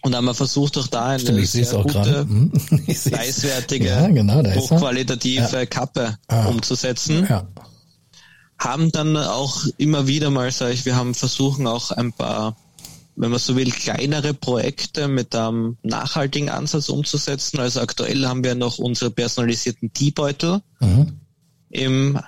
Und 0.03 0.15
haben 0.15 0.27
wir 0.27 0.35
versucht, 0.35 0.79
auch 0.79 0.87
da 0.87 1.07
eine 1.07 1.19
Stimmt, 1.19 1.47
sehr 1.47 1.83
gute, 1.83 2.21
hm? 2.21 2.53
preiswertige, 3.11 3.89
ja, 3.89 4.07
genau, 4.09 4.43
hochqualitative 4.45 5.49
ja. 5.51 5.67
Kappe 5.67 6.17
ah. 6.29 6.47
umzusetzen. 6.47 7.27
Ja 7.29 7.47
haben 8.59 8.91
dann 8.93 9.17
auch 9.17 9.65
immer 9.77 10.07
wieder 10.07 10.31
mal, 10.31 10.51
sage 10.51 10.73
ich, 10.73 10.87
wir 10.87 10.97
haben 10.97 11.15
versuchen 11.15 11.67
auch 11.67 11.91
ein 11.91 12.13
paar, 12.13 12.57
wenn 13.15 13.31
man 13.31 13.39
so 13.39 13.57
will, 13.57 13.71
kleinere 13.71 14.35
Projekte 14.35 15.09
mit 15.09 15.35
einem 15.35 15.77
nachhaltigen 15.83 16.49
Ansatz 16.49 16.89
umzusetzen. 16.89 17.61
Also 17.61 17.81
aktuell 17.81 18.27
haben 18.27 18.45
wir 18.45 18.55
noch 18.55 18.79
unsere 18.79 19.11
personalisierten 19.11 19.93
Teebeutel 19.93 20.63
mhm. 20.81 21.21
im, 21.71 22.19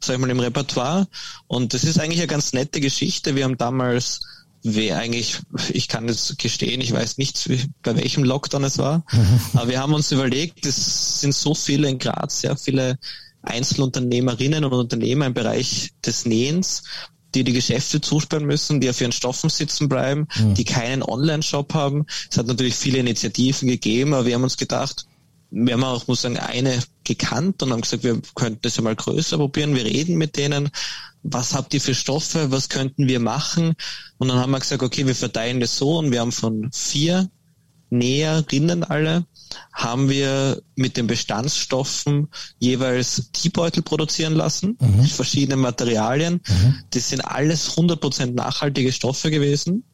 sag 0.00 0.14
ich 0.14 0.20
mal, 0.20 0.30
im 0.30 0.40
Repertoire. 0.40 1.06
Und 1.46 1.74
das 1.74 1.84
ist 1.84 1.98
eigentlich 1.98 2.20
eine 2.20 2.28
ganz 2.28 2.52
nette 2.52 2.80
Geschichte. 2.80 3.36
Wir 3.36 3.44
haben 3.44 3.58
damals 3.58 4.20
wer 4.64 4.98
eigentlich, 4.98 5.38
ich 5.72 5.88
kann 5.88 6.08
jetzt 6.08 6.38
gestehen, 6.38 6.80
ich 6.80 6.92
weiß 6.92 7.18
nicht, 7.18 7.48
bei 7.82 7.96
welchem 7.96 8.24
Lockdown 8.24 8.64
es 8.64 8.78
war, 8.78 9.04
aber 9.52 9.68
wir 9.68 9.80
haben 9.80 9.94
uns 9.94 10.10
überlegt, 10.10 10.66
es 10.66 11.20
sind 11.20 11.34
so 11.34 11.54
viele 11.54 11.88
in 11.88 11.98
Graz, 11.98 12.40
sehr 12.40 12.56
viele 12.56 12.98
Einzelunternehmerinnen 13.42 14.64
und 14.64 14.72
Unternehmer 14.72 15.26
im 15.26 15.34
Bereich 15.34 15.92
des 16.04 16.24
Nähens, 16.24 16.82
die 17.34 17.44
die 17.44 17.52
Geschäfte 17.52 18.00
zusperren 18.00 18.46
müssen, 18.46 18.80
die 18.80 18.88
auf 18.88 19.00
ihren 19.00 19.12
Stoffen 19.12 19.50
sitzen 19.50 19.88
bleiben, 19.88 20.28
mhm. 20.36 20.54
die 20.54 20.64
keinen 20.64 21.02
Online-Shop 21.02 21.74
haben. 21.74 22.06
Es 22.30 22.38
hat 22.38 22.46
natürlich 22.46 22.74
viele 22.74 22.98
Initiativen 22.98 23.68
gegeben, 23.68 24.14
aber 24.14 24.24
wir 24.26 24.34
haben 24.34 24.44
uns 24.44 24.56
gedacht, 24.56 25.06
wir 25.50 25.74
haben 25.74 25.84
auch, 25.84 26.06
muss 26.06 26.22
sagen, 26.22 26.38
eine 26.38 26.78
gekannt 27.04 27.62
und 27.62 27.72
haben 27.72 27.80
gesagt, 27.80 28.04
wir 28.04 28.20
könnten 28.34 28.60
das 28.62 28.76
ja 28.76 28.82
mal 28.82 28.96
größer 28.96 29.36
probieren. 29.36 29.74
Wir 29.74 29.84
reden 29.84 30.16
mit 30.16 30.36
denen. 30.36 30.70
Was 31.22 31.54
habt 31.54 31.72
ihr 31.74 31.80
für 31.80 31.94
Stoffe? 31.94 32.50
Was 32.50 32.68
könnten 32.68 33.08
wir 33.08 33.20
machen? 33.20 33.74
Und 34.18 34.28
dann 34.28 34.38
haben 34.38 34.50
wir 34.50 34.60
gesagt, 34.60 34.82
okay, 34.82 35.06
wir 35.06 35.14
verteilen 35.14 35.60
das 35.60 35.76
so 35.76 35.98
und 35.98 36.10
wir 36.10 36.20
haben 36.20 36.32
von 36.32 36.70
vier 36.72 37.30
Näherinnen 37.90 38.82
alle 38.82 39.26
haben 39.72 40.08
wir 40.08 40.62
mit 40.74 40.96
den 40.96 41.06
Bestandsstoffen 41.06 42.28
jeweils 42.58 43.30
Teebeutel 43.32 43.82
produzieren 43.82 44.34
lassen, 44.34 44.76
mhm. 44.80 45.02
mit 45.02 45.10
verschiedenen 45.10 45.60
Materialien. 45.60 46.40
Mhm. 46.46 46.78
Das 46.90 47.10
sind 47.10 47.20
alles 47.20 47.76
100% 47.76 48.32
nachhaltige 48.32 48.92
Stoffe 48.92 49.30
gewesen 49.30 49.84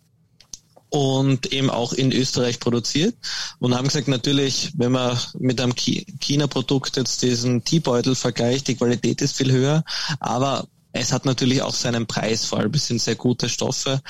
und 0.91 1.53
eben 1.53 1.70
auch 1.70 1.93
in 1.93 2.12
Österreich 2.12 2.61
produziert 2.61 3.14
und 3.59 3.74
haben 3.74 3.88
gesagt, 3.88 4.09
natürlich, 4.09 4.72
wenn 4.76 4.93
man 4.93 5.18
mit 5.38 5.61
einem 5.61 5.74
China-Produkt 5.74 6.97
jetzt 6.97 7.22
diesen 7.22 7.64
Teebeutel 7.64 8.14
vergleicht, 8.14 8.68
die 8.68 8.76
Qualität 8.76 9.22
ist 9.22 9.36
viel 9.36 9.53
höher, 9.53 9.84
aber 10.18 10.66
es 10.93 11.12
hat 11.12 11.24
natürlich 11.24 11.62
auch 11.62 11.74
seinen 11.74 12.07
Preis, 12.07 12.45
vor 12.45 12.59
allem 12.59 12.72
es 12.74 12.86
sind 12.86 13.01
sehr 13.01 13.14
gute 13.14 13.49
Stoffe 13.49 14.01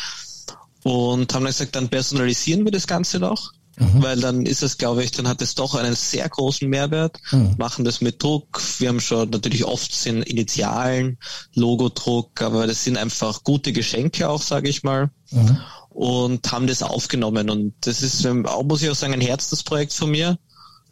und 0.83 1.33
haben 1.35 1.45
dann 1.45 1.53
gesagt, 1.53 1.77
dann 1.77 1.91
personalisieren 1.91 2.65
wir 2.65 2.73
das 2.73 2.87
Ganze 2.87 3.19
noch 3.19 3.53
Mhm. 3.81 4.03
Weil 4.03 4.21
dann 4.21 4.47
ist 4.47 4.63
es, 4.63 4.77
glaube 4.77 5.03
ich, 5.03 5.11
dann 5.11 5.27
hat 5.27 5.41
es 5.41 5.55
doch 5.55 5.75
einen 5.75 5.95
sehr 5.95 6.29
großen 6.29 6.69
Mehrwert, 6.69 7.19
mhm. 7.33 7.55
machen 7.59 7.85
das 7.85 8.03
mit 8.03 8.23
Druck. 8.23 8.61
Wir 8.79 8.91
haben 8.91 9.01
schon 9.01 9.31
natürlich 9.31 9.65
oft 9.65 9.93
sind 9.93 10.23
Initialen, 10.23 11.19
Logodruck, 11.55 12.43
aber 12.43 12.67
das 12.67 12.85
sind 12.85 12.99
einfach 12.99 13.43
gute 13.43 13.73
Geschenke 13.73 14.29
auch, 14.29 14.43
sage 14.43 14.69
ich 14.69 14.83
mal. 14.83 15.11
Mhm. 15.31 15.59
Und 15.91 16.51
haben 16.53 16.67
das 16.67 16.83
aufgenommen. 16.83 17.51
Und 17.51 17.75
das 17.81 18.03
ist, 18.03 18.25
auch 18.27 18.63
muss 18.63 18.83
ich 18.83 18.91
auch 18.91 18.95
sagen, 18.95 19.13
ein 19.13 19.21
Herzensprojekt 19.21 19.93
von 19.93 20.11
mir. 20.11 20.39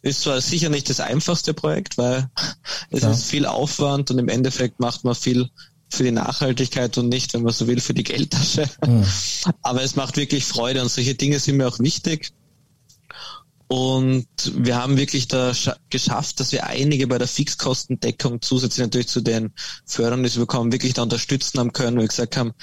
Ist 0.03 0.23
zwar 0.23 0.41
sicher 0.41 0.69
nicht 0.69 0.89
das 0.91 1.01
einfachste 1.01 1.55
Projekt, 1.55 1.99
weil 1.99 2.29
es 2.91 3.03
ja. 3.03 3.11
ist 3.11 3.25
viel 3.25 3.47
Aufwand 3.47 4.11
und 4.11 4.19
im 4.19 4.29
Endeffekt 4.29 4.81
macht 4.81 5.05
man 5.05 5.15
viel 5.15 5.51
für 5.91 6.05
die 6.05 6.13
Nachhaltigkeit 6.13 6.97
und 6.99 7.09
nicht, 7.09 7.35
wenn 7.35 7.43
man 7.43 7.53
so 7.53 7.67
will, 7.67 7.81
für 7.81 7.95
die 7.95 8.05
Geldtasche. 8.05 8.69
Mhm. 8.87 9.05
Aber 9.63 9.83
es 9.83 9.97
macht 9.97 10.17
wirklich 10.17 10.45
Freude 10.45 10.83
und 10.83 10.91
solche 10.91 11.15
Dinge 11.15 11.39
sind 11.39 11.57
mir 11.57 11.67
auch 11.67 11.79
wichtig. 11.79 12.33
Und 13.69 14.27
wir 14.55 14.77
haben 14.77 14.97
wirklich 14.97 15.29
da 15.29 15.53
geschafft, 15.91 16.41
dass 16.41 16.53
wir 16.53 16.67
einige 16.67 17.07
bei 17.07 17.19
der 17.19 17.29
Fixkostendeckung 17.29 18.41
zusätzlich 18.41 18.83
natürlich 18.83 19.09
zu 19.09 19.21
den 19.21 19.53
Förderungen, 19.85 20.25
die 20.25 20.35
wir 20.35 20.41
bekommen, 20.41 20.73
wirklich 20.73 20.95
da 20.95 21.03
unterstützen 21.03 21.59
haben 21.59 21.75
können, 21.75 21.99
weil 21.99 22.05
wir 22.05 22.09
gesagt 22.09 22.39
haben, 22.39 22.55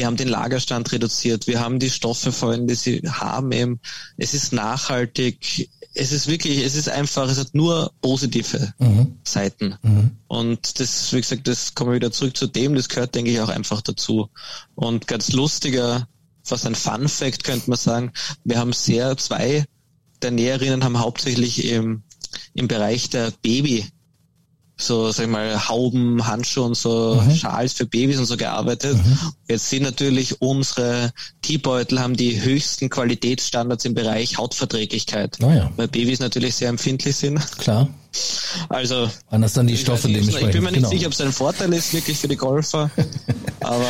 wir 0.00 0.06
haben 0.06 0.16
den 0.16 0.28
Lagerstand 0.28 0.90
reduziert, 0.92 1.46
wir 1.46 1.60
haben 1.60 1.78
die 1.78 1.90
Stoffe 1.90 2.32
verwendet, 2.32 2.70
die 2.70 3.02
sie 3.02 3.02
haben 3.06 3.52
eben. 3.52 3.80
Es 4.16 4.32
ist 4.32 4.50
nachhaltig, 4.50 5.68
es 5.92 6.10
ist 6.10 6.26
wirklich, 6.26 6.64
es 6.64 6.74
ist 6.74 6.88
einfach, 6.88 7.28
es 7.28 7.38
hat 7.38 7.54
nur 7.54 7.92
positive 8.00 8.72
mhm. 8.78 9.18
Seiten. 9.24 9.76
Mhm. 9.82 10.12
Und 10.26 10.80
das, 10.80 11.12
wie 11.12 11.20
gesagt, 11.20 11.46
das 11.46 11.74
kommen 11.74 11.90
wir 11.90 11.96
wieder 11.96 12.12
zurück 12.12 12.34
zu 12.34 12.46
dem, 12.46 12.74
das 12.76 12.88
gehört, 12.88 13.14
denke 13.14 13.30
ich, 13.30 13.40
auch 13.42 13.50
einfach 13.50 13.82
dazu. 13.82 14.30
Und 14.74 15.06
ganz 15.06 15.32
lustiger, 15.32 16.08
fast 16.44 16.64
ein 16.64 16.74
Fun 16.74 17.06
Fact 17.06 17.44
könnte 17.44 17.68
man 17.68 17.78
sagen, 17.78 18.12
wir 18.42 18.58
haben 18.58 18.72
sehr 18.72 19.18
zwei 19.18 19.66
der 20.22 20.30
Näherinnen 20.30 20.82
haben 20.82 20.98
hauptsächlich 20.98 21.66
im, 21.66 22.04
im 22.54 22.68
Bereich 22.68 23.10
der 23.10 23.32
Baby 23.42 23.86
so, 24.80 25.10
sag 25.12 25.26
ich 25.26 25.30
mal, 25.30 25.68
Hauben, 25.68 26.26
Handschuhe 26.26 26.64
und 26.64 26.76
so 26.76 27.20
mhm. 27.22 27.34
Schals 27.34 27.72
für 27.72 27.86
Babys 27.86 28.18
und 28.18 28.26
so 28.26 28.36
gearbeitet. 28.36 28.96
Mhm. 28.96 29.18
Jetzt 29.48 29.68
sind 29.68 29.82
natürlich 29.82 30.40
unsere 30.40 31.12
Teebeutel 31.42 32.00
haben 32.00 32.16
die 32.16 32.42
höchsten 32.42 32.90
Qualitätsstandards 32.90 33.84
im 33.84 33.94
Bereich 33.94 34.38
Hautverträglichkeit. 34.38 35.38
Oh 35.42 35.50
ja. 35.50 35.70
Weil 35.76 35.88
Babys 35.88 36.20
natürlich 36.20 36.54
sehr 36.54 36.68
empfindlich 36.68 37.16
sind. 37.16 37.40
Klar. 37.58 37.88
Also. 38.68 39.08
Anders 39.28 39.52
dann 39.52 39.66
die 39.66 39.76
Stoffe 39.76 40.08
ich, 40.08 40.14
dementsprechend. 40.14 40.48
Ich 40.48 40.54
bin 40.54 40.64
mir 40.64 40.70
nicht 40.70 40.80
genau. 40.80 40.90
sicher, 40.90 41.06
ob 41.06 41.12
es 41.12 41.20
ein 41.20 41.32
Vorteil 41.32 41.72
ist, 41.72 41.92
wirklich 41.92 42.18
für 42.18 42.28
die 42.28 42.36
Golfer. 42.36 42.90
aber 43.60 43.86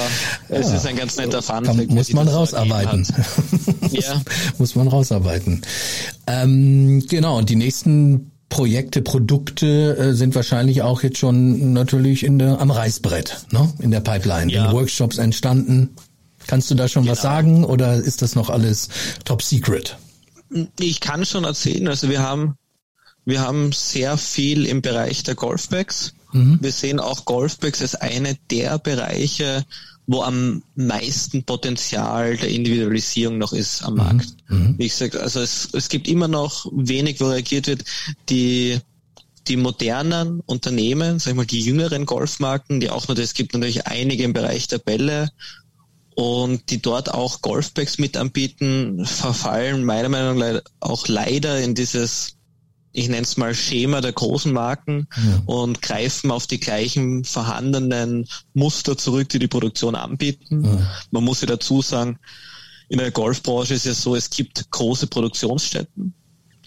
es 0.48 0.68
ja. 0.68 0.76
ist 0.76 0.86
ein 0.86 0.96
ganz 0.96 1.16
netter 1.16 1.42
Fun. 1.42 1.64
Kann, 1.64 1.86
muss 1.88 2.12
man 2.12 2.28
rausarbeiten. 2.28 3.06
ja. 3.90 4.20
muss 4.58 4.74
man 4.74 4.88
rausarbeiten. 4.88 5.62
Ähm, 6.26 7.04
genau, 7.08 7.38
und 7.38 7.48
die 7.48 7.56
nächsten 7.56 8.29
Projekte, 8.50 9.00
Produkte 9.00 9.96
äh, 9.96 10.12
sind 10.12 10.34
wahrscheinlich 10.34 10.82
auch 10.82 11.02
jetzt 11.02 11.16
schon 11.16 11.72
natürlich 11.72 12.24
in 12.24 12.38
der, 12.38 12.60
am 12.60 12.70
Reißbrett, 12.70 13.46
ne? 13.52 13.72
in 13.78 13.90
der 13.90 14.00
Pipeline, 14.00 14.52
ja. 14.52 14.66
in 14.66 14.72
Workshops 14.72 15.16
entstanden. 15.16 15.96
Kannst 16.46 16.70
du 16.70 16.74
da 16.74 16.88
schon 16.88 17.04
genau. 17.04 17.12
was 17.12 17.22
sagen 17.22 17.64
oder 17.64 17.94
ist 17.94 18.22
das 18.22 18.34
noch 18.34 18.50
alles 18.50 18.88
top 19.24 19.42
secret? 19.42 19.96
Ich 20.78 21.00
kann 21.00 21.24
schon 21.24 21.44
erzählen, 21.44 21.88
also 21.88 22.10
wir 22.10 22.22
haben 22.22 22.56
wir 23.24 23.40
haben 23.40 23.72
sehr 23.72 24.16
viel 24.16 24.66
im 24.66 24.82
Bereich 24.82 25.22
der 25.22 25.34
Golfbags. 25.34 26.14
Mhm. 26.32 26.58
Wir 26.60 26.72
sehen 26.72 27.00
auch 27.00 27.24
Golfbags 27.24 27.80
als 27.80 27.94
eine 27.94 28.36
der 28.50 28.78
Bereiche, 28.78 29.64
wo 30.10 30.22
am 30.22 30.64
meisten 30.74 31.44
Potenzial 31.44 32.36
der 32.36 32.48
Individualisierung 32.48 33.38
noch 33.38 33.52
ist 33.52 33.84
am 33.84 33.92
mhm. 33.92 33.98
Markt. 33.98 34.28
Mhm. 34.48 34.74
Wie 34.76 34.86
ich 34.86 34.94
sage, 34.96 35.20
also 35.20 35.40
es, 35.40 35.68
es 35.72 35.88
gibt 35.88 36.08
immer 36.08 36.26
noch 36.26 36.66
wenig, 36.72 37.20
wo 37.20 37.28
reagiert 37.28 37.68
wird. 37.68 37.84
Die 38.28 38.80
die 39.46 39.56
modernen 39.56 40.40
Unternehmen, 40.40 41.18
sag 41.18 41.30
ich 41.30 41.36
mal, 41.36 41.46
die 41.46 41.60
jüngeren 41.60 42.06
Golfmarken, 42.06 42.80
die 42.80 42.90
auch 42.90 43.08
noch, 43.08 43.16
es 43.16 43.34
gibt 43.34 43.54
natürlich 43.54 43.86
einige 43.86 44.24
im 44.24 44.32
Bereich 44.32 44.68
der 44.68 44.78
Bälle 44.78 45.30
und 46.14 46.70
die 46.70 46.82
dort 46.82 47.14
auch 47.14 47.40
Golfbags 47.40 47.98
mit 47.98 48.16
anbieten, 48.16 49.06
verfallen 49.06 49.84
meiner 49.84 50.08
Meinung 50.08 50.38
nach 50.38 50.60
auch 50.80 51.08
leider 51.08 51.60
in 51.60 51.74
dieses 51.74 52.36
ich 52.92 53.08
nenne 53.08 53.22
es 53.22 53.36
mal 53.36 53.54
Schema 53.54 54.00
der 54.00 54.12
großen 54.12 54.52
Marken 54.52 55.06
ja. 55.16 55.42
und 55.46 55.80
greifen 55.80 56.30
auf 56.30 56.46
die 56.46 56.58
gleichen 56.58 57.24
vorhandenen 57.24 58.26
Muster 58.52 58.96
zurück, 58.98 59.28
die 59.28 59.38
die 59.38 59.48
Produktion 59.48 59.94
anbieten. 59.94 60.64
Ja. 60.64 60.90
Man 61.10 61.24
muss 61.24 61.40
ja 61.40 61.46
dazu 61.46 61.82
sagen, 61.82 62.18
in 62.88 62.98
der 62.98 63.12
Golfbranche 63.12 63.74
ist 63.74 63.86
es 63.86 64.02
so, 64.02 64.16
es 64.16 64.30
gibt 64.30 64.70
große 64.70 65.06
Produktionsstätten. 65.06 66.14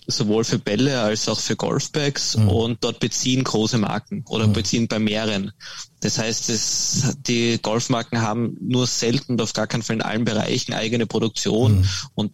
sowohl 0.07 0.43
für 0.43 0.59
Bälle 0.59 1.01
als 1.01 1.30
auch 1.30 1.39
für 1.39 1.55
Golfbags 1.55 2.38
mhm. 2.38 2.49
und 2.49 2.84
dort 2.84 2.99
beziehen 2.99 3.43
große 3.43 3.78
Marken 3.78 4.24
oder 4.28 4.47
beziehen 4.47 4.88
bei 4.88 4.99
mehreren. 4.99 5.51
Das 6.01 6.17
heißt, 6.17 6.49
es, 6.49 7.17
die 7.26 7.57
Golfmarken 7.61 8.21
haben 8.21 8.57
nur 8.59 8.88
selten 8.88 9.34
und 9.34 9.41
auf 9.41 9.53
gar 9.53 9.67
keinen 9.67 9.84
Fall 9.84 9.97
in 9.97 10.01
allen 10.01 10.26
Bereichen 10.26 10.74
eigene 10.74 11.05
Produktion 11.05 11.88
und 12.15 12.34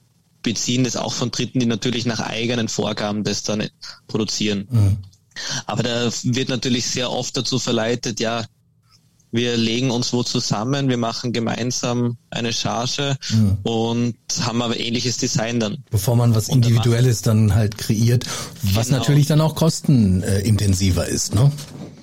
beziehen 0.50 0.84
das 0.84 0.96
auch 0.96 1.14
von 1.14 1.30
Dritten, 1.30 1.60
die 1.60 1.68
natürlich 1.68 2.08
nach 2.08 2.20
eigenen 2.20 2.70
Vorgaben 2.70 3.24
das 3.24 3.44
dann 3.44 3.70
produzieren. 4.08 4.68
Mhm. 4.72 4.98
Aber 5.68 5.84
da 5.84 6.10
wird 6.24 6.50
natürlich 6.50 6.88
sehr 6.88 7.12
oft 7.12 7.38
dazu 7.38 7.60
verleitet, 7.60 8.20
ja, 8.20 8.46
wir 9.32 9.58
legen 9.58 9.92
uns 9.92 10.12
wo 10.12 10.24
zusammen, 10.24 10.90
wir 10.90 10.98
machen 10.98 11.34
gemeinsam 11.34 12.18
eine 12.32 12.52
Charge 12.52 13.16
mhm. 13.30 13.58
und 13.62 14.16
haben 14.42 14.64
aber 14.64 14.80
ähnliches 14.80 15.18
Design 15.18 15.60
dann. 15.60 15.84
Bevor 15.92 16.16
man 16.16 16.34
was 16.34 16.50
Individuelles 16.50 17.22
dann 17.22 17.54
halt 17.54 17.78
kreiert, 17.78 18.26
was 18.64 18.88
genau. 18.88 18.98
natürlich 18.98 19.28
dann 19.28 19.42
auch 19.42 19.54
kostenintensiver 19.54 21.08
ist, 21.08 21.36
ne? 21.36 21.52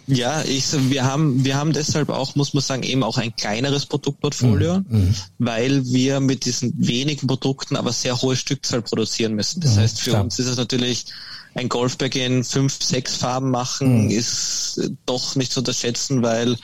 Ja, 0.06 0.42
ich, 0.44 0.66
wir 0.90 1.04
haben, 1.04 1.44
wir 1.44 1.56
haben 1.56 1.72
deshalb 1.72 2.10
auch, 2.10 2.36
muss 2.36 2.54
man 2.54 2.62
sagen, 2.62 2.82
eben 2.84 3.02
auch 3.02 3.18
ein 3.18 3.34
kleineres 3.34 3.86
Produktportfolio, 3.86 4.82
mhm. 4.88 5.14
weil 5.38 5.84
wir 5.86 6.20
mit 6.20 6.44
diesen 6.44 6.72
wenigen 6.76 7.26
Produkten 7.26 7.76
aber 7.76 7.92
sehr 7.92 8.20
hohe 8.20 8.36
Stückzahl 8.36 8.82
produzieren 8.82 9.34
müssen. 9.34 9.60
Das 9.60 9.74
mhm, 9.74 9.80
heißt, 9.80 10.00
für 10.00 10.10
klar. 10.10 10.22
uns 10.22 10.38
ist 10.38 10.46
es 10.46 10.56
natürlich 10.56 11.06
ein 11.54 11.68
Golfbag 11.68 12.14
in 12.14 12.44
fünf, 12.44 12.82
sechs 12.82 13.16
Farben 13.16 13.50
machen, 13.50 14.04
mhm. 14.04 14.10
ist 14.10 14.90
doch 15.06 15.34
nicht 15.36 15.52
zu 15.52 15.60
unterschätzen, 15.60 16.22
weil 16.22 16.56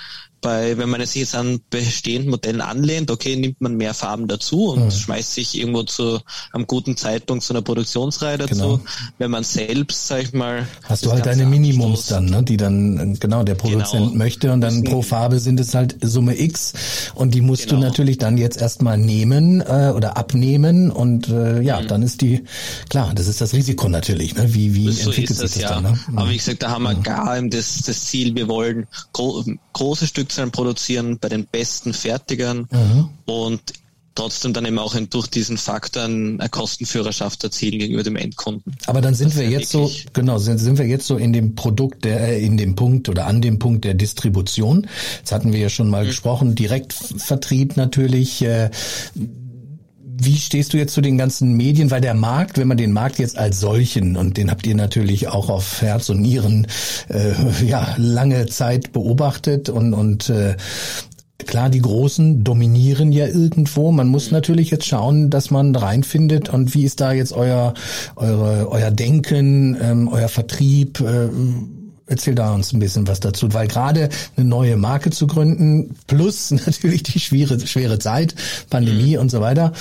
bei, 0.42 0.76
wenn 0.76 0.90
man 0.90 1.00
sich 1.06 1.22
jetzt 1.22 1.34
an 1.34 1.60
bestehenden 1.70 2.30
Modellen 2.30 2.60
anlehnt, 2.60 3.10
okay, 3.10 3.36
nimmt 3.36 3.60
man 3.60 3.76
mehr 3.76 3.94
Farben 3.94 4.28
dazu 4.28 4.72
und 4.72 4.86
mhm. 4.86 4.90
schmeißt 4.90 5.34
sich 5.34 5.56
irgendwo 5.56 5.84
zu 5.84 6.20
einem 6.52 6.66
guten 6.66 6.96
Zeitpunkt 6.96 7.44
zu 7.44 7.54
einer 7.54 7.62
Produktionsreihe 7.62 8.38
dazu. 8.38 8.54
Genau. 8.54 8.80
Wenn 9.18 9.30
man 9.30 9.44
selbst, 9.44 10.08
sag 10.08 10.22
ich 10.24 10.32
mal, 10.32 10.66
hast 10.82 11.06
du 11.06 11.12
halt 11.12 11.24
deine 11.24 11.46
Minimums 11.46 12.06
dann, 12.06 12.26
ne, 12.26 12.42
die 12.42 12.56
dann 12.56 13.16
genau 13.20 13.44
der 13.44 13.54
Produzent 13.54 14.08
genau. 14.08 14.18
möchte 14.18 14.52
und 14.52 14.60
dann 14.60 14.82
pro 14.82 15.02
Farbe 15.02 15.38
sind 15.38 15.60
es 15.60 15.74
halt 15.74 15.96
Summe 16.02 16.38
X 16.38 16.72
und 17.14 17.34
die 17.34 17.40
musst 17.40 17.68
genau. 17.68 17.80
du 17.80 17.86
natürlich 17.86 18.18
dann 18.18 18.36
jetzt 18.36 18.60
erstmal 18.60 18.98
nehmen 18.98 19.60
äh, 19.60 19.92
oder 19.94 20.16
abnehmen 20.16 20.90
und 20.90 21.28
äh, 21.28 21.60
ja, 21.62 21.80
mhm. 21.80 21.86
dann 21.86 22.02
ist 22.02 22.20
die 22.20 22.42
klar, 22.88 23.12
das 23.14 23.28
ist 23.28 23.40
das 23.40 23.52
Risiko 23.52 23.88
natürlich, 23.88 24.34
ne? 24.34 24.52
Wie 24.52 24.74
wie 24.74 24.90
so 24.90 25.10
entwickelt 25.10 25.38
sich 25.38 25.38
das, 25.38 25.52
das 25.52 25.62
ja. 25.62 25.68
dann? 25.68 25.84
Ne? 25.84 25.98
Aber 26.16 26.30
wie 26.30 26.36
gesagt, 26.36 26.64
da 26.64 26.70
haben 26.70 26.82
wir 26.82 26.96
mhm. 26.96 27.02
gar 27.04 27.40
das, 27.42 27.82
das 27.82 28.04
Ziel, 28.06 28.34
wir 28.34 28.48
wollen 28.48 28.88
gro 29.12 29.44
große 29.72 30.06
Stück 30.06 30.31
Stückzahlen 30.32 30.50
produzieren 30.50 31.18
bei 31.18 31.28
den 31.28 31.46
besten 31.46 31.92
Fertigern 31.92 32.66
mhm. 32.70 33.08
und 33.26 33.60
trotzdem 34.14 34.52
dann 34.52 34.66
eben 34.66 34.78
auch 34.78 34.94
durch 35.08 35.28
diesen 35.28 35.56
Faktor 35.56 36.04
eine 36.04 36.48
Kostenführerschaft 36.50 37.44
erzielen 37.44 37.78
gegenüber 37.78 38.02
dem 38.02 38.16
Endkunden. 38.16 38.76
Aber 38.86 39.00
dann 39.00 39.14
sind 39.14 39.30
das 39.32 39.38
wir 39.38 39.48
jetzt 39.48 39.70
so, 39.70 39.90
genau, 40.12 40.36
sind, 40.36 40.58
sind 40.58 40.78
wir 40.78 40.86
jetzt 40.86 41.06
so 41.06 41.16
in 41.16 41.32
dem 41.32 41.54
Produkt, 41.54 42.04
der, 42.04 42.28
äh, 42.28 42.44
in 42.44 42.58
dem 42.58 42.76
Punkt 42.76 43.08
oder 43.08 43.26
an 43.26 43.40
dem 43.40 43.58
Punkt 43.58 43.84
der 43.84 43.94
Distribution. 43.94 44.86
Jetzt 45.18 45.32
hatten 45.32 45.52
wir 45.52 45.60
ja 45.60 45.70
schon 45.70 45.88
mal 45.88 46.02
mhm. 46.04 46.08
gesprochen, 46.08 46.54
Direktvertrieb 46.54 47.76
natürlich. 47.76 48.42
Äh, 48.42 48.70
wie 50.24 50.36
stehst 50.36 50.72
du 50.72 50.76
jetzt 50.76 50.94
zu 50.94 51.00
den 51.00 51.18
ganzen 51.18 51.54
Medien? 51.54 51.90
Weil 51.90 52.00
der 52.00 52.14
Markt, 52.14 52.58
wenn 52.58 52.68
man 52.68 52.76
den 52.76 52.92
Markt 52.92 53.18
jetzt 53.18 53.38
als 53.38 53.60
solchen, 53.60 54.16
und 54.16 54.36
den 54.36 54.50
habt 54.50 54.66
ihr 54.66 54.74
natürlich 54.74 55.28
auch 55.28 55.48
auf 55.48 55.82
Herz 55.82 56.08
und 56.08 56.20
Nieren 56.20 56.66
äh, 57.08 57.32
ja, 57.64 57.94
lange 57.96 58.46
Zeit 58.46 58.92
beobachtet 58.92 59.68
und, 59.68 59.94
und 59.94 60.28
äh, 60.28 60.56
Klar, 61.46 61.70
die 61.70 61.80
Großen 61.80 62.44
dominieren 62.44 63.10
ja 63.10 63.26
irgendwo. 63.26 63.90
Man 63.90 64.06
muss 64.06 64.30
natürlich 64.30 64.70
jetzt 64.70 64.86
schauen, 64.86 65.28
dass 65.28 65.50
man 65.50 65.74
reinfindet. 65.74 66.48
Und 66.48 66.72
wie 66.74 66.84
ist 66.84 67.00
da 67.00 67.12
jetzt 67.12 67.32
euer, 67.32 67.74
eure, 68.14 68.70
euer 68.70 68.90
Denken, 68.92 69.76
ähm, 69.80 70.08
euer 70.08 70.28
Vertrieb? 70.28 71.00
Äh, 71.00 71.30
Erzähl 72.12 72.34
da 72.34 72.52
uns 72.52 72.74
ein 72.74 72.78
bisschen 72.78 73.08
was 73.08 73.20
dazu, 73.20 73.54
weil 73.54 73.68
gerade 73.68 74.10
eine 74.36 74.44
neue 74.44 74.76
Marke 74.76 75.08
zu 75.08 75.26
gründen, 75.26 75.96
plus 76.06 76.50
natürlich 76.66 77.02
die 77.04 77.18
schwere, 77.18 77.58
schwere 77.66 77.98
Zeit, 77.98 78.34
Pandemie 78.68 79.14
mhm. 79.14 79.22
und 79.22 79.30
so 79.30 79.40
weiter, 79.40 79.72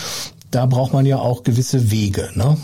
da 0.50 0.66
braucht 0.66 0.94
man 0.94 1.06
ja 1.06 1.18
auch 1.18 1.44
gewisse 1.44 1.92
Wege, 1.92 2.30
ne? 2.36 2.56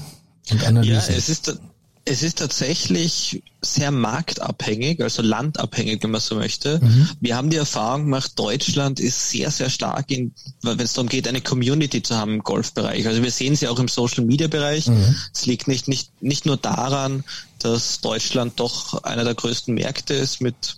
Und 0.51 0.65
Analysen. 0.65 1.11
Ja, 1.11 1.17
es 1.17 1.27
ist, 1.27 1.59
es 2.07 2.23
ist 2.23 2.37
tatsächlich 2.37 3.43
sehr 3.61 3.91
marktabhängig, 3.91 5.01
also 5.01 5.21
landabhängig, 5.21 6.01
wenn 6.03 6.11
man 6.11 6.21
so 6.21 6.35
möchte. 6.35 6.79
Mhm. 6.81 7.09
Wir 7.19 7.35
haben 7.35 7.49
die 7.49 7.57
Erfahrung 7.57 8.03
gemacht, 8.03 8.31
Deutschland 8.35 8.99
ist 8.99 9.29
sehr, 9.29 9.51
sehr 9.51 9.69
stark 9.69 10.09
in, 10.09 10.33
wenn 10.61 10.79
es 10.79 10.93
darum 10.93 11.09
geht, 11.09 11.27
eine 11.27 11.41
Community 11.41 12.01
zu 12.01 12.15
haben 12.15 12.35
im 12.35 12.43
Golfbereich. 12.43 13.05
Also 13.07 13.23
wir 13.23 13.31
sehen 13.31 13.55
sie 13.55 13.67
auch 13.67 13.79
im 13.79 13.87
Social 13.87 14.23
Media 14.23 14.47
Bereich. 14.47 14.87
Mhm. 14.87 15.15
Es 15.33 15.45
liegt 15.45 15.67
nicht, 15.67 15.87
nicht, 15.87 16.21
nicht 16.21 16.45
nur 16.45 16.57
daran, 16.57 17.23
dass 17.59 17.99
Deutschland 17.99 18.59
doch 18.59 19.03
einer 19.03 19.23
der 19.23 19.35
größten 19.35 19.73
Märkte 19.73 20.13
ist 20.13 20.39
mit 20.39 20.77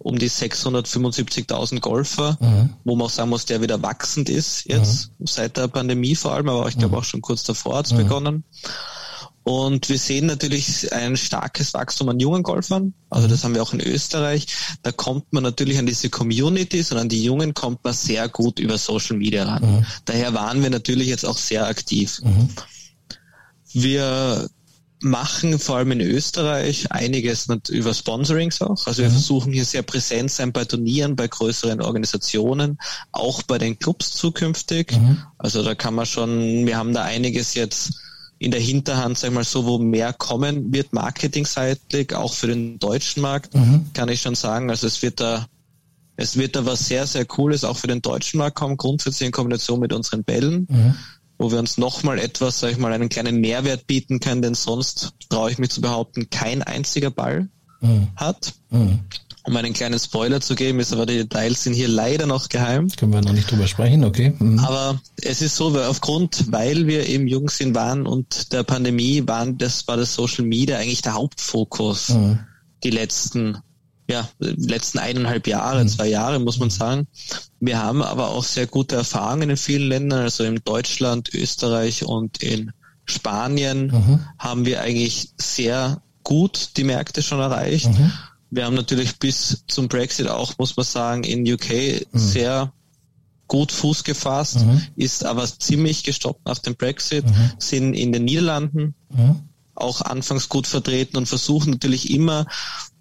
um 0.00 0.18
die 0.18 0.30
675.000 0.30 1.80
Golfer, 1.80 2.36
mhm. 2.40 2.70
wo 2.84 2.94
man 2.94 3.06
auch 3.06 3.10
sagen 3.10 3.30
muss, 3.30 3.46
der 3.46 3.62
wieder 3.62 3.82
wachsend 3.82 4.28
ist 4.28 4.64
jetzt, 4.66 5.10
mhm. 5.18 5.26
seit 5.26 5.56
der 5.56 5.68
Pandemie 5.68 6.14
vor 6.14 6.34
allem, 6.34 6.48
aber 6.48 6.68
ich 6.68 6.78
glaube 6.78 6.94
mhm. 6.94 7.00
auch 7.00 7.04
schon 7.04 7.20
kurz 7.20 7.42
davor 7.42 7.78
hat 7.78 7.86
es 7.86 7.92
mhm. 7.92 7.98
begonnen. 7.98 8.44
Und 9.48 9.88
wir 9.88 9.98
sehen 9.98 10.26
natürlich 10.26 10.92
ein 10.92 11.16
starkes 11.16 11.72
Wachstum 11.72 12.10
an 12.10 12.20
jungen 12.20 12.42
Golfern. 12.42 12.92
Also 13.08 13.28
das 13.28 13.44
haben 13.44 13.54
wir 13.54 13.62
auch 13.62 13.72
in 13.72 13.80
Österreich. 13.80 14.46
Da 14.82 14.92
kommt 14.92 15.32
man 15.32 15.42
natürlich 15.42 15.78
an 15.78 15.86
diese 15.86 16.10
Communities 16.10 16.92
und 16.92 16.98
an 16.98 17.08
die 17.08 17.24
Jungen 17.24 17.54
kommt 17.54 17.82
man 17.82 17.94
sehr 17.94 18.28
gut 18.28 18.58
über 18.58 18.76
Social 18.76 19.16
Media 19.16 19.44
ran. 19.44 19.62
Mhm. 19.62 19.86
Daher 20.04 20.34
waren 20.34 20.62
wir 20.62 20.68
natürlich 20.68 21.08
jetzt 21.08 21.24
auch 21.24 21.38
sehr 21.38 21.66
aktiv. 21.66 22.20
Mhm. 22.22 22.50
Wir 23.72 24.50
machen 25.00 25.58
vor 25.58 25.76
allem 25.76 25.92
in 25.92 26.02
Österreich 26.02 26.92
einiges 26.92 27.48
über 27.70 27.94
Sponsorings 27.94 28.60
auch. 28.60 28.86
Also 28.86 29.00
wir 29.00 29.08
mhm. 29.08 29.14
versuchen 29.14 29.52
hier 29.54 29.64
sehr 29.64 29.82
präsent 29.82 30.30
sein 30.30 30.52
bei 30.52 30.66
Turnieren, 30.66 31.16
bei 31.16 31.26
größeren 31.26 31.80
Organisationen, 31.80 32.76
auch 33.12 33.42
bei 33.44 33.56
den 33.56 33.78
Clubs 33.78 34.12
zukünftig. 34.12 34.92
Mhm. 34.92 35.22
Also 35.38 35.62
da 35.62 35.74
kann 35.74 35.94
man 35.94 36.04
schon, 36.04 36.66
wir 36.66 36.76
haben 36.76 36.92
da 36.92 37.04
einiges 37.04 37.54
jetzt 37.54 37.94
in 38.38 38.50
der 38.50 38.60
Hinterhand, 38.60 39.18
sag 39.18 39.28
ich 39.28 39.34
mal 39.34 39.44
so, 39.44 39.66
wo 39.66 39.78
mehr 39.78 40.12
kommen 40.12 40.72
wird, 40.72 40.92
marketingseitig, 40.92 42.14
auch 42.14 42.32
für 42.32 42.46
den 42.46 42.78
deutschen 42.78 43.20
Markt, 43.20 43.54
mhm. 43.54 43.86
kann 43.94 44.08
ich 44.08 44.22
schon 44.22 44.34
sagen. 44.34 44.70
Also 44.70 44.86
es 44.86 45.02
wird 45.02 45.20
da, 45.20 45.46
es 46.16 46.36
wird 46.36 46.54
da 46.54 46.64
was 46.64 46.86
sehr, 46.86 47.06
sehr 47.06 47.24
Cooles 47.24 47.64
auch 47.64 47.76
für 47.76 47.88
den 47.88 48.02
deutschen 48.02 48.38
Markt 48.38 48.56
kommen, 48.56 48.76
grundsätzlich 48.76 49.26
in 49.26 49.32
Kombination 49.32 49.80
mit 49.80 49.92
unseren 49.92 50.22
Bällen, 50.22 50.66
mhm. 50.70 50.94
wo 51.36 51.50
wir 51.50 51.58
uns 51.58 51.78
nochmal 51.78 52.18
etwas, 52.18 52.60
sag 52.60 52.70
ich 52.70 52.78
mal, 52.78 52.92
einen 52.92 53.08
kleinen 53.08 53.40
Mehrwert 53.40 53.86
bieten 53.86 54.20
können, 54.20 54.42
denn 54.42 54.54
sonst 54.54 55.14
traue 55.28 55.50
ich 55.50 55.58
mich 55.58 55.70
zu 55.70 55.80
behaupten, 55.80 56.30
kein 56.30 56.62
einziger 56.62 57.10
Ball 57.10 57.48
mhm. 57.80 58.08
hat. 58.16 58.54
Mhm. 58.70 59.00
Um 59.44 59.56
einen 59.56 59.72
kleinen 59.72 59.98
Spoiler 59.98 60.40
zu 60.42 60.54
geben, 60.54 60.78
ist 60.78 60.92
aber 60.92 61.06
die 61.06 61.16
Details 61.16 61.62
sind 61.62 61.72
hier 61.72 61.88
leider 61.88 62.26
noch 62.26 62.50
geheim. 62.50 62.88
Können 62.90 63.14
wir 63.14 63.22
noch 63.22 63.32
nicht 63.32 63.50
drüber 63.50 63.66
sprechen, 63.66 64.04
okay. 64.04 64.34
Mhm. 64.38 64.58
Aber 64.58 65.00
es 65.22 65.40
ist 65.40 65.56
so, 65.56 65.72
weil 65.72 65.84
aufgrund, 65.84 66.52
weil 66.52 66.86
wir 66.86 67.06
eben 67.08 67.26
jung 67.26 67.48
sind 67.48 67.74
waren 67.74 68.06
und 68.06 68.52
der 68.52 68.62
Pandemie 68.62 69.26
waren, 69.26 69.56
das 69.56 69.88
war 69.88 69.96
das 69.96 70.14
Social 70.14 70.44
Media 70.44 70.76
eigentlich 70.76 71.00
der 71.02 71.14
Hauptfokus. 71.14 72.10
Mhm. 72.10 72.40
Die 72.84 72.90
letzten, 72.90 73.58
ja, 74.08 74.28
letzten 74.38 74.98
eineinhalb 74.98 75.46
Jahre, 75.46 75.82
mhm. 75.82 75.88
zwei 75.88 76.08
Jahre, 76.08 76.38
muss 76.40 76.58
man 76.58 76.68
sagen. 76.68 77.06
Wir 77.58 77.82
haben 77.82 78.02
aber 78.02 78.28
auch 78.28 78.44
sehr 78.44 78.66
gute 78.66 78.96
Erfahrungen 78.96 79.50
in 79.50 79.56
vielen 79.56 79.88
Ländern, 79.88 80.20
also 80.20 80.44
in 80.44 80.60
Deutschland, 80.62 81.32
Österreich 81.32 82.04
und 82.04 82.42
in 82.42 82.72
Spanien 83.06 83.86
mhm. 83.86 84.20
haben 84.38 84.66
wir 84.66 84.82
eigentlich 84.82 85.30
sehr 85.38 86.02
gut 86.28 86.72
die 86.76 86.84
Märkte 86.84 87.22
schon 87.22 87.40
erreicht. 87.40 87.88
Mhm. 87.88 88.12
Wir 88.50 88.66
haben 88.66 88.74
natürlich 88.74 89.18
bis 89.18 89.64
zum 89.66 89.88
Brexit 89.88 90.28
auch, 90.28 90.58
muss 90.58 90.76
man 90.76 90.84
sagen, 90.84 91.24
in 91.24 91.50
UK 91.50 91.70
mhm. 91.70 92.04
sehr 92.12 92.72
gut 93.46 93.72
Fuß 93.72 94.04
gefasst, 94.04 94.60
mhm. 94.60 94.82
ist 94.94 95.24
aber 95.24 95.46
ziemlich 95.46 96.04
gestoppt 96.04 96.44
nach 96.44 96.58
dem 96.58 96.76
Brexit, 96.76 97.24
mhm. 97.24 97.52
sind 97.56 97.94
in 97.94 98.12
den 98.12 98.26
Niederlanden 98.26 98.94
mhm. 99.08 99.36
auch 99.74 100.02
anfangs 100.02 100.50
gut 100.50 100.66
vertreten 100.66 101.16
und 101.16 101.26
versuchen 101.26 101.70
natürlich 101.70 102.10
immer 102.10 102.44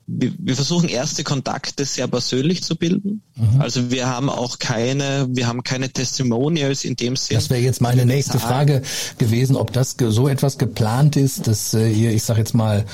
wir, 0.08 0.56
versuchen 0.56 0.88
erste 0.88 1.26
Kontakte 1.26 1.84
sehr 1.84 2.08
persönlich 2.08 2.64
zu 2.64 2.78
bilden. 2.78 3.22
Mhm. 3.36 3.62
Also 3.62 3.92
wir 3.92 4.08
haben 4.08 4.30
auch 4.30 4.58
keine, 4.58 5.28
wir 5.30 5.48
haben 5.48 5.64
keine 5.64 5.92
Testimonials 5.92 6.86
in 6.86 6.96
dem 6.96 7.18
Sinne. 7.18 7.40
Das 7.40 7.50
wäre 7.50 7.60
jetzt 7.60 7.82
meine 7.82 8.06
nächste 8.06 8.40
Frage 8.40 8.82
gewesen, 9.18 9.58
ob 9.58 9.74
das 9.74 9.98
so 10.00 10.30
etwas 10.30 10.58
geplant 10.58 11.18
ist, 11.18 11.48
dass 11.48 11.74
äh, 11.74 11.90
ihr, 11.90 12.12
ich 12.12 12.24
sage 12.24 12.40
jetzt 12.40 12.56
mal, 12.56 12.86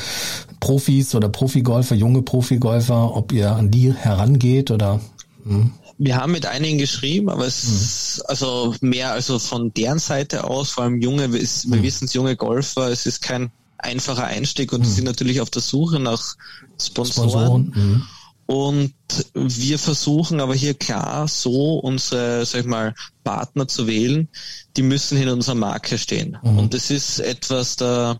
Profis 0.59 1.13
oder 1.13 1.29
Profigolfer, 1.29 1.93
junge 1.95 2.23
Profigolfer, 2.23 3.15
ob 3.15 3.31
ihr 3.31 3.51
an 3.51 3.69
die 3.69 3.93
herangeht 3.93 4.71
oder? 4.71 4.99
Hm? 5.45 5.71
Wir 5.99 6.17
haben 6.17 6.31
mit 6.31 6.47
einigen 6.47 6.79
geschrieben, 6.79 7.29
aber 7.29 7.45
es 7.45 7.63
mhm. 7.63 7.75
ist 7.75 8.21
also 8.27 8.75
mehr 8.81 9.11
also 9.11 9.37
von 9.37 9.71
deren 9.73 9.99
Seite 9.99 10.45
aus, 10.45 10.71
vor 10.71 10.85
allem 10.85 10.99
junge, 10.99 11.31
wir, 11.31 11.39
mhm. 11.41 11.83
wissen 11.83 12.05
es, 12.05 12.13
junge 12.13 12.35
Golfer, 12.35 12.89
es 12.89 13.05
ist 13.05 13.21
kein 13.21 13.51
einfacher 13.83 14.25
Einstieg 14.25 14.73
und 14.73 14.81
mhm. 14.81 14.85
sind 14.85 15.05
natürlich 15.05 15.41
auf 15.41 15.49
der 15.49 15.61
Suche 15.61 15.99
nach 15.99 16.35
Sponsoren. 16.79 17.29
Sponsoren. 17.29 17.73
Mhm. 17.75 18.03
Und 18.45 18.93
wir 19.33 19.79
versuchen 19.79 20.41
aber 20.41 20.53
hier 20.53 20.73
klar 20.73 21.27
so 21.27 21.75
unsere, 21.75 22.45
sag 22.45 22.61
ich 22.61 22.65
mal, 22.65 22.93
Partner 23.23 23.67
zu 23.67 23.87
wählen, 23.87 24.27
die 24.75 24.81
müssen 24.81 25.17
in 25.17 25.29
unserer 25.29 25.55
Marke 25.55 25.97
stehen. 25.97 26.37
Mhm. 26.43 26.59
Und 26.59 26.73
das 26.73 26.91
ist 26.91 27.19
etwas 27.19 27.77
da, 27.77 28.19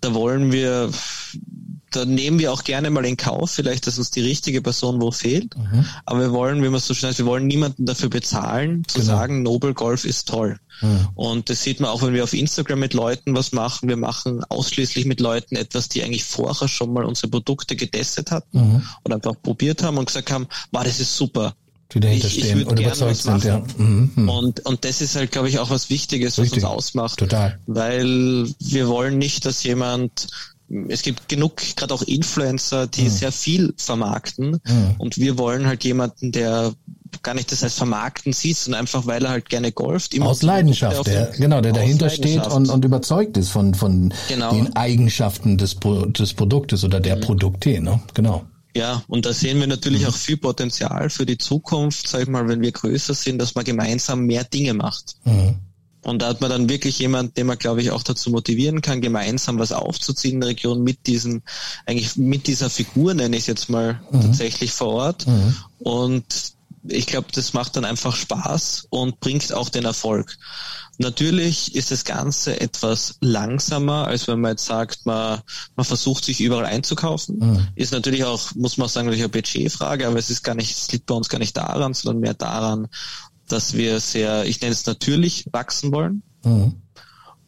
da 0.00 0.14
wollen 0.14 0.50
wir, 0.50 0.90
da 1.92 2.04
nehmen 2.04 2.38
wir 2.38 2.52
auch 2.52 2.64
gerne 2.64 2.90
mal 2.90 3.04
in 3.04 3.16
Kauf, 3.16 3.50
vielleicht, 3.52 3.86
dass 3.86 3.98
uns 3.98 4.10
die 4.10 4.20
richtige 4.20 4.62
Person 4.62 5.00
wo 5.00 5.10
fehlt. 5.10 5.56
Mhm. 5.56 5.84
Aber 6.04 6.20
wir 6.20 6.32
wollen, 6.32 6.62
wie 6.62 6.68
man 6.68 6.80
so 6.80 6.94
schnell 6.94 7.10
heißt, 7.10 7.18
wir 7.18 7.26
wollen 7.26 7.46
niemanden 7.46 7.86
dafür 7.86 8.08
bezahlen, 8.08 8.84
zu 8.88 9.00
genau. 9.00 9.12
sagen, 9.12 9.42
Noble 9.42 9.74
Golf 9.74 10.04
ist 10.04 10.28
toll. 10.28 10.58
Mhm. 10.80 11.08
Und 11.14 11.50
das 11.50 11.62
sieht 11.62 11.80
man 11.80 11.90
auch, 11.90 12.02
wenn 12.02 12.14
wir 12.14 12.24
auf 12.24 12.32
Instagram 12.32 12.80
mit 12.80 12.94
Leuten 12.94 13.34
was 13.34 13.52
machen. 13.52 13.88
Wir 13.88 13.96
machen 13.96 14.42
ausschließlich 14.44 15.06
mit 15.06 15.20
Leuten 15.20 15.56
etwas, 15.56 15.88
die 15.88 16.02
eigentlich 16.02 16.24
vorher 16.24 16.68
schon 16.68 16.92
mal 16.92 17.04
unsere 17.04 17.28
Produkte 17.28 17.76
getestet 17.76 18.30
hatten 18.30 18.58
mhm. 18.58 18.82
oder 19.04 19.16
einfach 19.16 19.34
probiert 19.42 19.82
haben 19.82 19.98
und 19.98 20.06
gesagt 20.06 20.30
haben, 20.30 20.46
wow, 20.72 20.82
das 20.82 21.00
ist 21.00 21.16
super 21.16 21.54
die 21.94 22.00
dahinter 22.00 22.26
ich, 22.26 22.34
stehen 22.34 22.60
ich 22.60 22.66
und 22.66 22.80
überzeugt 22.80 23.16
sind, 23.16 23.44
ja. 23.44 23.62
Mhm. 23.76 24.28
Und, 24.28 24.64
und 24.64 24.84
das 24.84 25.00
ist 25.00 25.16
halt, 25.16 25.30
glaube 25.30 25.48
ich, 25.48 25.58
auch 25.58 25.70
was 25.70 25.90
Wichtiges, 25.90 26.38
Richtig. 26.38 26.62
was 26.62 26.70
uns 26.70 26.76
ausmacht. 26.76 27.18
Total. 27.18 27.58
Weil 27.66 28.48
wir 28.58 28.88
wollen 28.88 29.18
nicht, 29.18 29.44
dass 29.44 29.62
jemand 29.62 30.28
es 30.88 31.02
gibt 31.02 31.28
genug, 31.28 31.56
gerade 31.76 31.92
auch 31.92 32.02
Influencer, 32.02 32.86
die 32.86 33.02
mhm. 33.02 33.10
sehr 33.10 33.32
viel 33.32 33.74
vermarkten. 33.76 34.60
Mhm. 34.64 34.94
Und 34.98 35.18
wir 35.18 35.38
wollen 35.38 35.66
halt 35.66 35.84
jemanden, 35.84 36.32
der 36.32 36.72
gar 37.22 37.34
nicht 37.34 37.52
das 37.52 37.62
heißt 37.62 37.76
vermarkten 37.76 38.32
sieht, 38.32 38.56
sondern 38.56 38.80
einfach, 38.80 39.06
weil 39.06 39.22
er 39.24 39.30
halt 39.30 39.50
gerne 39.50 39.70
golft. 39.70 40.18
Aus 40.20 40.42
Leidenschaft, 40.42 41.06
der, 41.06 41.26
genau, 41.36 41.60
der 41.60 41.72
dahinter 41.72 42.08
steht 42.08 42.46
und, 42.46 42.70
und 42.70 42.84
überzeugt 42.84 43.36
ist 43.36 43.50
von, 43.50 43.74
von 43.74 44.14
genau. 44.28 44.52
den 44.52 44.74
Eigenschaften 44.74 45.58
des, 45.58 45.76
des 45.78 46.32
Produktes 46.34 46.84
oder 46.84 47.00
der 47.00 47.16
mhm. 47.16 47.20
Produkte, 47.20 47.80
ne? 47.80 48.00
Genau. 48.14 48.44
Ja, 48.74 49.02
und 49.06 49.26
da 49.26 49.34
sehen 49.34 49.60
wir 49.60 49.66
natürlich 49.66 50.06
auch 50.06 50.14
viel 50.14 50.38
Potenzial 50.38 51.10
für 51.10 51.26
die 51.26 51.36
Zukunft, 51.36 52.08
sag 52.08 52.22
ich 52.22 52.28
mal, 52.28 52.48
wenn 52.48 52.62
wir 52.62 52.72
größer 52.72 53.12
sind, 53.12 53.38
dass 53.38 53.54
man 53.54 53.64
gemeinsam 53.64 54.24
mehr 54.24 54.44
Dinge 54.44 54.72
macht. 54.72 55.16
Mhm. 55.24 55.56
Und 56.02 56.20
da 56.20 56.28
hat 56.28 56.40
man 56.40 56.50
dann 56.50 56.68
wirklich 56.68 56.98
jemand, 56.98 57.36
den 57.36 57.46
man, 57.46 57.58
glaube 57.58 57.80
ich, 57.80 57.92
auch 57.92 58.02
dazu 58.02 58.30
motivieren 58.30 58.80
kann, 58.80 59.00
gemeinsam 59.00 59.58
was 59.58 59.72
aufzuziehen 59.72 60.34
in 60.34 60.40
der 60.40 60.50
Region 60.50 60.82
mit 60.82 61.06
diesen, 61.06 61.42
eigentlich 61.86 62.16
mit 62.16 62.46
dieser 62.48 62.70
Figur, 62.70 63.14
nenne 63.14 63.36
ich 63.36 63.42
es 63.42 63.46
jetzt 63.46 63.70
mal 63.70 64.00
mhm. 64.10 64.22
tatsächlich 64.22 64.72
vor 64.72 64.88
Ort. 64.88 65.26
Mhm. 65.26 65.56
Und 65.78 66.24
ich 66.88 67.06
glaube, 67.06 67.28
das 67.32 67.52
macht 67.52 67.76
dann 67.76 67.84
einfach 67.84 68.16
Spaß 68.16 68.88
und 68.90 69.20
bringt 69.20 69.52
auch 69.52 69.68
den 69.68 69.84
Erfolg. 69.84 70.36
Natürlich 70.98 71.74
ist 71.74 71.90
das 71.90 72.04
Ganze 72.04 72.60
etwas 72.60 73.16
langsamer, 73.20 74.06
als 74.06 74.28
wenn 74.28 74.40
man 74.40 74.52
jetzt 74.52 74.66
sagt, 74.66 75.06
man, 75.06 75.40
man 75.74 75.86
versucht 75.86 76.24
sich 76.24 76.40
überall 76.40 76.66
einzukaufen. 76.66 77.38
Mhm. 77.38 77.68
Ist 77.76 77.92
natürlich 77.92 78.24
auch, 78.24 78.54
muss 78.54 78.76
man 78.76 78.86
auch 78.86 78.90
sagen, 78.90 79.06
natürlich 79.06 79.24
eine 79.24 79.30
Budgetfrage, 79.30 80.06
aber 80.06 80.18
es 80.18 80.30
ist 80.30 80.42
gar 80.42 80.54
nicht, 80.54 80.70
es 80.76 80.92
liegt 80.92 81.06
bei 81.06 81.14
uns 81.14 81.28
gar 81.28 81.38
nicht 81.38 81.56
daran, 81.56 81.94
sondern 81.94 82.20
mehr 82.20 82.34
daran, 82.34 82.88
dass 83.52 83.74
wir 83.74 84.00
sehr, 84.00 84.44
ich 84.46 84.60
nenne 84.60 84.72
es 84.72 84.86
natürlich, 84.86 85.46
wachsen 85.52 85.92
wollen. 85.92 86.22
Mhm. 86.44 86.74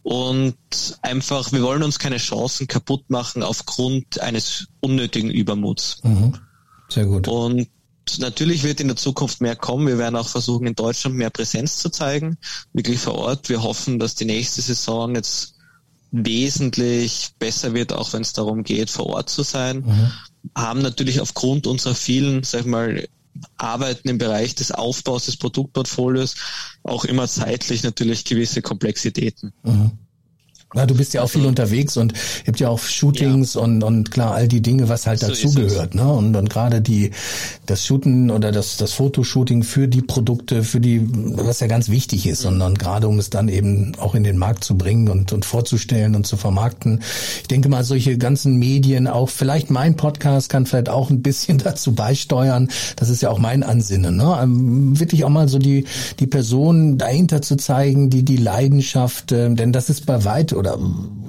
Und 0.02 0.56
einfach, 1.00 1.50
wir 1.52 1.62
wollen 1.62 1.82
uns 1.82 1.98
keine 1.98 2.18
Chancen 2.18 2.66
kaputt 2.66 3.08
machen 3.08 3.42
aufgrund 3.42 4.20
eines 4.20 4.66
unnötigen 4.80 5.30
Übermuts. 5.30 6.00
Mhm. 6.02 6.34
Sehr 6.90 7.06
gut. 7.06 7.26
Und 7.26 7.68
natürlich 8.18 8.64
wird 8.64 8.80
in 8.80 8.88
der 8.88 8.96
Zukunft 8.96 9.40
mehr 9.40 9.56
kommen. 9.56 9.86
Wir 9.86 9.96
werden 9.96 10.16
auch 10.16 10.28
versuchen, 10.28 10.66
in 10.66 10.74
Deutschland 10.74 11.16
mehr 11.16 11.30
Präsenz 11.30 11.78
zu 11.78 11.88
zeigen, 11.88 12.36
wirklich 12.74 12.98
vor 12.98 13.14
Ort. 13.14 13.48
Wir 13.48 13.62
hoffen, 13.62 13.98
dass 13.98 14.14
die 14.14 14.26
nächste 14.26 14.60
Saison 14.60 15.14
jetzt 15.14 15.54
wesentlich 16.10 17.30
besser 17.38 17.74
wird, 17.74 17.92
auch 17.92 18.12
wenn 18.12 18.22
es 18.22 18.34
darum 18.34 18.62
geht, 18.62 18.90
vor 18.90 19.06
Ort 19.06 19.30
zu 19.30 19.42
sein. 19.42 19.78
Mhm. 19.78 20.12
Haben 20.54 20.82
natürlich 20.82 21.20
aufgrund 21.20 21.66
unserer 21.66 21.94
vielen, 21.94 22.44
sag 22.44 22.60
ich 22.60 22.66
mal, 22.66 23.08
Arbeiten 23.56 24.08
im 24.08 24.18
Bereich 24.18 24.54
des 24.54 24.70
Aufbaus 24.70 25.26
des 25.26 25.36
Produktportfolios 25.36 26.36
auch 26.82 27.04
immer 27.04 27.26
zeitlich 27.28 27.82
natürlich 27.82 28.24
gewisse 28.24 28.62
Komplexitäten. 28.62 29.52
Mhm. 29.62 29.92
Ja, 30.74 30.86
du 30.86 30.94
bist 30.94 31.14
ja 31.14 31.22
auch 31.22 31.30
viel 31.30 31.46
unterwegs 31.46 31.96
und 31.96 32.12
ihr 32.12 32.48
habt 32.48 32.60
ja 32.60 32.68
auch 32.68 32.80
Shootings 32.80 33.54
ja. 33.54 33.60
und 33.60 33.84
und 33.84 34.10
klar 34.10 34.34
all 34.34 34.48
die 34.48 34.60
Dinge, 34.60 34.88
was 34.88 35.06
halt 35.06 35.20
so 35.20 35.28
dazugehört, 35.28 35.94
ne? 35.94 36.06
Und 36.08 36.34
und 36.34 36.50
gerade 36.50 36.80
die 36.80 37.12
das 37.66 37.86
Shooten 37.86 38.30
oder 38.30 38.50
das 38.50 38.76
das 38.76 38.92
Fotoshooting 38.92 39.62
für 39.62 39.86
die 39.86 40.02
Produkte, 40.02 40.64
für 40.64 40.80
die 40.80 41.06
was 41.10 41.60
ja 41.60 41.68
ganz 41.68 41.88
wichtig 41.88 42.26
ist 42.26 42.44
und, 42.44 42.60
und 42.60 42.78
gerade 42.78 43.06
um 43.06 43.18
es 43.18 43.30
dann 43.30 43.48
eben 43.48 43.92
auch 43.98 44.14
in 44.14 44.24
den 44.24 44.36
Markt 44.36 44.64
zu 44.64 44.76
bringen 44.76 45.08
und 45.08 45.32
und 45.32 45.44
vorzustellen 45.44 46.16
und 46.16 46.26
zu 46.26 46.36
vermarkten. 46.36 47.00
Ich 47.42 47.48
denke 47.48 47.68
mal, 47.68 47.84
solche 47.84 48.18
ganzen 48.18 48.58
Medien, 48.58 49.06
auch 49.06 49.28
vielleicht 49.28 49.70
mein 49.70 49.96
Podcast 49.96 50.48
kann 50.48 50.66
vielleicht 50.66 50.88
auch 50.88 51.10
ein 51.10 51.22
bisschen 51.22 51.58
dazu 51.64 51.94
beisteuern. 51.94 52.68
Das 52.96 53.10
ist 53.10 53.22
ja 53.22 53.30
auch 53.30 53.38
mein 53.38 53.62
Ansinnen, 53.62 54.16
ne? 54.16 54.38
Ähm, 54.42 54.98
wirklich 54.98 55.24
auch 55.24 55.28
mal 55.28 55.48
so 55.48 55.58
die 55.58 55.84
die 56.18 56.26
Person 56.26 56.98
dahinter 56.98 57.42
zu 57.42 57.56
zeigen, 57.56 58.10
die 58.10 58.24
die 58.24 58.36
Leidenschaft, 58.36 59.30
äh, 59.30 59.54
denn 59.54 59.72
das 59.72 59.88
ist 59.88 60.06
bei 60.06 60.24
weit 60.24 60.52
oder 60.64 60.78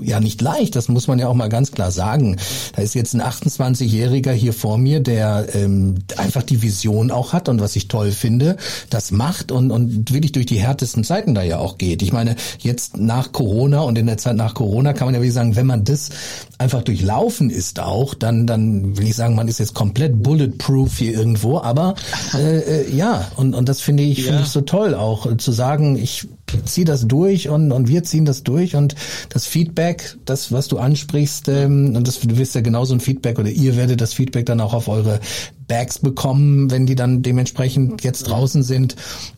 ja 0.02 0.20
nicht 0.20 0.42
leicht, 0.42 0.76
das 0.76 0.88
muss 0.88 1.08
man 1.08 1.20
ja 1.20 1.28
auch 1.28 1.34
mal 1.34 1.50
ganz 1.50 1.72
klar 1.72 1.92
sagen. 1.92 2.38
Da 2.76 2.82
ist 2.82 2.96
jetzt 2.96 3.14
ein 3.14 3.22
28-Jähriger 3.22 4.32
hier 4.32 4.54
vor 4.54 4.78
mir, 4.78 5.00
der 5.00 5.48
ähm, 5.54 5.96
einfach 6.18 6.44
die 6.44 6.62
Vision 6.62 7.12
auch 7.12 7.34
hat 7.34 7.50
und 7.50 7.60
was 7.60 7.76
ich 7.76 7.88
toll 7.88 8.12
finde, 8.12 8.58
das 8.90 9.12
macht 9.12 9.52
und, 9.52 9.72
und 9.72 10.14
wirklich 10.14 10.32
durch 10.32 10.46
die 10.46 10.60
härtesten 10.60 11.04
Zeiten 11.04 11.34
da 11.34 11.42
ja 11.44 11.58
auch 11.58 11.78
geht. 11.78 12.02
Ich 12.02 12.14
meine, 12.14 12.36
jetzt 12.60 12.98
nach 12.98 13.32
Corona 13.32 13.82
und 13.82 13.98
in 13.98 14.06
der 14.06 14.18
Zeit 14.18 14.36
nach 14.36 14.54
Corona 14.54 14.94
kann 14.94 15.08
man 15.08 15.16
ja 15.16 15.22
wirklich 15.22 15.34
sagen, 15.34 15.56
wenn 15.56 15.66
man 15.66 15.84
das 15.84 16.10
einfach 16.58 16.84
durchlaufen 16.84 17.50
ist 17.50 17.80
auch, 17.80 18.14
dann, 18.14 18.46
dann 18.48 18.98
will 18.98 19.08
ich 19.08 19.16
sagen, 19.16 19.36
man 19.36 19.48
ist 19.48 19.60
jetzt 19.60 19.74
komplett 19.74 20.22
bulletproof 20.22 20.98
hier 20.98 21.14
irgendwo, 21.14 21.60
aber 21.60 21.96
äh, 22.34 22.60
äh, 22.60 22.96
ja, 22.96 23.32
und, 23.38 23.56
und 23.56 23.68
das 23.68 23.82
finde 23.82 24.04
ich, 24.04 24.20
ja. 24.20 24.26
finde 24.26 24.42
ich 24.44 24.50
so 24.50 24.62
toll 24.62 24.94
auch, 24.94 25.26
äh, 25.26 25.38
zu 25.38 25.52
sagen, 25.52 25.98
ich 25.98 26.28
ziehe 26.66 26.86
das 26.86 27.08
durch 27.08 27.50
und, 27.50 27.72
und 27.72 27.88
wir 27.88 28.04
ziehen 28.04 28.26
das 28.26 28.44
durch 28.44 28.76
und 28.76 28.96
das 29.30 29.46
Feedback, 29.46 30.18
das, 30.26 30.52
was 30.52 30.68
du 30.68 30.78
ansprichst, 30.78 31.48
ähm, 31.50 31.96
und 31.96 32.08
das, 32.08 32.20
du 32.20 32.38
wirst 32.38 32.56
ja 32.56 32.62
genauso 32.62 32.94
ein 32.94 33.00
Feedback 33.00 33.40
oder 33.40 33.50
ihr 33.50 33.76
werdet 33.76 34.02
das 34.02 34.14
Feedback 34.14 34.46
dann 34.46 34.62
auch 34.62 34.74
auf 34.74 34.88
eure 34.88 35.20
Bags 35.68 36.00
bekommen, 36.00 36.70
wenn 36.72 36.86
die 36.86 36.96
dann 36.96 37.22
dementsprechend 37.24 38.04
jetzt 38.04 38.24
draußen 38.24 38.64
sind. 38.64 38.96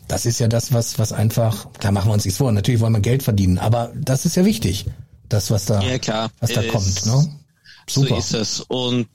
Das 0.08 0.26
ist 0.26 0.39
ja 0.39 0.47
das, 0.47 0.74
was, 0.74 0.99
was 0.99 1.14
einfach, 1.14 1.72
klar 1.74 1.91
machen 1.91 2.10
wir 2.10 2.14
uns 2.14 2.26
nichts 2.26 2.38
vor, 2.38 2.51
natürlich 2.51 2.82
wollen 2.82 2.93
wir 2.93 2.99
Geld 2.99 3.24
verdienen, 3.24 3.58
aber 3.58 3.91
das 3.95 4.26
ist 4.26 4.36
ja 4.36 4.45
wichtig. 4.45 4.86
Das, 5.30 5.51
was 5.51 5.66
da, 5.66 5.82
ja, 5.82 6.30
was 6.39 6.53
da 6.53 6.64
kommt, 6.64 7.05
ne? 7.05 7.28
Super. 7.89 8.08
So 8.10 8.16
ist 8.18 8.34
es. 8.34 8.62
Und 8.62 9.08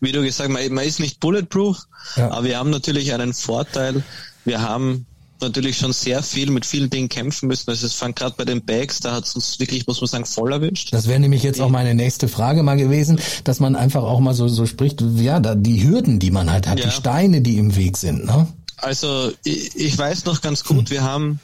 wie 0.00 0.10
du 0.10 0.22
gesagt 0.22 0.50
hast, 0.52 0.70
man, 0.70 0.84
ist 0.84 1.00
nicht 1.00 1.20
bulletproof, 1.20 1.78
ja. 2.16 2.30
aber 2.30 2.44
wir 2.44 2.58
haben 2.58 2.70
natürlich 2.70 3.12
einen 3.12 3.32
Vorteil. 3.32 4.02
Wir 4.44 4.62
haben 4.62 5.06
natürlich 5.40 5.76
schon 5.76 5.92
sehr 5.92 6.22
viel 6.22 6.50
mit 6.50 6.64
vielen 6.64 6.90
Dingen 6.90 7.08
kämpfen 7.08 7.48
müssen. 7.48 7.68
Also 7.70 7.86
es 7.86 7.94
fand 7.94 8.16
gerade 8.16 8.34
bei 8.36 8.44
den 8.44 8.64
Bags, 8.64 9.00
da 9.00 9.12
hat 9.12 9.24
es 9.24 9.34
uns 9.34 9.58
wirklich, 9.58 9.86
muss 9.86 10.00
man 10.00 10.08
sagen, 10.08 10.24
voll 10.26 10.52
erwischt. 10.52 10.92
Das 10.92 11.06
wäre 11.06 11.20
nämlich 11.20 11.42
jetzt 11.42 11.60
auch 11.60 11.68
meine 11.68 11.94
nächste 11.94 12.28
Frage 12.28 12.62
mal 12.62 12.76
gewesen, 12.76 13.20
dass 13.44 13.60
man 13.60 13.76
einfach 13.76 14.02
auch 14.02 14.20
mal 14.20 14.34
so, 14.34 14.48
so 14.48 14.66
spricht, 14.66 15.02
ja, 15.16 15.40
da 15.40 15.54
die 15.54 15.82
Hürden, 15.82 16.18
die 16.18 16.30
man 16.30 16.50
halt 16.50 16.68
hat, 16.68 16.78
ja. 16.78 16.86
die 16.86 16.92
Steine, 16.92 17.40
die 17.40 17.58
im 17.58 17.76
Weg 17.76 17.96
sind. 17.96 18.24
Ne? 18.24 18.46
Also 18.76 19.32
ich, 19.44 19.76
ich 19.76 19.96
weiß 19.96 20.24
noch 20.24 20.40
ganz 20.40 20.64
gut, 20.64 20.88
hm. 20.88 20.90
wir 20.90 21.02
haben 21.02 21.40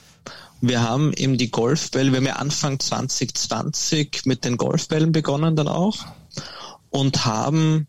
wir 0.63 0.83
haben 0.83 1.11
eben 1.13 1.39
die 1.39 1.49
Golfbälle, 1.49 2.11
wir 2.11 2.17
haben 2.17 2.27
ja 2.27 2.35
Anfang 2.35 2.79
2020 2.79 4.25
mit 4.25 4.45
den 4.45 4.57
Golfbällen 4.57 5.11
begonnen 5.11 5.55
dann 5.55 5.67
auch 5.67 6.05
und 6.91 7.25
haben 7.25 7.87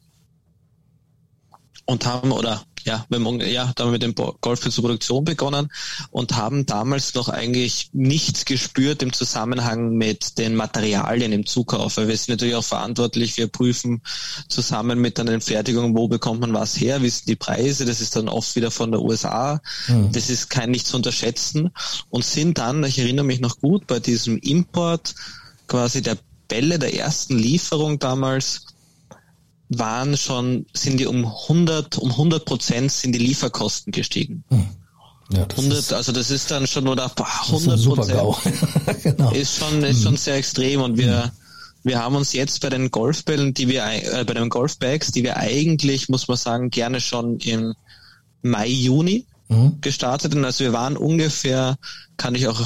und 1.84 2.06
haben 2.06 2.32
oder 2.32 2.62
ja, 2.84 3.06
haben, 3.12 3.40
ja, 3.40 3.72
da 3.74 3.84
haben 3.84 3.90
wir 3.90 3.98
mit 3.98 4.02
dem 4.02 4.14
Golf 4.14 4.60
zur 4.60 4.84
Produktion 4.84 5.24
begonnen 5.24 5.70
und 6.10 6.36
haben 6.36 6.66
damals 6.66 7.14
noch 7.14 7.28
eigentlich 7.28 7.90
nichts 7.92 8.44
gespürt 8.44 9.02
im 9.02 9.12
Zusammenhang 9.12 9.96
mit 9.96 10.38
den 10.38 10.54
Materialien 10.54 11.32
im 11.32 11.46
Zukauf. 11.46 11.96
Weil 11.96 12.08
wir 12.08 12.16
sind 12.16 12.28
natürlich 12.28 12.54
auch 12.54 12.64
verantwortlich, 12.64 13.36
wir 13.36 13.48
prüfen 13.48 14.02
zusammen 14.48 15.00
mit 15.00 15.18
dann 15.18 15.26
den 15.26 15.40
Fertigungen, 15.40 15.96
wo 15.96 16.08
bekommt 16.08 16.40
man 16.40 16.54
was 16.54 16.78
her, 16.80 17.02
wie 17.02 17.10
sind 17.10 17.28
die 17.28 17.36
Preise, 17.36 17.84
das 17.84 18.00
ist 18.00 18.16
dann 18.16 18.28
oft 18.28 18.54
wieder 18.56 18.70
von 18.70 18.90
der 18.90 19.02
USA. 19.02 19.60
Mhm. 19.88 20.12
Das 20.12 20.30
ist 20.30 20.50
kein 20.50 20.70
nicht 20.70 20.86
zu 20.86 20.96
unterschätzen 20.96 21.70
und 22.10 22.24
sind 22.24 22.58
dann, 22.58 22.84
ich 22.84 22.98
erinnere 22.98 23.26
mich 23.26 23.40
noch 23.40 23.58
gut, 23.58 23.86
bei 23.86 24.00
diesem 24.00 24.38
Import 24.38 25.14
quasi 25.66 26.02
der 26.02 26.18
Bälle 26.48 26.78
der 26.78 26.94
ersten 26.94 27.38
Lieferung 27.38 27.98
damals 27.98 28.66
waren 29.78 30.16
schon, 30.16 30.66
sind 30.72 30.98
die 30.98 31.06
um 31.06 31.24
100, 31.24 31.98
um 31.98 32.10
100 32.10 32.44
Prozent 32.44 32.92
sind 32.92 33.12
die 33.12 33.18
Lieferkosten 33.18 33.92
gestiegen. 33.92 34.44
Hm. 34.48 34.66
Ja, 35.32 35.46
100, 35.48 35.78
ist, 35.78 35.92
also 35.92 36.12
das 36.12 36.30
ist 36.30 36.50
dann 36.50 36.66
schon 36.66 36.88
oder 36.88 37.10
100 37.16 37.84
Prozent 37.84 38.18
genau. 39.02 39.30
ist 39.30 39.58
schon 39.58 39.82
ist 39.82 40.02
schon 40.02 40.12
hm. 40.12 40.18
sehr 40.18 40.36
extrem 40.36 40.82
und 40.82 40.98
wir 40.98 41.24
hm. 41.24 41.30
wir 41.84 42.00
haben 42.00 42.16
uns 42.16 42.32
jetzt 42.32 42.60
bei 42.60 42.68
den 42.68 42.90
Golfbällen, 42.90 43.54
die 43.54 43.68
wir 43.68 43.84
äh, 43.84 44.24
bei 44.24 44.34
den 44.34 44.48
Golfbags, 44.48 45.10
die 45.12 45.22
wir 45.22 45.36
eigentlich 45.38 46.08
muss 46.08 46.28
man 46.28 46.36
sagen 46.36 46.70
gerne 46.70 47.00
schon 47.00 47.38
im 47.38 47.74
Mai 48.42 48.68
Juni 48.68 49.26
mhm. 49.48 49.78
gestartet 49.80 50.34
und 50.34 50.44
also 50.44 50.64
wir 50.64 50.72
waren 50.72 50.96
ungefähr 50.96 51.76
kann 52.16 52.34
ich 52.34 52.48
auch 52.48 52.60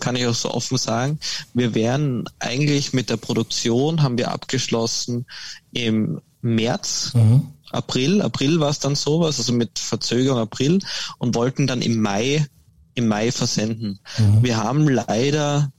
kann 0.00 0.16
ich 0.16 0.26
auch 0.26 0.34
so 0.34 0.50
offen 0.52 0.78
sagen. 0.78 1.18
Wir 1.54 1.74
wären 1.74 2.24
eigentlich 2.38 2.92
mit 2.92 3.10
der 3.10 3.16
Produktion, 3.16 4.02
haben 4.02 4.18
wir 4.18 4.30
abgeschlossen 4.30 5.26
im 5.72 6.20
März. 6.40 7.12
Mhm. 7.14 7.48
April, 7.70 8.20
April 8.20 8.60
war 8.60 8.70
es 8.70 8.78
dann 8.78 8.94
sowas, 8.94 9.38
also 9.38 9.52
mit 9.52 9.78
Verzögerung 9.78 10.38
April 10.38 10.80
und 11.18 11.34
wollten 11.34 11.66
dann 11.66 11.80
im 11.82 12.00
Mai, 12.00 12.46
im 12.94 13.08
Mai 13.08 13.32
versenden. 13.32 13.98
Mhm. 14.18 14.42
Wir 14.42 14.58
haben 14.58 14.88
leider 14.88 15.72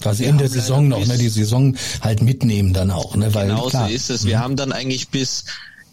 Quasi 0.00 0.26
in 0.26 0.38
der 0.38 0.48
Saison 0.48 0.86
noch, 0.86 1.04
ne? 1.04 1.18
Die 1.18 1.28
Saison 1.28 1.76
halt 2.00 2.22
mitnehmen 2.22 2.72
dann 2.72 2.92
auch, 2.92 3.16
ne? 3.16 3.34
Weil, 3.34 3.48
genau 3.48 3.66
klar, 3.66 3.88
so 3.88 3.94
ist 3.94 4.10
es. 4.10 4.24
Wir 4.26 4.36
mhm. 4.36 4.42
haben 4.42 4.56
dann 4.56 4.72
eigentlich 4.72 5.08
bis 5.08 5.44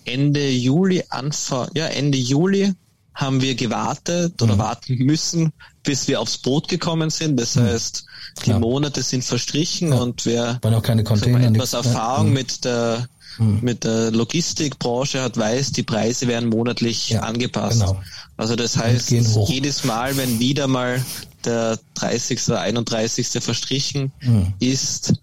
Ende 0.03 0.47
Juli, 0.47 1.03
Anfang, 1.09 1.69
ja, 1.73 1.87
Ende 1.87 2.19
Juli 2.19 2.73
haben 3.16 3.41
wir 3.41 3.55
gewartet 3.55 4.41
oder 4.41 4.55
mhm. 4.55 4.59
warten 4.59 4.97
müssen, 4.97 5.51
bis 5.84 6.07
wir 6.07 6.20
aufs 6.20 6.38
Boot 6.38 6.68
gekommen 6.68 7.09
sind. 7.09 7.39
Das 7.39 7.55
mhm. 7.55 7.63
heißt, 7.63 8.05
die 8.39 8.41
Klar. 8.43 8.59
Monate 8.59 9.01
sind 9.01 9.24
verstrichen 9.24 9.93
ja. 9.93 9.99
und 9.99 10.26
wir 10.26 10.59
Waren 10.61 10.74
auch 10.74 10.84
keine 10.84 11.03
Container, 11.03 11.47
etwas 11.47 11.74
Erfahrung 11.74 12.28
mhm. 12.28 12.34
mit 12.34 12.66
der 12.66 13.07
mhm. 13.39 13.59
mit 13.61 13.84
der 13.86 14.11
Logistikbranche 14.11 15.22
hat, 15.22 15.38
weiß, 15.38 15.72
die 15.72 15.84
Preise 15.84 16.28
werden 16.28 16.49
monatlich 16.49 17.11
ja, 17.11 17.22
angepasst. 17.22 17.80
Genau. 17.80 18.01
Also 18.38 18.55
das 18.55 18.78
heißt, 18.78 19.11
jedes 19.11 19.86
Mal, 19.86 20.18
wenn 20.18 20.39
wieder 20.39 20.68
mal 20.68 21.03
der 21.45 21.80
30. 21.93 22.49
oder 22.49 22.61
31. 22.61 23.28
verstrichen 23.41 24.11
mhm. 24.22 24.53
ist, 24.59 25.13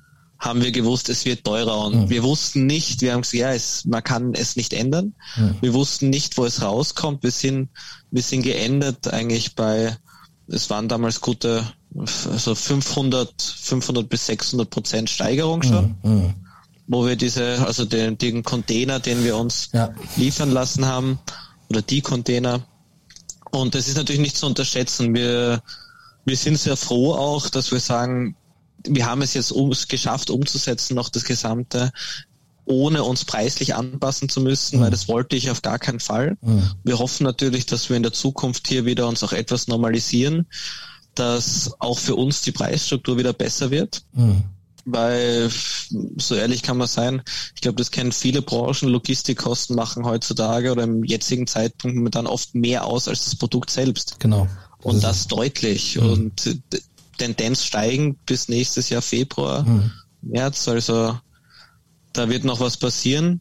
haben 0.43 0.61
wir 0.61 0.73
gewusst, 0.73 1.09
es 1.09 1.25
wird 1.25 1.45
teurer 1.45 1.87
und 1.87 1.95
mhm. 1.95 2.11
wir 2.11 2.25
wussten 2.25 2.67
nicht, 2.67 3.01
wir 3.01 3.13
haben 3.13 3.23
gesagt, 3.23 3.41
ja, 3.41 3.53
es, 3.53 3.85
man 3.85 4.03
kann 4.03 4.35
es 4.35 4.57
nicht 4.57 4.73
ändern. 4.73 5.15
Mhm. 5.37 5.57
Wir 5.61 5.73
wussten 5.73 6.11
nicht, 6.11 6.37
wo 6.37 6.45
es 6.45 6.63
rauskommt. 6.63 7.23
Wir 7.23 7.31
sind, 7.31 7.69
wir 8.11 8.25
sind 8.25 8.43
geendet 8.43 9.07
eigentlich 9.07 9.55
bei, 9.55 9.97
es 10.49 10.69
waren 10.69 10.89
damals 10.89 11.21
gute, 11.21 11.65
also 11.95 12.57
500, 12.57 13.41
500 13.41 14.09
bis 14.09 14.27
600 14.27 14.69
Prozent 14.69 15.11
Steigerung 15.11 15.63
schon. 15.63 15.95
Mhm. 16.03 16.35
Wo 16.89 17.07
wir 17.07 17.15
diese, 17.15 17.65
also 17.65 17.85
den, 17.85 18.19
den 18.19 18.43
Container, 18.43 18.99
den 18.99 19.23
wir 19.23 19.37
uns 19.37 19.69
ja. 19.73 19.95
liefern 20.17 20.51
lassen 20.51 20.87
haben, 20.87 21.21
oder 21.71 21.83
die 21.83 22.01
Container. 22.01 22.67
Und 23.53 23.77
das 23.77 23.87
ist 23.87 23.97
natürlich 23.97 24.21
nicht 24.21 24.37
zu 24.37 24.47
unterschätzen. 24.47 25.15
Wir, 25.15 25.63
wir 26.25 26.37
sind 26.37 26.59
sehr 26.59 26.77
froh 26.77 27.15
auch, 27.15 27.49
dass 27.49 27.71
wir 27.71 27.79
sagen, 27.79 28.35
wir 28.87 29.07
haben 29.07 29.23
es 29.23 29.35
jetzt 29.35 29.53
um, 29.53 29.73
geschafft 29.89 30.31
umzusetzen, 30.31 30.95
noch 30.95 31.09
das 31.09 31.25
Gesamte, 31.25 31.93
ohne 32.65 33.03
uns 33.03 33.25
preislich 33.25 33.75
anpassen 33.75 34.29
zu 34.29 34.41
müssen, 34.41 34.79
mhm. 34.79 34.83
weil 34.85 34.91
das 34.91 35.09
wollte 35.09 35.37
ich 35.37 35.51
auf 35.51 35.63
gar 35.63 35.79
keinen 35.79 36.01
Fall. 36.01 36.37
Mhm. 36.41 36.71
Wir 36.85 36.99
hoffen 36.99 37.25
natürlich, 37.25 37.67
dass 37.67 37.89
wir 37.89 37.97
in 37.97 38.03
der 38.03 38.13
Zukunft 38.13 38.69
hier 38.69 38.85
wieder 38.85 39.09
uns 39.09 39.23
auch 39.23 39.33
etwas 39.33 39.67
normalisieren, 39.69 40.47
dass 41.15 41.73
auch 41.79 41.99
für 41.99 42.15
uns 42.15 42.43
die 42.43 42.53
Preisstruktur 42.53 43.19
wieder 43.19 43.33
besser 43.33 43.71
wird. 43.71 44.03
Mhm. 44.13 44.45
Weil, 44.85 45.49
so 46.17 46.35
ehrlich 46.35 46.63
kann 46.63 46.77
man 46.77 46.89
sein, 46.89 47.23
ich 47.55 47.61
glaube, 47.61 47.77
das 47.77 47.93
kennen 47.93 48.11
viele 48.11 48.43
Branchen, 48.43 48.89
Logistikkosten 48.89 49.77
machen 49.77 50.05
heutzutage 50.05 50.73
oder 50.73 50.83
im 50.83 51.05
jetzigen 51.05 51.47
Zeitpunkt 51.47 52.17
dann 52.17 52.27
oft 52.27 52.57
mehr 52.57 52.85
aus 52.85 53.07
als 53.07 53.25
das 53.25 53.37
Produkt 53.37 53.71
selbst. 53.71 54.19
Genau. 54.19 54.49
Und 54.83 55.05
das 55.05 55.29
deutlich. 55.29 56.01
Mhm. 56.01 56.11
Und 56.11 56.59
Tendenz 57.19 57.65
steigend 57.65 58.25
bis 58.27 58.49
nächstes 58.49 58.89
Jahr 58.89 59.03
Februar, 59.03 59.65
mhm. 59.65 59.91
März. 60.23 60.69
Also 60.69 61.19
da 62.13 62.29
wird 62.29 62.45
noch 62.45 62.61
was 62.61 62.77
passieren. 62.77 63.41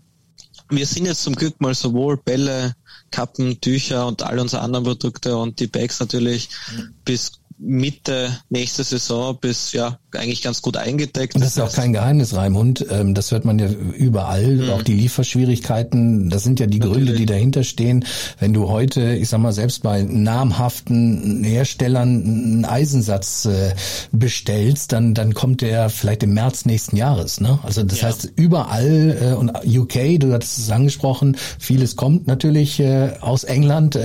Wir 0.69 0.85
sind 0.85 1.05
jetzt 1.05 1.23
zum 1.23 1.35
Glück 1.35 1.59
mal 1.59 1.75
sowohl 1.75 2.17
Bälle, 2.17 2.75
Kappen, 3.11 3.59
Tücher 3.59 4.07
und 4.07 4.23
all 4.23 4.39
unsere 4.39 4.61
anderen 4.61 4.85
Produkte 4.85 5.35
und 5.37 5.59
die 5.59 5.67
Bags 5.67 5.99
natürlich 5.99 6.49
mhm. 6.75 6.93
bis 7.03 7.40
Mitte 7.63 8.35
nächste 8.49 8.83
Saison 8.83 9.37
bis 9.39 9.71
ja 9.71 9.99
eigentlich 10.15 10.41
ganz 10.41 10.61
gut 10.61 10.77
eingedeckt. 10.77 11.35
Und 11.35 11.41
das 11.41 11.51
ist 11.51 11.57
ja 11.57 11.65
auch 11.65 11.71
kein 11.71 11.93
Geheimnis, 11.93 12.35
Raimund. 12.35 12.85
Ähm, 12.89 13.13
das 13.13 13.31
hört 13.31 13.45
man 13.45 13.59
ja 13.59 13.69
überall. 13.69 14.55
Mhm. 14.55 14.69
Auch 14.71 14.81
die 14.81 14.93
Lieferschwierigkeiten, 14.93 16.29
das 16.29 16.43
sind 16.43 16.59
ja 16.59 16.65
die 16.65 16.79
Natürlich. 16.79 17.05
Gründe, 17.05 17.13
die 17.13 17.25
dahinter 17.25 17.63
stehen. 17.63 18.05
Wenn 18.39 18.53
du 18.53 18.67
heute, 18.67 19.13
ich 19.13 19.29
sag 19.29 19.39
mal, 19.39 19.53
selbst 19.53 19.83
bei 19.83 20.01
namhaften 20.01 21.43
Herstellern 21.43 22.23
einen 22.23 22.65
Eisensatz 22.65 23.45
äh, 23.45 23.73
bestellst, 24.11 24.91
dann, 24.91 25.13
dann 25.13 25.33
kommt 25.33 25.61
der 25.61 25.89
vielleicht 25.89 26.23
im 26.23 26.33
März 26.33 26.65
nächsten 26.65 26.97
Jahres. 26.97 27.39
Ne? 27.39 27.59
Also 27.63 27.83
das 27.83 28.01
ja. 28.01 28.07
heißt, 28.07 28.33
überall 28.35 29.17
äh, 29.21 29.33
und 29.35 29.51
UK, 29.65 30.19
du 30.19 30.33
hattest 30.33 30.57
es 30.57 30.71
angesprochen, 30.71 31.37
vieles 31.59 31.95
kommt 31.95 32.27
natürlich 32.27 32.79
äh, 32.79 33.11
aus 33.21 33.43
England. 33.43 33.97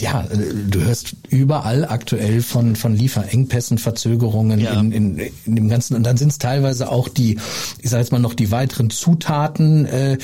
Ja, 0.00 0.26
du 0.68 0.80
hörst 0.80 1.14
überall 1.28 1.84
aktuell 1.84 2.42
von, 2.42 2.71
von 2.76 2.94
Lieferengpässen, 2.94 3.78
Verzögerungen 3.78 4.60
ja. 4.60 4.78
in, 4.80 4.92
in 4.92 5.32
in 5.46 5.56
dem 5.56 5.68
Ganzen. 5.68 5.96
Und 5.96 6.04
dann 6.04 6.16
sind 6.16 6.32
es 6.32 6.38
teilweise 6.38 6.90
auch 6.90 7.08
die, 7.08 7.38
ich 7.80 7.90
sage 7.90 8.02
jetzt 8.02 8.12
mal 8.12 8.18
noch 8.18 8.34
die 8.34 8.50
weiteren 8.50 8.90
Zutaten, 8.90 9.86
äh, 9.86 10.18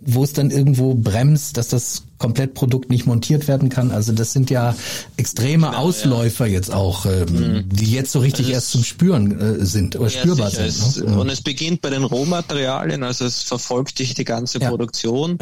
wo 0.00 0.24
es 0.24 0.32
dann 0.32 0.50
irgendwo 0.50 0.94
bremst, 0.94 1.56
dass 1.56 1.68
das 1.68 2.04
Komplettprodukt 2.20 2.90
nicht 2.90 3.06
montiert 3.06 3.48
werden 3.48 3.70
kann. 3.70 3.90
Also 3.90 4.12
das 4.12 4.32
sind 4.32 4.50
ja 4.50 4.76
extreme 5.16 5.68
genau, 5.68 5.78
Ausläufer 5.78 6.46
ja. 6.46 6.52
jetzt 6.52 6.72
auch, 6.72 7.06
ähm, 7.06 7.26
mhm. 7.30 7.68
die 7.70 7.90
jetzt 7.90 8.12
so 8.12 8.20
richtig 8.20 8.46
also 8.46 8.52
erst 8.52 8.70
zum 8.72 8.84
Spüren 8.84 9.40
äh, 9.40 9.64
sind 9.64 9.96
oder 9.96 10.10
ja, 10.10 10.20
spürbar 10.20 10.50
sicher. 10.50 10.70
sind. 10.70 11.08
Ne? 11.08 11.18
Und 11.18 11.30
es 11.30 11.40
beginnt 11.40 11.80
bei 11.80 11.88
den 11.88 12.04
Rohmaterialien, 12.04 13.02
also 13.02 13.24
es 13.24 13.42
verfolgt 13.42 13.98
dich 13.98 14.14
die 14.14 14.24
ganze 14.24 14.60
ja. 14.60 14.68
Produktion. 14.68 15.38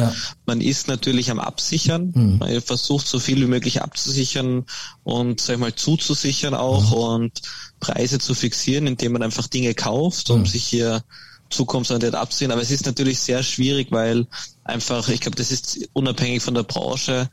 Man 0.47 0.61
ist 0.61 0.87
natürlich 0.87 1.33
am 1.33 1.41
Absichern, 1.41 2.13
mhm. 2.15 2.39
man 2.39 2.61
versucht 2.63 3.09
so 3.09 3.19
viel 3.19 3.41
wie 3.41 3.47
möglich 3.47 3.83
abzusichern 3.83 4.65
und 5.03 5.41
sag 5.41 5.55
ich 5.55 5.61
mal 5.61 5.75
zuzusichern 5.75 6.55
auch 6.55 6.93
mhm. 6.93 6.97
und 6.97 7.43
Preise 7.81 8.21
zu 8.21 8.35
fixieren, 8.35 8.87
indem 8.87 9.13
man 9.13 9.23
einfach 9.23 9.49
Dinge 9.49 9.75
kauft, 9.75 10.31
um 10.31 10.41
mhm. 10.41 10.47
sich 10.47 10.65
hier 10.65 11.03
zukunftsorientiert 11.51 12.15
abzusehen. 12.15 12.53
Aber 12.53 12.63
es 12.63 12.71
ist 12.71 12.87
natürlich 12.87 13.19
sehr 13.21 13.43
schwierig, 13.43 13.89
weil 13.91 14.27
einfach, 14.65 15.09
ich 15.09 15.21
glaube, 15.21 15.37
das 15.37 15.51
ist 15.51 15.89
unabhängig 15.93 16.43
von 16.43 16.55
der 16.55 16.63
Branche, 16.63 17.29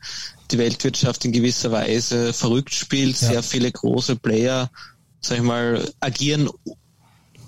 die 0.50 0.58
Weltwirtschaft 0.58 1.24
in 1.24 1.32
gewisser 1.32 1.72
Weise 1.72 2.32
verrückt 2.32 2.74
spielt. 2.74 3.20
Ja. 3.20 3.28
Sehr 3.28 3.42
viele 3.42 3.70
große 3.70 4.16
Player, 4.16 4.70
sag 5.20 5.38
ich 5.38 5.44
mal, 5.44 5.84
agieren 6.00 6.48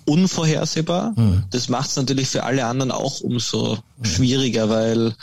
unvorhersehbar. 0.05 1.13
Mhm. 1.17 1.45
Das 1.51 1.69
macht 1.69 1.91
es 1.91 1.97
natürlich 1.97 2.29
für 2.29 2.45
alle 2.45 2.65
anderen 2.65 2.91
auch 2.91 3.21
umso 3.21 3.77
mhm. 3.77 4.05
schwieriger, 4.05 4.69
weil 4.71 5.15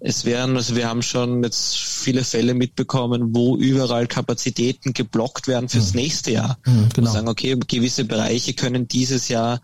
es 0.00 0.26
wären, 0.26 0.54
also 0.56 0.76
wir 0.76 0.86
haben 0.86 1.02
schon 1.02 1.42
jetzt 1.42 1.76
viele 1.78 2.24
Fälle 2.24 2.52
mitbekommen, 2.52 3.34
wo 3.34 3.56
überall 3.56 4.06
Kapazitäten 4.06 4.92
geblockt 4.92 5.48
werden 5.48 5.70
fürs 5.70 5.94
mhm. 5.94 6.00
nächste 6.00 6.32
Jahr. 6.32 6.58
Mhm, 6.66 6.88
genau. 6.92 7.08
Und 7.08 7.14
sagen, 7.14 7.28
okay, 7.28 7.56
gewisse 7.66 8.04
Bereiche 8.04 8.52
können 8.52 8.86
dieses 8.86 9.28
Jahr 9.28 9.62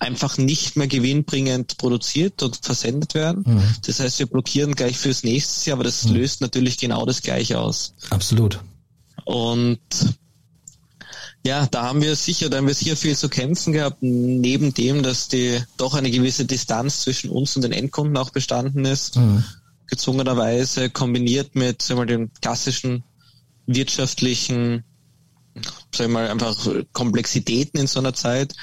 einfach 0.00 0.38
nicht 0.38 0.76
mehr 0.76 0.86
gewinnbringend 0.86 1.78
produziert 1.78 2.42
und 2.42 2.58
versendet 2.62 3.14
werden. 3.14 3.44
Mhm. 3.46 3.62
Das 3.86 4.00
heißt, 4.00 4.18
wir 4.18 4.26
blockieren 4.26 4.74
gleich 4.74 4.98
fürs 4.98 5.22
nächste 5.22 5.70
Jahr, 5.70 5.76
aber 5.76 5.84
das 5.84 6.04
mhm. 6.04 6.14
löst 6.14 6.40
natürlich 6.40 6.78
genau 6.78 7.06
das 7.06 7.22
Gleiche 7.22 7.60
aus. 7.60 7.94
Absolut. 8.10 8.60
Und 9.24 9.78
ja, 11.46 11.66
da 11.66 11.82
haben 11.82 12.02
wir 12.02 12.16
sicher, 12.16 12.48
da 12.48 12.58
haben 12.58 12.66
wir 12.66 12.74
sicher 12.74 12.96
viel 12.96 13.16
zu 13.16 13.28
kämpfen 13.28 13.72
gehabt, 13.72 13.98
neben 14.02 14.72
dem, 14.74 15.02
dass 15.02 15.28
die 15.28 15.60
doch 15.76 15.94
eine 15.94 16.10
gewisse 16.10 16.46
Distanz 16.46 17.02
zwischen 17.02 17.30
uns 17.30 17.54
und 17.56 17.62
den 17.62 17.72
Endkunden 17.72 18.16
auch 18.16 18.30
bestanden 18.30 18.84
ist. 18.84 19.16
Mhm 19.16 19.44
gezwungenerweise 19.86 20.90
kombiniert 20.90 21.54
mit 21.54 21.82
sagen 21.82 22.00
wir, 22.00 22.06
den 22.06 22.32
klassischen 22.40 23.04
wirtschaftlichen 23.66 24.84
sagen 25.94 26.12
wir 26.12 26.20
mal, 26.20 26.30
einfach 26.30 26.56
Komplexitäten 26.92 27.80
in 27.80 27.86
so 27.86 28.00
einer 28.00 28.14
Zeit, 28.14 28.54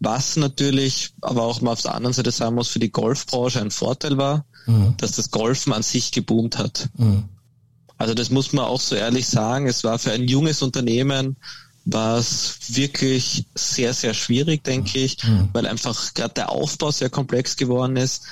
was 0.00 0.36
natürlich 0.36 1.12
aber 1.20 1.42
auch 1.42 1.60
mal 1.60 1.72
auf 1.72 1.82
der 1.82 1.94
anderen 1.94 2.14
Seite 2.14 2.30
sagen 2.30 2.56
muss, 2.56 2.68
für 2.68 2.78
die 2.80 2.90
Golfbranche 2.90 3.60
ein 3.60 3.70
Vorteil 3.70 4.18
war, 4.18 4.44
mhm. 4.66 4.94
dass 4.96 5.12
das 5.12 5.30
Golfen 5.30 5.72
an 5.72 5.82
sich 5.82 6.10
geboomt 6.12 6.58
hat. 6.58 6.88
Mhm. 6.96 7.24
Also 7.98 8.14
das 8.14 8.30
muss 8.30 8.52
man 8.52 8.64
auch 8.64 8.80
so 8.80 8.96
ehrlich 8.96 9.28
sagen. 9.28 9.66
Es 9.66 9.84
war 9.84 9.98
für 9.98 10.12
ein 10.12 10.26
junges 10.26 10.62
Unternehmen 10.62 11.36
war 11.84 12.18
es 12.18 12.56
wirklich 12.68 13.46
sehr, 13.54 13.94
sehr 13.94 14.14
schwierig, 14.14 14.64
denke 14.64 14.98
ich, 14.98 15.22
mhm. 15.24 15.48
weil 15.52 15.66
einfach 15.66 16.14
gerade 16.14 16.34
der 16.34 16.50
Aufbau 16.50 16.90
sehr 16.90 17.10
komplex 17.10 17.56
geworden 17.56 17.96
ist. 17.96 18.24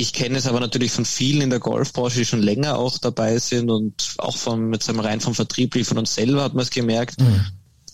Ich 0.00 0.14
kenne 0.14 0.38
es 0.38 0.46
aber 0.46 0.60
natürlich 0.60 0.92
von 0.92 1.04
vielen 1.04 1.42
in 1.42 1.50
der 1.50 1.58
Golfbranche, 1.58 2.20
die 2.20 2.24
schon 2.24 2.40
länger 2.40 2.78
auch 2.78 2.96
dabei 2.96 3.38
sind 3.38 3.68
und 3.68 4.14
auch 4.16 4.38
vom, 4.38 4.70
mit 4.70 4.82
seinem 4.82 5.00
rein 5.00 5.20
vom 5.20 5.34
Vertrieb, 5.34 5.74
wie 5.74 5.84
von 5.84 5.98
uns 5.98 6.14
selber 6.14 6.42
hat 6.42 6.54
man 6.54 6.62
es 6.62 6.70
gemerkt. 6.70 7.20
Mhm. 7.20 7.44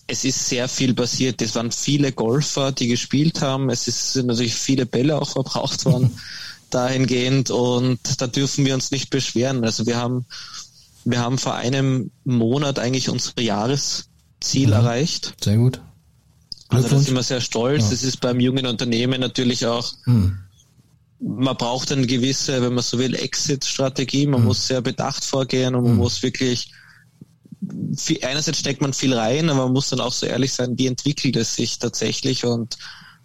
Es 0.07 0.24
ist 0.24 0.48
sehr 0.48 0.68
viel 0.68 0.94
passiert. 0.94 1.42
Es 1.42 1.57
waren 1.57 1.72
viele 1.72 2.12
Golfer, 2.12 2.70
die 2.70 2.86
gespielt 2.86 3.42
haben. 3.42 3.70
Es 3.70 3.88
ist, 3.88 4.12
sind 4.12 4.26
natürlich 4.26 4.54
viele 4.54 4.86
Bälle 4.86 5.20
auch 5.20 5.30
verbraucht 5.30 5.84
worden 5.84 6.16
dahingehend 6.70 7.50
und 7.50 7.98
da 8.18 8.28
dürfen 8.28 8.64
wir 8.64 8.74
uns 8.74 8.92
nicht 8.92 9.11
beschweren. 9.11 9.64
Also 9.64 9.84
wir 9.86 9.96
haben, 9.96 10.26
wir 11.04 11.18
haben 11.18 11.38
vor 11.38 11.57
einem 11.57 12.12
Monat 12.22 12.78
eigentlich 12.78 13.09
unsere 13.09 13.42
Jahresziel 13.42 14.68
mhm. 14.68 14.72
erreicht. 14.72 15.34
Sehr 15.42 15.57
gut. 15.57 15.80
Also 16.68 16.88
da 16.88 16.98
sind 17.00 17.16
wir 17.16 17.22
sehr 17.24 17.40
stolz. 17.40 17.82
Ja. 17.82 17.90
Das 17.90 18.04
ist 18.04 18.20
beim 18.20 18.38
jungen 18.38 18.66
Unternehmen 18.66 19.20
natürlich 19.20 19.66
auch 19.66 19.92
mhm 20.04 20.45
man 21.20 21.56
braucht 21.56 21.92
eine 21.92 22.06
gewisse, 22.06 22.60
wenn 22.62 22.74
man 22.74 22.84
so 22.84 22.98
will, 22.98 23.14
Exit-Strategie. 23.14 24.26
Man 24.26 24.40
mhm. 24.40 24.46
muss 24.48 24.66
sehr 24.66 24.80
bedacht 24.80 25.24
vorgehen 25.24 25.74
und 25.74 25.84
man 25.84 25.92
mhm. 25.92 25.98
muss 25.98 26.22
wirklich 26.22 26.72
viel, 27.96 28.22
einerseits 28.22 28.58
steckt 28.58 28.80
man 28.80 28.92
viel 28.92 29.14
rein, 29.14 29.48
aber 29.48 29.64
man 29.64 29.72
muss 29.72 29.88
dann 29.88 30.00
auch 30.00 30.12
so 30.12 30.26
ehrlich 30.26 30.52
sein, 30.52 30.78
wie 30.78 30.86
entwickelt 30.86 31.36
es 31.36 31.56
sich 31.56 31.78
tatsächlich 31.78 32.44
und 32.44 32.76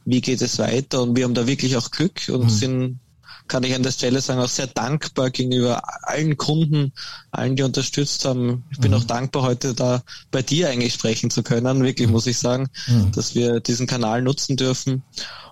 wie 0.06 0.22
geht 0.22 0.42
es 0.42 0.58
weiter 0.58 1.04
und 1.04 1.16
wir 1.16 1.26
haben 1.26 1.34
da 1.34 1.48
wirklich 1.48 1.78
auch 1.78 1.92
Glück 1.92 2.22
und 2.30 2.46
mhm. 2.46 2.50
sind 2.50 3.00
kann 3.48 3.64
ich 3.64 3.76
an 3.76 3.84
der 3.84 3.92
Stelle 3.92 4.22
sagen, 4.22 4.40
auch 4.40 4.48
sehr 4.48 4.68
dankbar 4.68 5.30
gegenüber 5.30 5.82
allen 6.08 6.38
Kunden, 6.38 6.94
allen, 7.32 7.58
die 7.58 7.64
unterstützt 7.64 8.24
haben. 8.24 8.64
Ich 8.72 8.80
bin 8.80 8.92
mhm. 8.92 8.98
auch 8.98 9.04
dankbar, 9.04 9.42
heute 9.42 9.74
da 9.74 10.04
bei 10.32 10.42
dir 10.42 10.70
eigentlich 10.70 10.94
sprechen 10.94 11.30
zu 11.30 11.44
können, 11.44 11.84
wirklich 11.84 12.08
mhm. 12.08 12.14
muss 12.14 12.28
ich 12.28 12.38
sagen, 12.38 12.70
mhm. 12.88 13.12
dass 13.12 13.36
wir 13.36 13.60
diesen 13.60 13.88
Kanal 13.88 14.22
nutzen 14.22 14.56
dürfen. 14.56 15.04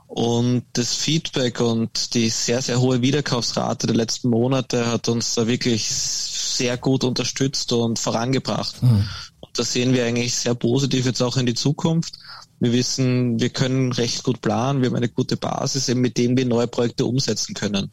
Und 0.10 0.64
das 0.74 0.95
Feedback 0.95 1.62
und 1.62 2.16
die 2.16 2.30
sehr, 2.30 2.64
sehr 2.64 2.82
hohe 2.82 3.03
Wiederkaufsrate 3.03 3.86
der 3.86 3.95
letzten 3.95 4.30
Monate 4.30 4.88
hat 4.88 5.07
uns 5.07 5.36
da 5.36 5.45
wirklich 5.45 5.88
sehr 5.88 6.78
gut 6.78 7.03
unterstützt 7.03 7.72
und 7.74 7.99
vorangebracht. 7.99 8.82
Mhm. 8.82 9.07
Und 9.39 9.60
da 9.60 9.64
sehen 9.64 9.93
wir 9.93 10.03
eigentlich 10.05 10.34
sehr 10.34 10.55
positiv 10.55 11.05
jetzt 11.05 11.22
auch 11.22 11.38
in 11.38 11.45
die 11.45 11.53
Zukunft. 11.53 12.18
Wir 12.60 12.74
wissen, 12.74 13.39
wir 13.39 13.51
können 13.51 13.91
recht 13.91 14.24
gut 14.24 14.41
planen, 14.41 14.82
wir 14.82 14.89
haben 14.89 14.95
eine 14.95 15.10
gute 15.10 15.38
Basis, 15.38 15.88
mit 15.93 16.18
dem 16.18 16.36
wir 16.36 16.45
neue 16.47 16.68
Projekte 16.68 17.05
umsetzen 17.05 17.53
können. 17.53 17.91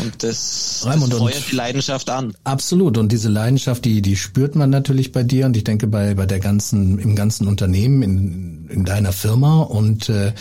Und 0.00 0.22
das, 0.22 0.82
Raimund, 0.84 1.12
das 1.12 1.18
feuert 1.18 1.44
die 1.50 1.56
Leidenschaft 1.56 2.10
an. 2.10 2.34
Absolut. 2.44 2.98
Und 2.98 3.10
diese 3.12 3.28
Leidenschaft, 3.28 3.84
die, 3.84 4.02
die 4.02 4.16
spürt 4.16 4.54
man 4.54 4.70
natürlich 4.70 5.12
bei 5.12 5.22
dir 5.22 5.46
und 5.46 5.56
ich 5.56 5.64
denke 5.64 5.86
bei, 5.86 6.14
bei 6.14 6.26
der 6.26 6.40
ganzen, 6.40 6.98
im 6.98 7.16
ganzen 7.16 7.46
Unternehmen, 7.46 8.02
in, 8.02 8.68
in 8.68 8.84
deiner 8.84 9.12
Firma. 9.12 9.62
Und 9.62 10.08
äh, 10.08 10.32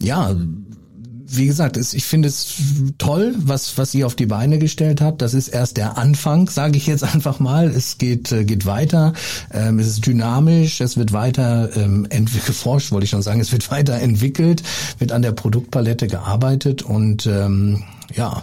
ja, 0.00 0.34
wie 1.28 1.46
gesagt, 1.46 1.76
ich 1.76 2.04
finde 2.04 2.28
es 2.28 2.54
toll, 2.98 3.34
was, 3.36 3.76
was 3.78 3.94
ihr 3.94 4.06
auf 4.06 4.14
die 4.14 4.26
Beine 4.26 4.58
gestellt 4.58 5.00
habt. 5.00 5.22
Das 5.22 5.34
ist 5.34 5.48
erst 5.48 5.76
der 5.76 5.98
Anfang, 5.98 6.48
sage 6.48 6.76
ich 6.76 6.86
jetzt 6.86 7.04
einfach 7.14 7.40
mal. 7.40 7.68
Es 7.68 7.98
geht, 7.98 8.30
äh, 8.32 8.44
geht 8.44 8.66
weiter. 8.66 9.12
Ähm, 9.52 9.78
es 9.78 9.88
ist 9.88 10.06
dynamisch. 10.06 10.80
Es 10.80 10.96
wird 10.96 11.12
weiter 11.12 11.74
ähm, 11.76 12.06
geforscht, 12.10 12.92
wollte 12.92 13.04
ich 13.04 13.10
schon 13.10 13.22
sagen. 13.22 13.40
Es 13.40 13.52
wird 13.52 13.70
weiter 13.70 13.94
entwickelt, 13.94 14.62
wird 14.98 15.12
an 15.12 15.22
der 15.22 15.32
Produktpalette 15.32 16.06
gearbeitet 16.06 16.82
und 16.82 17.26
ähm, 17.26 17.82
ja, 18.16 18.42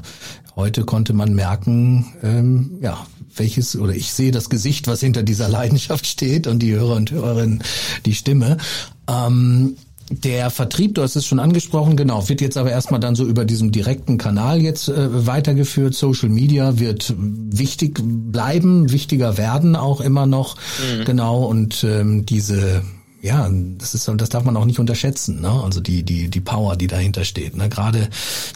heute 0.55 0.83
konnte 0.83 1.13
man 1.13 1.33
merken, 1.33 2.13
ähm, 2.23 2.77
ja, 2.81 3.05
welches, 3.35 3.75
oder 3.75 3.93
ich 3.93 4.13
sehe 4.13 4.31
das 4.31 4.49
Gesicht, 4.49 4.87
was 4.87 4.99
hinter 4.99 5.23
dieser 5.23 5.49
Leidenschaft 5.49 6.05
steht 6.05 6.47
und 6.47 6.59
die 6.59 6.73
Hörer 6.73 6.95
und 6.95 7.11
Hörerinnen 7.11 7.63
die 8.05 8.13
Stimme. 8.13 8.57
Ähm, 9.09 9.75
der 10.09 10.49
Vertrieb, 10.49 10.95
du 10.95 11.01
hast 11.01 11.15
es 11.15 11.25
schon 11.25 11.39
angesprochen, 11.39 11.95
genau, 11.95 12.27
wird 12.29 12.41
jetzt 12.41 12.57
aber 12.57 12.69
erstmal 12.69 12.99
dann 12.99 13.15
so 13.15 13.25
über 13.25 13.45
diesen 13.45 13.71
direkten 13.71 14.17
Kanal 14.17 14.61
jetzt 14.61 14.89
äh, 14.89 15.25
weitergeführt. 15.25 15.95
Social 15.95 16.29
Media 16.29 16.77
wird 16.77 17.15
wichtig 17.17 17.99
bleiben, 18.03 18.91
wichtiger 18.91 19.37
werden 19.37 19.75
auch 19.75 20.01
immer 20.01 20.25
noch. 20.25 20.55
Mhm. 20.55 21.05
Genau, 21.05 21.45
und 21.45 21.83
ähm, 21.83 22.25
diese 22.25 22.83
ja, 23.23 23.49
das 23.49 23.95
ist, 23.95 24.11
das 24.17 24.29
darf 24.29 24.43
man 24.43 24.57
auch 24.57 24.65
nicht 24.65 24.79
unterschätzen, 24.79 25.39
ne? 25.39 25.49
Also 25.49 25.79
die, 25.79 26.03
die, 26.03 26.27
die 26.27 26.41
Power, 26.41 26.75
die 26.75 26.87
dahinter 26.87 27.23
steht, 27.23 27.55
ne? 27.55 27.69
Gerade 27.69 28.09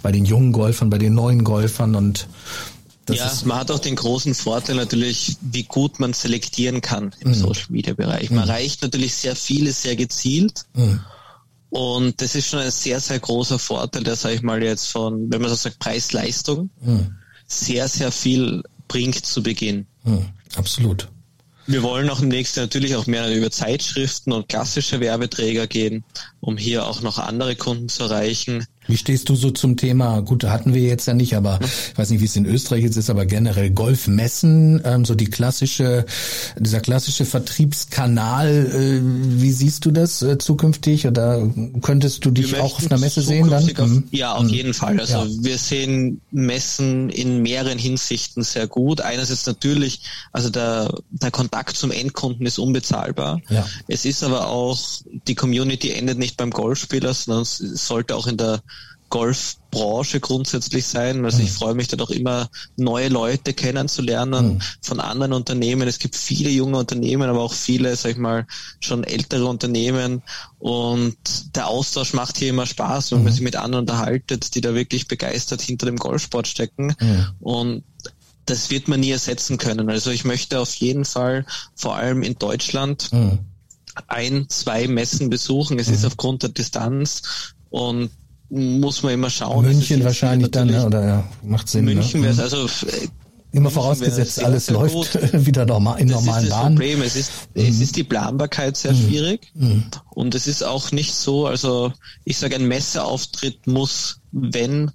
bei 0.04 0.12
den 0.12 0.26
jungen 0.26 0.52
Golfern, 0.52 0.90
bei 0.90 0.98
den 0.98 1.14
neuen 1.16 1.46
Golfern 1.46 1.96
und 1.96 2.28
das 3.06 3.18
ja, 3.18 3.48
man 3.48 3.60
hat 3.60 3.72
auch 3.72 3.80
den 3.80 3.96
großen 3.96 4.36
Vorteil 4.36 4.76
natürlich, 4.76 5.38
wie 5.40 5.64
gut 5.64 6.02
man 6.02 6.12
selektieren 6.12 6.82
kann 6.82 7.16
im 7.22 7.30
mhm. 7.30 7.36
Social 7.36 7.68
Media 7.70 7.94
Bereich. 7.94 8.30
Man 8.30 8.44
mhm. 8.44 8.50
erreicht 8.50 8.82
natürlich 8.82 9.16
sehr 9.16 9.38
viele, 9.38 9.72
sehr 9.72 9.96
gezielt. 9.96 10.66
Mhm. 10.74 11.00
Und 11.70 12.22
das 12.22 12.36
ist 12.36 12.50
schon 12.50 12.60
ein 12.60 12.70
sehr, 12.70 13.00
sehr 13.00 13.20
großer 13.20 13.60
Vorteil, 13.60 14.04
der, 14.04 14.18
sage 14.18 14.36
ich 14.36 14.42
mal, 14.42 14.62
jetzt 14.62 14.88
von, 14.88 15.32
wenn 15.32 15.40
man 15.40 15.50
so 15.50 15.56
sagt, 15.56 15.80
Preis-Leistung, 15.80 16.70
mhm. 16.82 17.16
sehr, 17.48 17.88
sehr 17.88 18.12
viel 18.12 18.64
bringt 18.90 19.26
zu 19.26 19.42
Beginn. 19.42 19.88
Mhm, 20.04 20.26
absolut. 20.58 21.08
Wir 21.70 21.84
wollen 21.84 22.10
auch 22.10 22.22
im 22.22 22.30
nächsten 22.30 22.62
natürlich 22.62 22.96
auch 22.96 23.08
mehr 23.08 23.30
über 23.36 23.52
Zeitschriften 23.52 24.32
und 24.32 24.48
klassische 24.48 25.02
Werbeträger 25.02 25.68
gehen, 25.68 26.06
um 26.40 26.56
hier 26.56 26.88
auch 26.88 27.02
noch 27.02 27.20
andere 27.20 27.58
Kunden 27.58 27.90
zu 27.90 28.04
erreichen. 28.04 28.66
Wie 28.88 28.98
stehst 28.98 29.30
du 29.30 29.36
so 29.36 29.52
zum 29.52 29.78
Thema, 29.78 30.22
gut, 30.22 30.44
hatten 30.46 30.74
wir 30.74 30.82
jetzt 30.82 31.08
ja 31.08 31.14
nicht, 31.14 31.36
aber 31.36 31.60
ich 31.62 31.98
weiß 31.98 32.10
nicht, 32.10 32.22
wie 32.22 32.26
es 32.26 32.36
in 32.36 32.46
Österreich 32.46 32.84
jetzt 32.84 32.98
ist, 32.98 33.10
aber 33.10 33.26
generell 33.26 33.70
Golfmessen, 33.70 34.82
ähm, 34.86 35.06
so 35.06 35.16
die 35.16 35.26
klassische, 35.26 36.06
dieser 36.58 36.80
klassische 36.80 37.26
Vertriebskanal, 37.26 38.48
äh, 38.48 39.00
wie 39.42 39.52
siehst 39.52 39.86
du 39.86 39.92
das 39.92 40.22
äh, 40.22 40.38
zukünftig 40.38 41.08
oder 41.08 41.50
könntest 41.82 42.26
du 42.26 42.32
dich 42.32 42.58
auch 42.58 42.78
auf 42.78 42.90
einer 42.90 43.00
Messe 43.00 43.22
sehen 43.22 43.50
dann? 43.50 43.64
Auf, 43.78 43.88
mhm. 43.88 44.08
ja, 44.12 44.34
auf 44.34 44.44
mhm. 44.44 44.50
jeden 44.50 44.74
Fall. 44.74 45.00
Also 45.00 45.18
ja. 45.18 45.28
wir 45.28 45.58
sehen 45.58 46.22
Messen 46.32 47.10
in 47.10 47.42
mehreren 47.42 47.78
Hinsichten 47.78 48.44
sehr 48.44 48.68
gut. 48.68 49.02
Einerseits 49.02 49.46
natürlich, 49.46 50.02
also 50.32 50.50
der, 50.50 50.94
der 51.12 51.32
Kontakt 51.32 51.78
zum 51.78 51.92
Endkunden 51.92 52.46
ist 52.46 52.60
unbezahlbar. 52.60 53.42
Ja. 53.50 53.66
Es 53.88 54.06
ist 54.06 54.24
aber 54.24 54.48
auch, 54.48 54.80
die 55.28 55.36
Community 55.36 55.92
endet 55.92 56.18
nicht 56.18 56.38
beim 56.38 56.52
Golfspieler, 56.52 57.14
sondern 57.14 57.44
es 57.44 57.58
sollte 57.58 58.16
auch 58.16 58.28
in 58.28 58.38
der 58.38 58.62
Golfbranche 59.10 60.20
grundsätzlich 60.20 60.86
sein. 60.86 61.24
Also 61.24 61.40
ich 61.40 61.52
mhm. 61.52 61.56
freue 61.56 61.74
mich 61.76 61.88
da 61.88 61.96
doch 61.96 62.10
immer, 62.10 62.50
neue 62.76 63.08
Leute 63.08 63.54
kennenzulernen 63.54 64.56
mhm. 64.56 64.62
von 64.82 65.00
anderen 65.00 65.34
Unternehmen. 65.34 65.88
Es 65.88 66.00
gibt 66.00 66.16
viele 66.16 66.50
junge 66.50 66.78
Unternehmen, 66.78 67.30
aber 67.30 67.42
auch 67.42 67.54
viele, 67.54 67.96
sag 67.96 68.12
ich 68.12 68.18
mal, 68.18 68.46
schon 68.80 69.04
ältere 69.04 69.46
Unternehmen. 69.46 70.22
Und 70.60 71.16
der 71.56 71.68
Austausch 71.68 72.14
macht 72.14 72.38
hier 72.38 72.50
immer 72.50 72.66
Spaß, 72.66 73.12
wenn 73.12 73.20
mhm. 73.20 73.24
man 73.26 73.34
sich 73.34 73.42
mit 73.42 73.56
anderen 73.56 73.84
unterhaltet, 73.84 74.56
die 74.56 74.62
da 74.62 74.76
wirklich 74.76 75.08
begeistert 75.08 75.62
hinter 75.62 75.86
dem 75.86 75.98
Golfsport 75.98 76.48
stecken. 76.48 76.94
Mhm. 77.00 77.28
Und 77.40 77.84
das 78.46 78.70
wird 78.70 78.88
man 78.88 79.00
nie 79.00 79.12
ersetzen 79.12 79.58
können. 79.58 79.90
Also 79.90 80.10
ich 80.12 80.26
möchte 80.26 80.60
auf 80.60 80.74
jeden 80.76 81.06
Fall 81.06 81.46
vor 81.76 81.96
allem 81.96 82.24
in 82.24 82.36
Deutschland 82.36 83.12
mhm. 83.14 83.40
ein, 84.08 84.50
zwei 84.50 84.88
Messen 84.88 85.30
besuchen. 85.30 85.80
Es 85.80 85.88
ist 85.88 86.02
mhm. 86.02 86.08
aufgrund 86.08 86.44
der 86.44 86.50
Distanz 86.50 87.54
und 87.70 88.10
muss 88.50 89.04
man 89.04 89.14
immer 89.14 89.30
schauen. 89.30 89.66
München 89.66 90.04
wahrscheinlich 90.04 90.52
dann, 90.52 90.70
oder 90.70 91.06
ja, 91.06 91.24
macht 91.44 91.68
Sinn. 91.68 91.86
München 91.86 92.22
ne? 92.22 92.28
wäre 92.28 92.44
also 92.44 92.66
äh, 92.66 93.08
immer 93.52 93.70
vorausgesetzt, 93.70 94.44
alles 94.44 94.70
läuft 94.70 94.94
gut. 94.94 95.20
wieder 95.46 95.66
normal 95.66 96.00
in 96.00 96.08
das 96.08 96.20
normalen 96.22 96.44
ist 96.44 96.52
das 96.52 96.60
Bahnen. 96.60 96.76
Problem. 96.76 97.02
Es 97.02 97.16
ist, 97.16 97.32
mhm. 97.54 97.66
es 97.66 97.80
ist 97.82 97.96
die 97.96 98.04
Planbarkeit 98.04 98.78
sehr 98.78 98.94
mhm. 98.94 99.08
schwierig 99.08 99.52
mhm. 99.54 99.86
und 100.10 100.36
es 100.36 100.48
ist 100.48 100.64
auch 100.64 100.92
nicht 100.92 101.14
so, 101.14 101.48
also 101.48 101.92
ich 102.24 102.38
sage, 102.38 102.56
ein 102.56 102.68
Messeauftritt 102.68 103.68
muss, 103.68 104.22
wenn, 104.32 104.92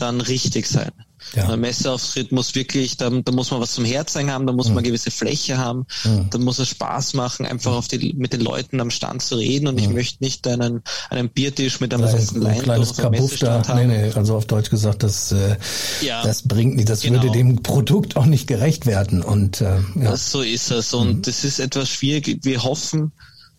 dann 0.00 0.20
richtig 0.20 0.66
sein. 0.66 0.90
Ja. 1.34 1.48
Ein 1.48 1.60
Messeauftritt 1.60 2.32
muss 2.32 2.54
wirklich, 2.54 2.96
da, 2.96 3.10
da 3.10 3.32
muss 3.32 3.50
man 3.50 3.60
was 3.60 3.74
zum 3.74 3.84
Herzeigen 3.84 4.30
haben, 4.30 4.46
da 4.46 4.52
muss 4.52 4.68
mhm. 4.68 4.74
man 4.74 4.78
eine 4.82 4.88
gewisse 4.88 5.10
Fläche 5.10 5.58
haben, 5.58 5.86
mhm. 6.04 6.28
da 6.30 6.38
muss 6.38 6.58
es 6.58 6.68
Spaß 6.68 7.14
machen, 7.14 7.46
einfach 7.46 7.72
auf 7.72 7.88
die, 7.88 8.14
mit 8.14 8.32
den 8.32 8.40
Leuten 8.40 8.80
am 8.80 8.90
Stand 8.90 9.22
zu 9.22 9.36
reden 9.36 9.68
und 9.68 9.74
mhm. 9.74 9.80
ich 9.80 9.88
möchte 9.90 10.24
nicht 10.24 10.46
einen, 10.48 10.82
einen 11.10 11.28
Biertisch 11.28 11.80
mit 11.80 11.92
einem 11.92 12.08
festen 12.08 12.40
Lein 12.40 12.62
kleines 12.62 12.96
Kabuff 12.96 13.38
da, 13.38 13.62
nee, 13.74 13.86
nee, 13.86 14.10
also 14.12 14.36
auf 14.36 14.46
Deutsch 14.46 14.70
gesagt, 14.70 15.02
das, 15.02 15.30
äh, 15.32 15.56
ja. 16.00 16.22
das 16.22 16.42
bringt 16.42 16.76
nicht, 16.76 16.88
das 16.88 17.02
genau. 17.02 17.22
würde 17.22 17.36
dem 17.36 17.62
Produkt 17.62 18.16
auch 18.16 18.26
nicht 18.26 18.46
gerecht 18.46 18.86
werden 18.86 19.22
und 19.22 19.60
äh, 19.60 19.76
ja. 19.96 20.10
Das, 20.10 20.32
so 20.32 20.40
ist 20.40 20.70
es 20.70 20.94
und 20.94 21.18
mhm. 21.18 21.22
das 21.22 21.44
ist 21.44 21.60
etwas 21.60 21.90
schwierig. 21.90 22.40
Wir 22.42 22.64
hoffen, 22.64 23.12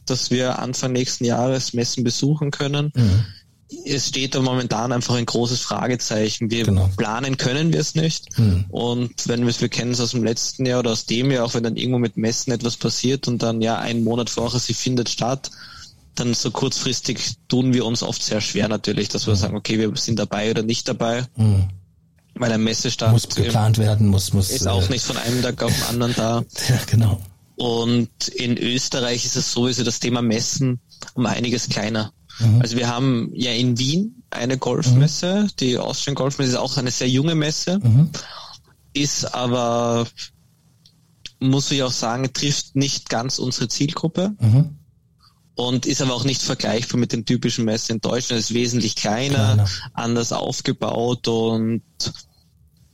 dass 0.05 0.31
wir 0.31 0.59
Anfang 0.59 0.93
nächsten 0.93 1.25
Jahres 1.25 1.73
Messen 1.73 2.03
besuchen 2.03 2.51
können. 2.51 2.91
Mhm 2.95 3.25
es 3.85 4.09
steht 4.09 4.35
da 4.35 4.41
momentan 4.41 4.91
einfach 4.91 5.15
ein 5.15 5.25
großes 5.25 5.61
Fragezeichen. 5.61 6.51
Wir 6.51 6.65
genau. 6.65 6.89
planen 6.97 7.37
können 7.37 7.71
wir 7.71 7.79
es 7.79 7.95
nicht. 7.95 8.37
Mhm. 8.37 8.65
Und 8.69 9.27
wenn 9.27 9.41
wir 9.41 9.49
es, 9.49 9.61
wir 9.61 9.69
kennen 9.69 9.91
es 9.91 10.01
aus 10.01 10.11
dem 10.11 10.23
letzten 10.23 10.65
Jahr 10.65 10.79
oder 10.79 10.91
aus 10.91 11.05
dem 11.05 11.31
Jahr, 11.31 11.45
auch 11.45 11.53
wenn 11.53 11.63
dann 11.63 11.77
irgendwo 11.77 11.99
mit 11.99 12.17
Messen 12.17 12.51
etwas 12.51 12.77
passiert 12.77 13.27
und 13.27 13.41
dann 13.41 13.61
ja 13.61 13.77
einen 13.79 14.03
Monat 14.03 14.29
vorher 14.29 14.59
sie 14.59 14.73
findet 14.73 15.09
statt, 15.09 15.51
dann 16.15 16.33
so 16.33 16.51
kurzfristig 16.51 17.35
tun 17.47 17.73
wir 17.73 17.85
uns 17.85 18.03
oft 18.03 18.21
sehr 18.21 18.41
schwer 18.41 18.67
natürlich, 18.67 19.09
dass 19.09 19.27
wir 19.27 19.33
mhm. 19.33 19.39
sagen, 19.39 19.55
okay, 19.55 19.79
wir 19.79 19.91
sind 19.95 20.19
dabei 20.19 20.51
oder 20.51 20.63
nicht 20.63 20.87
dabei. 20.87 21.25
Mhm. 21.35 21.69
Weil 22.35 22.51
ein 22.51 22.63
Messestand 22.63 23.13
muss 23.13 23.27
geplant 23.29 23.77
werden, 23.77 24.07
muss, 24.07 24.33
muss 24.33 24.49
ist 24.49 24.67
auch 24.67 24.87
äh, 24.87 24.91
nicht 24.91 25.05
von 25.05 25.17
einem 25.17 25.41
Tag 25.41 25.61
auf 25.63 25.73
den 25.73 25.83
anderen 25.83 26.15
da. 26.15 26.43
Ja, 26.69 26.79
genau. 26.89 27.21
Und 27.55 28.27
in 28.29 28.57
Österreich 28.57 29.25
ist 29.25 29.35
es 29.35 29.51
sowieso 29.51 29.83
das 29.83 29.99
Thema 29.99 30.21
Messen 30.21 30.79
um 31.13 31.25
einiges 31.25 31.69
kleiner. 31.69 32.11
Mhm. 32.41 32.61
Also 32.61 32.77
wir 32.77 32.87
haben 32.87 33.31
ja 33.33 33.51
in 33.51 33.77
Wien 33.77 34.23
eine 34.29 34.57
Golfmesse, 34.57 35.43
mhm. 35.43 35.49
die 35.59 35.77
Austrian 35.77 36.15
Golfmesse 36.15 36.51
ist 36.51 36.57
auch 36.57 36.77
eine 36.77 36.91
sehr 36.91 37.09
junge 37.09 37.35
Messe, 37.35 37.79
mhm. 37.79 38.09
ist 38.93 39.33
aber, 39.33 40.07
muss 41.39 41.71
ich 41.71 41.83
auch 41.83 41.91
sagen, 41.91 42.31
trifft 42.33 42.75
nicht 42.75 43.09
ganz 43.09 43.39
unsere 43.39 43.67
Zielgruppe 43.67 44.33
mhm. 44.39 44.77
und 45.55 45.85
ist 45.85 46.01
aber 46.01 46.13
auch 46.13 46.23
nicht 46.23 46.41
vergleichbar 46.41 46.99
mit 46.99 47.11
den 47.11 47.25
typischen 47.25 47.65
Messen 47.65 47.93
in 47.93 48.01
Deutschland. 48.01 48.39
Ist 48.39 48.53
wesentlich 48.53 48.95
kleiner, 48.95 49.55
Kleiner. 49.55 49.69
anders 49.93 50.33
aufgebaut 50.33 51.27
und 51.27 51.81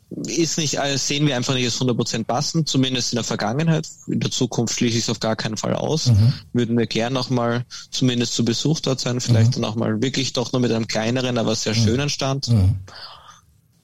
ist 0.10 0.58
nicht, 0.58 0.80
also 0.80 0.98
sehen 0.98 1.28
wir 1.28 1.36
einfach 1.36 1.54
nicht 1.54 1.66
als 1.66 1.82
100% 1.82 2.24
passend, 2.24 2.70
zumindest 2.70 3.12
in 3.12 3.18
der 3.18 3.24
Vergangenheit. 3.24 3.88
In 4.08 4.20
der 4.20 4.32
Zukunft 4.32 4.76
schließe 4.76 4.98
ich 4.98 5.04
es 5.04 5.10
auf 5.10 5.20
gar 5.20 5.36
keinen 5.36 5.58
Fall 5.58 5.74
aus. 5.74 6.08
Mhm. 6.08 6.34
Würden 6.54 6.78
wir 6.78 6.88
gern 6.88 7.14
noch 7.14 7.30
mal 7.30 7.66
zumindest 7.92 8.34
zu 8.34 8.46
Besuch 8.46 8.80
dort 8.80 9.00
sein, 9.00 9.20
vielleicht 9.20 9.58
mhm. 9.58 9.62
dann 9.62 9.66
auch 9.66 9.76
mal 9.76 10.02
wirklich 10.02 10.34
doch 10.34 10.54
nur 10.54 10.62
mit 10.62 10.72
einem 10.72 10.88
kleineren, 10.88 11.38
aber 11.38 11.56
sehr 11.56 11.76
mhm. 11.76 11.84
schönen 11.84 12.10
Stand. 12.10 12.48
Mhm. 12.48 12.76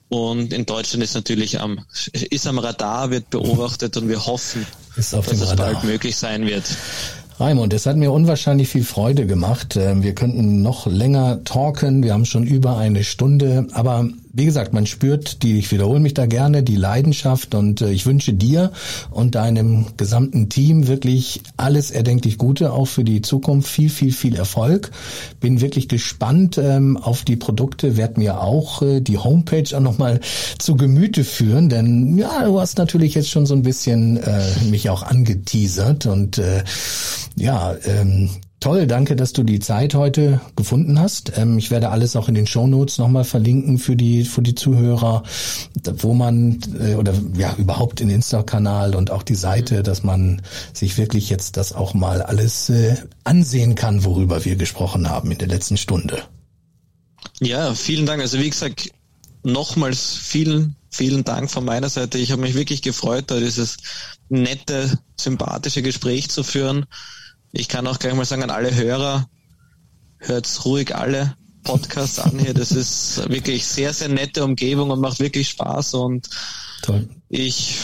Und 0.08 0.52
in 0.52 0.64
Deutschland 0.64 1.02
ist 1.02 1.14
natürlich 1.14 1.60
am, 1.60 1.80
ist 2.12 2.46
am 2.46 2.58
Radar, 2.58 3.10
wird 3.10 3.30
beobachtet 3.30 3.96
und 3.96 4.08
wir 4.08 4.24
hoffen, 4.24 4.66
dass 4.96 5.12
es 5.12 5.56
bald 5.56 5.82
möglich 5.84 6.16
sein 6.16 6.46
wird. 6.46 6.64
Raimund, 7.38 7.72
es 7.72 7.84
hat 7.86 7.96
mir 7.96 8.12
unwahrscheinlich 8.12 8.68
viel 8.68 8.84
Freude 8.84 9.26
gemacht. 9.26 9.76
Ähm, 9.76 10.04
wir 10.04 10.14
könnten 10.14 10.62
noch 10.62 10.86
länger 10.86 11.42
talken. 11.42 12.04
Wir 12.04 12.12
haben 12.12 12.26
schon 12.26 12.44
über 12.44 12.78
eine 12.78 13.02
Stunde. 13.02 13.66
Aber 13.72 14.08
wie 14.34 14.44
gesagt, 14.44 14.72
man 14.72 14.84
spürt 14.84 15.42
die, 15.44 15.58
ich 15.58 15.70
wiederhole 15.70 16.00
mich 16.00 16.12
da 16.14 16.26
gerne, 16.26 16.64
die 16.64 16.74
Leidenschaft 16.74 17.54
und 17.54 17.80
äh, 17.80 17.92
ich 17.92 18.04
wünsche 18.04 18.32
dir 18.32 18.72
und 19.10 19.36
deinem 19.36 19.86
gesamten 19.96 20.48
Team 20.48 20.88
wirklich 20.88 21.40
alles 21.56 21.92
erdenklich 21.92 22.36
Gute, 22.36 22.72
auch 22.72 22.86
für 22.86 23.04
die 23.04 23.22
Zukunft. 23.22 23.70
Viel, 23.70 23.90
viel, 23.90 24.12
viel 24.12 24.34
Erfolg. 24.34 24.90
Bin 25.40 25.60
wirklich 25.60 25.88
gespannt 25.88 26.58
ähm, 26.58 26.96
auf 26.96 27.22
die 27.22 27.36
Produkte, 27.36 27.96
werd 27.96 28.18
mir 28.18 28.40
auch 28.40 28.82
äh, 28.82 29.00
die 29.00 29.18
Homepage 29.18 29.76
auch 29.76 29.80
nochmal 29.80 30.20
zu 30.58 30.74
Gemüte 30.74 31.22
führen, 31.22 31.68
denn 31.68 32.18
ja, 32.18 32.44
du 32.44 32.58
hast 32.60 32.76
natürlich 32.78 33.14
jetzt 33.14 33.30
schon 33.30 33.46
so 33.46 33.54
ein 33.54 33.62
bisschen 33.62 34.16
äh, 34.16 34.42
mich 34.68 34.90
auch 34.90 35.04
angeteasert 35.04 36.06
und 36.06 36.38
äh, 36.38 36.64
ja, 37.36 37.74
ähm, 37.84 38.30
Toll, 38.64 38.86
danke, 38.86 39.14
dass 39.14 39.34
du 39.34 39.42
die 39.42 39.60
Zeit 39.60 39.94
heute 39.94 40.40
gefunden 40.56 40.98
hast. 40.98 41.36
Ähm, 41.36 41.58
ich 41.58 41.70
werde 41.70 41.90
alles 41.90 42.16
auch 42.16 42.28
in 42.28 42.34
den 42.34 42.46
Shownotes 42.46 42.96
nochmal 42.96 43.24
verlinken 43.24 43.78
für 43.78 43.94
die 43.94 44.24
für 44.24 44.40
die 44.40 44.54
Zuhörer, 44.54 45.22
wo 45.98 46.14
man 46.14 46.60
äh, 46.80 46.94
oder 46.94 47.12
ja 47.36 47.54
überhaupt 47.58 48.00
den 48.00 48.08
Insta-Kanal 48.08 48.94
und 48.94 49.10
auch 49.10 49.22
die 49.22 49.34
Seite, 49.34 49.82
dass 49.82 50.02
man 50.02 50.40
sich 50.72 50.96
wirklich 50.96 51.28
jetzt 51.28 51.58
das 51.58 51.74
auch 51.74 51.92
mal 51.92 52.22
alles 52.22 52.70
äh, 52.70 52.96
ansehen 53.22 53.74
kann, 53.74 54.02
worüber 54.02 54.46
wir 54.46 54.56
gesprochen 54.56 55.10
haben 55.10 55.30
in 55.30 55.36
der 55.36 55.48
letzten 55.48 55.76
Stunde. 55.76 56.22
Ja, 57.40 57.74
vielen 57.74 58.06
Dank. 58.06 58.22
Also 58.22 58.38
wie 58.38 58.48
gesagt, 58.48 58.92
nochmals 59.42 60.16
vielen, 60.16 60.74
vielen 60.88 61.22
Dank 61.22 61.50
von 61.50 61.66
meiner 61.66 61.90
Seite. 61.90 62.16
Ich 62.16 62.32
habe 62.32 62.40
mich 62.40 62.54
wirklich 62.54 62.80
gefreut, 62.80 63.24
da 63.26 63.38
dieses 63.38 63.76
nette, 64.30 64.98
sympathische 65.20 65.82
Gespräch 65.82 66.30
zu 66.30 66.42
führen. 66.42 66.86
Ich 67.56 67.68
kann 67.68 67.86
auch 67.86 68.00
gleich 68.00 68.14
mal 68.14 68.24
sagen 68.24 68.42
an 68.42 68.50
alle 68.50 68.74
Hörer, 68.74 69.28
hört's 70.18 70.64
ruhig 70.64 70.96
alle 70.96 71.36
Podcasts 71.62 72.18
an 72.18 72.36
hier. 72.36 72.52
Das 72.52 72.72
ist 72.72 73.28
wirklich 73.30 73.64
sehr, 73.64 73.92
sehr 73.92 74.08
nette 74.08 74.42
Umgebung 74.42 74.90
und 74.90 75.00
macht 75.00 75.20
wirklich 75.20 75.50
Spaß 75.50 75.94
und 75.94 76.28
Toll. 76.82 77.08
ich, 77.28 77.78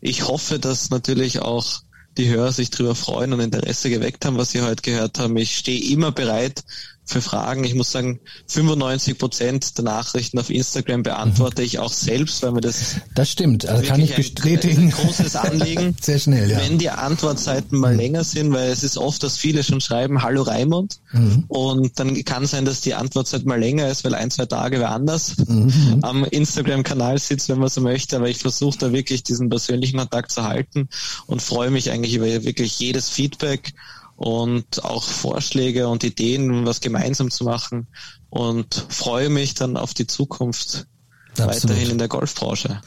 ich 0.00 0.26
hoffe, 0.26 0.58
dass 0.58 0.90
natürlich 0.90 1.40
auch 1.40 1.82
die 2.18 2.28
Hörer 2.28 2.50
sich 2.50 2.70
darüber 2.70 2.96
freuen 2.96 3.32
und 3.32 3.38
Interesse 3.38 3.88
geweckt 3.88 4.24
haben, 4.24 4.36
was 4.36 4.50
sie 4.50 4.62
heute 4.62 4.82
gehört 4.82 5.20
haben. 5.20 5.36
Ich 5.36 5.56
stehe 5.56 5.92
immer 5.92 6.10
bereit, 6.10 6.64
für 7.12 7.22
Fragen. 7.22 7.64
Ich 7.64 7.74
muss 7.74 7.92
sagen, 7.92 8.20
95 8.48 9.18
Prozent 9.18 9.78
der 9.78 9.84
Nachrichten 9.84 10.38
auf 10.38 10.50
Instagram 10.50 11.02
beantworte 11.02 11.62
ich 11.62 11.78
auch 11.78 11.92
selbst, 11.92 12.42
weil 12.42 12.52
mir 12.52 12.60
das 12.60 12.96
das 13.14 13.30
stimmt, 13.30 13.66
also 13.68 13.86
kann 13.86 14.00
ich 14.00 14.14
bestätigen. 14.14 14.76
Ein, 14.76 14.84
ein 14.84 14.90
großes 14.90 15.36
Anliegen. 15.36 15.96
Sehr 16.00 16.18
schnell, 16.18 16.50
ja. 16.50 16.58
Wenn 16.58 16.78
die 16.78 16.90
Antwortzeiten 16.90 17.78
mal 17.78 17.92
mhm. 17.92 17.98
länger 18.00 18.24
sind, 18.24 18.52
weil 18.52 18.70
es 18.70 18.82
ist 18.82 18.96
oft, 18.96 19.22
dass 19.22 19.36
viele 19.36 19.62
schon 19.62 19.80
schreiben, 19.80 20.22
Hallo 20.22 20.42
Raimund, 20.42 20.98
mhm. 21.12 21.44
und 21.48 21.98
dann 21.98 22.24
kann 22.24 22.46
sein, 22.46 22.64
dass 22.64 22.80
die 22.80 22.94
Antwortzeit 22.94 23.44
mal 23.44 23.60
länger 23.60 23.88
ist, 23.88 24.04
weil 24.04 24.14
ein 24.14 24.30
zwei 24.30 24.46
Tage 24.46 24.80
wer 24.80 24.90
anders 24.90 25.36
mhm. 25.46 25.98
am 26.02 26.24
Instagram-Kanal 26.24 27.18
sitzt, 27.18 27.48
wenn 27.48 27.58
man 27.58 27.68
so 27.68 27.80
möchte. 27.80 28.16
Aber 28.16 28.28
ich 28.28 28.38
versuche 28.38 28.78
da 28.78 28.92
wirklich 28.92 29.22
diesen 29.22 29.50
persönlichen 29.50 29.98
Kontakt 29.98 30.32
zu 30.32 30.44
halten 30.44 30.88
und 31.26 31.42
freue 31.42 31.70
mich 31.70 31.90
eigentlich 31.90 32.14
über 32.14 32.26
wirklich 32.26 32.78
jedes 32.78 33.08
Feedback 33.10 33.74
und 34.22 34.84
auch 34.84 35.02
Vorschläge 35.02 35.88
und 35.88 36.04
Ideen, 36.04 36.64
was 36.64 36.80
gemeinsam 36.80 37.32
zu 37.32 37.42
machen 37.42 37.88
und 38.30 38.86
freue 38.88 39.28
mich 39.30 39.54
dann 39.54 39.76
auf 39.76 39.94
die 39.94 40.06
Zukunft 40.06 40.86
Absolut. 41.32 41.54
weiterhin 41.54 41.90
in 41.90 41.98
der 41.98 42.06
Golfbranche. 42.06 42.80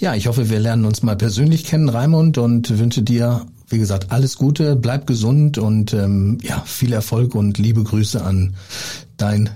Ja, 0.00 0.16
ich 0.16 0.26
hoffe, 0.26 0.50
wir 0.50 0.58
lernen 0.58 0.84
uns 0.86 1.04
mal 1.04 1.14
persönlich 1.14 1.62
kennen, 1.62 1.88
Raimund, 1.88 2.38
und 2.38 2.76
wünsche 2.76 3.02
dir, 3.02 3.46
wie 3.68 3.78
gesagt, 3.78 4.10
alles 4.10 4.36
Gute, 4.36 4.74
bleib 4.74 5.06
gesund 5.06 5.58
und 5.58 5.92
ähm, 5.92 6.38
ja, 6.42 6.60
viel 6.66 6.92
Erfolg 6.92 7.36
und 7.36 7.58
liebe 7.58 7.84
Grüße 7.84 8.24
an 8.24 8.56
dein 9.16 9.50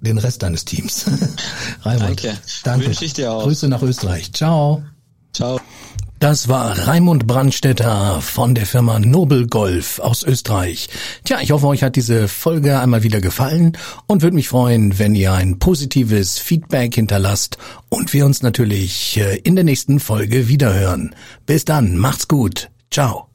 den 0.00 0.18
Rest 0.18 0.42
deines 0.42 0.64
Teams. 0.64 1.04
Raimund. 1.82 2.24
Danke. 2.24 2.38
Danke. 2.64 2.86
Wünsche 2.86 3.04
ich 3.04 3.12
dir 3.12 3.30
auch. 3.30 3.44
Grüße 3.44 3.68
nach 3.68 3.82
Österreich. 3.82 4.32
Ciao. 4.32 4.82
Ciao. 5.34 5.60
Das 6.18 6.48
war 6.48 6.88
Raimund 6.88 7.28
Brandstetter 7.28 8.20
von 8.20 8.56
der 8.56 8.66
Firma 8.66 8.98
Nobel 8.98 9.46
Golf 9.46 10.00
aus 10.00 10.24
Österreich. 10.24 10.88
Tja, 11.22 11.38
ich 11.40 11.52
hoffe, 11.52 11.68
euch 11.68 11.84
hat 11.84 11.94
diese 11.94 12.26
Folge 12.26 12.80
einmal 12.80 13.04
wieder 13.04 13.20
gefallen 13.20 13.78
und 14.08 14.22
würde 14.22 14.34
mich 14.34 14.48
freuen, 14.48 14.98
wenn 14.98 15.14
ihr 15.14 15.32
ein 15.32 15.60
positives 15.60 16.38
Feedback 16.38 16.96
hinterlasst 16.96 17.58
und 17.88 18.12
wir 18.12 18.26
uns 18.26 18.42
natürlich 18.42 19.16
äh, 19.18 19.36
in 19.36 19.54
der 19.54 19.64
nächsten 19.64 20.00
Folge 20.00 20.48
wiederhören. 20.48 21.14
Bis 21.46 21.64
dann, 21.64 21.96
macht's 21.96 22.26
gut. 22.26 22.68
Ciao. 22.90 23.27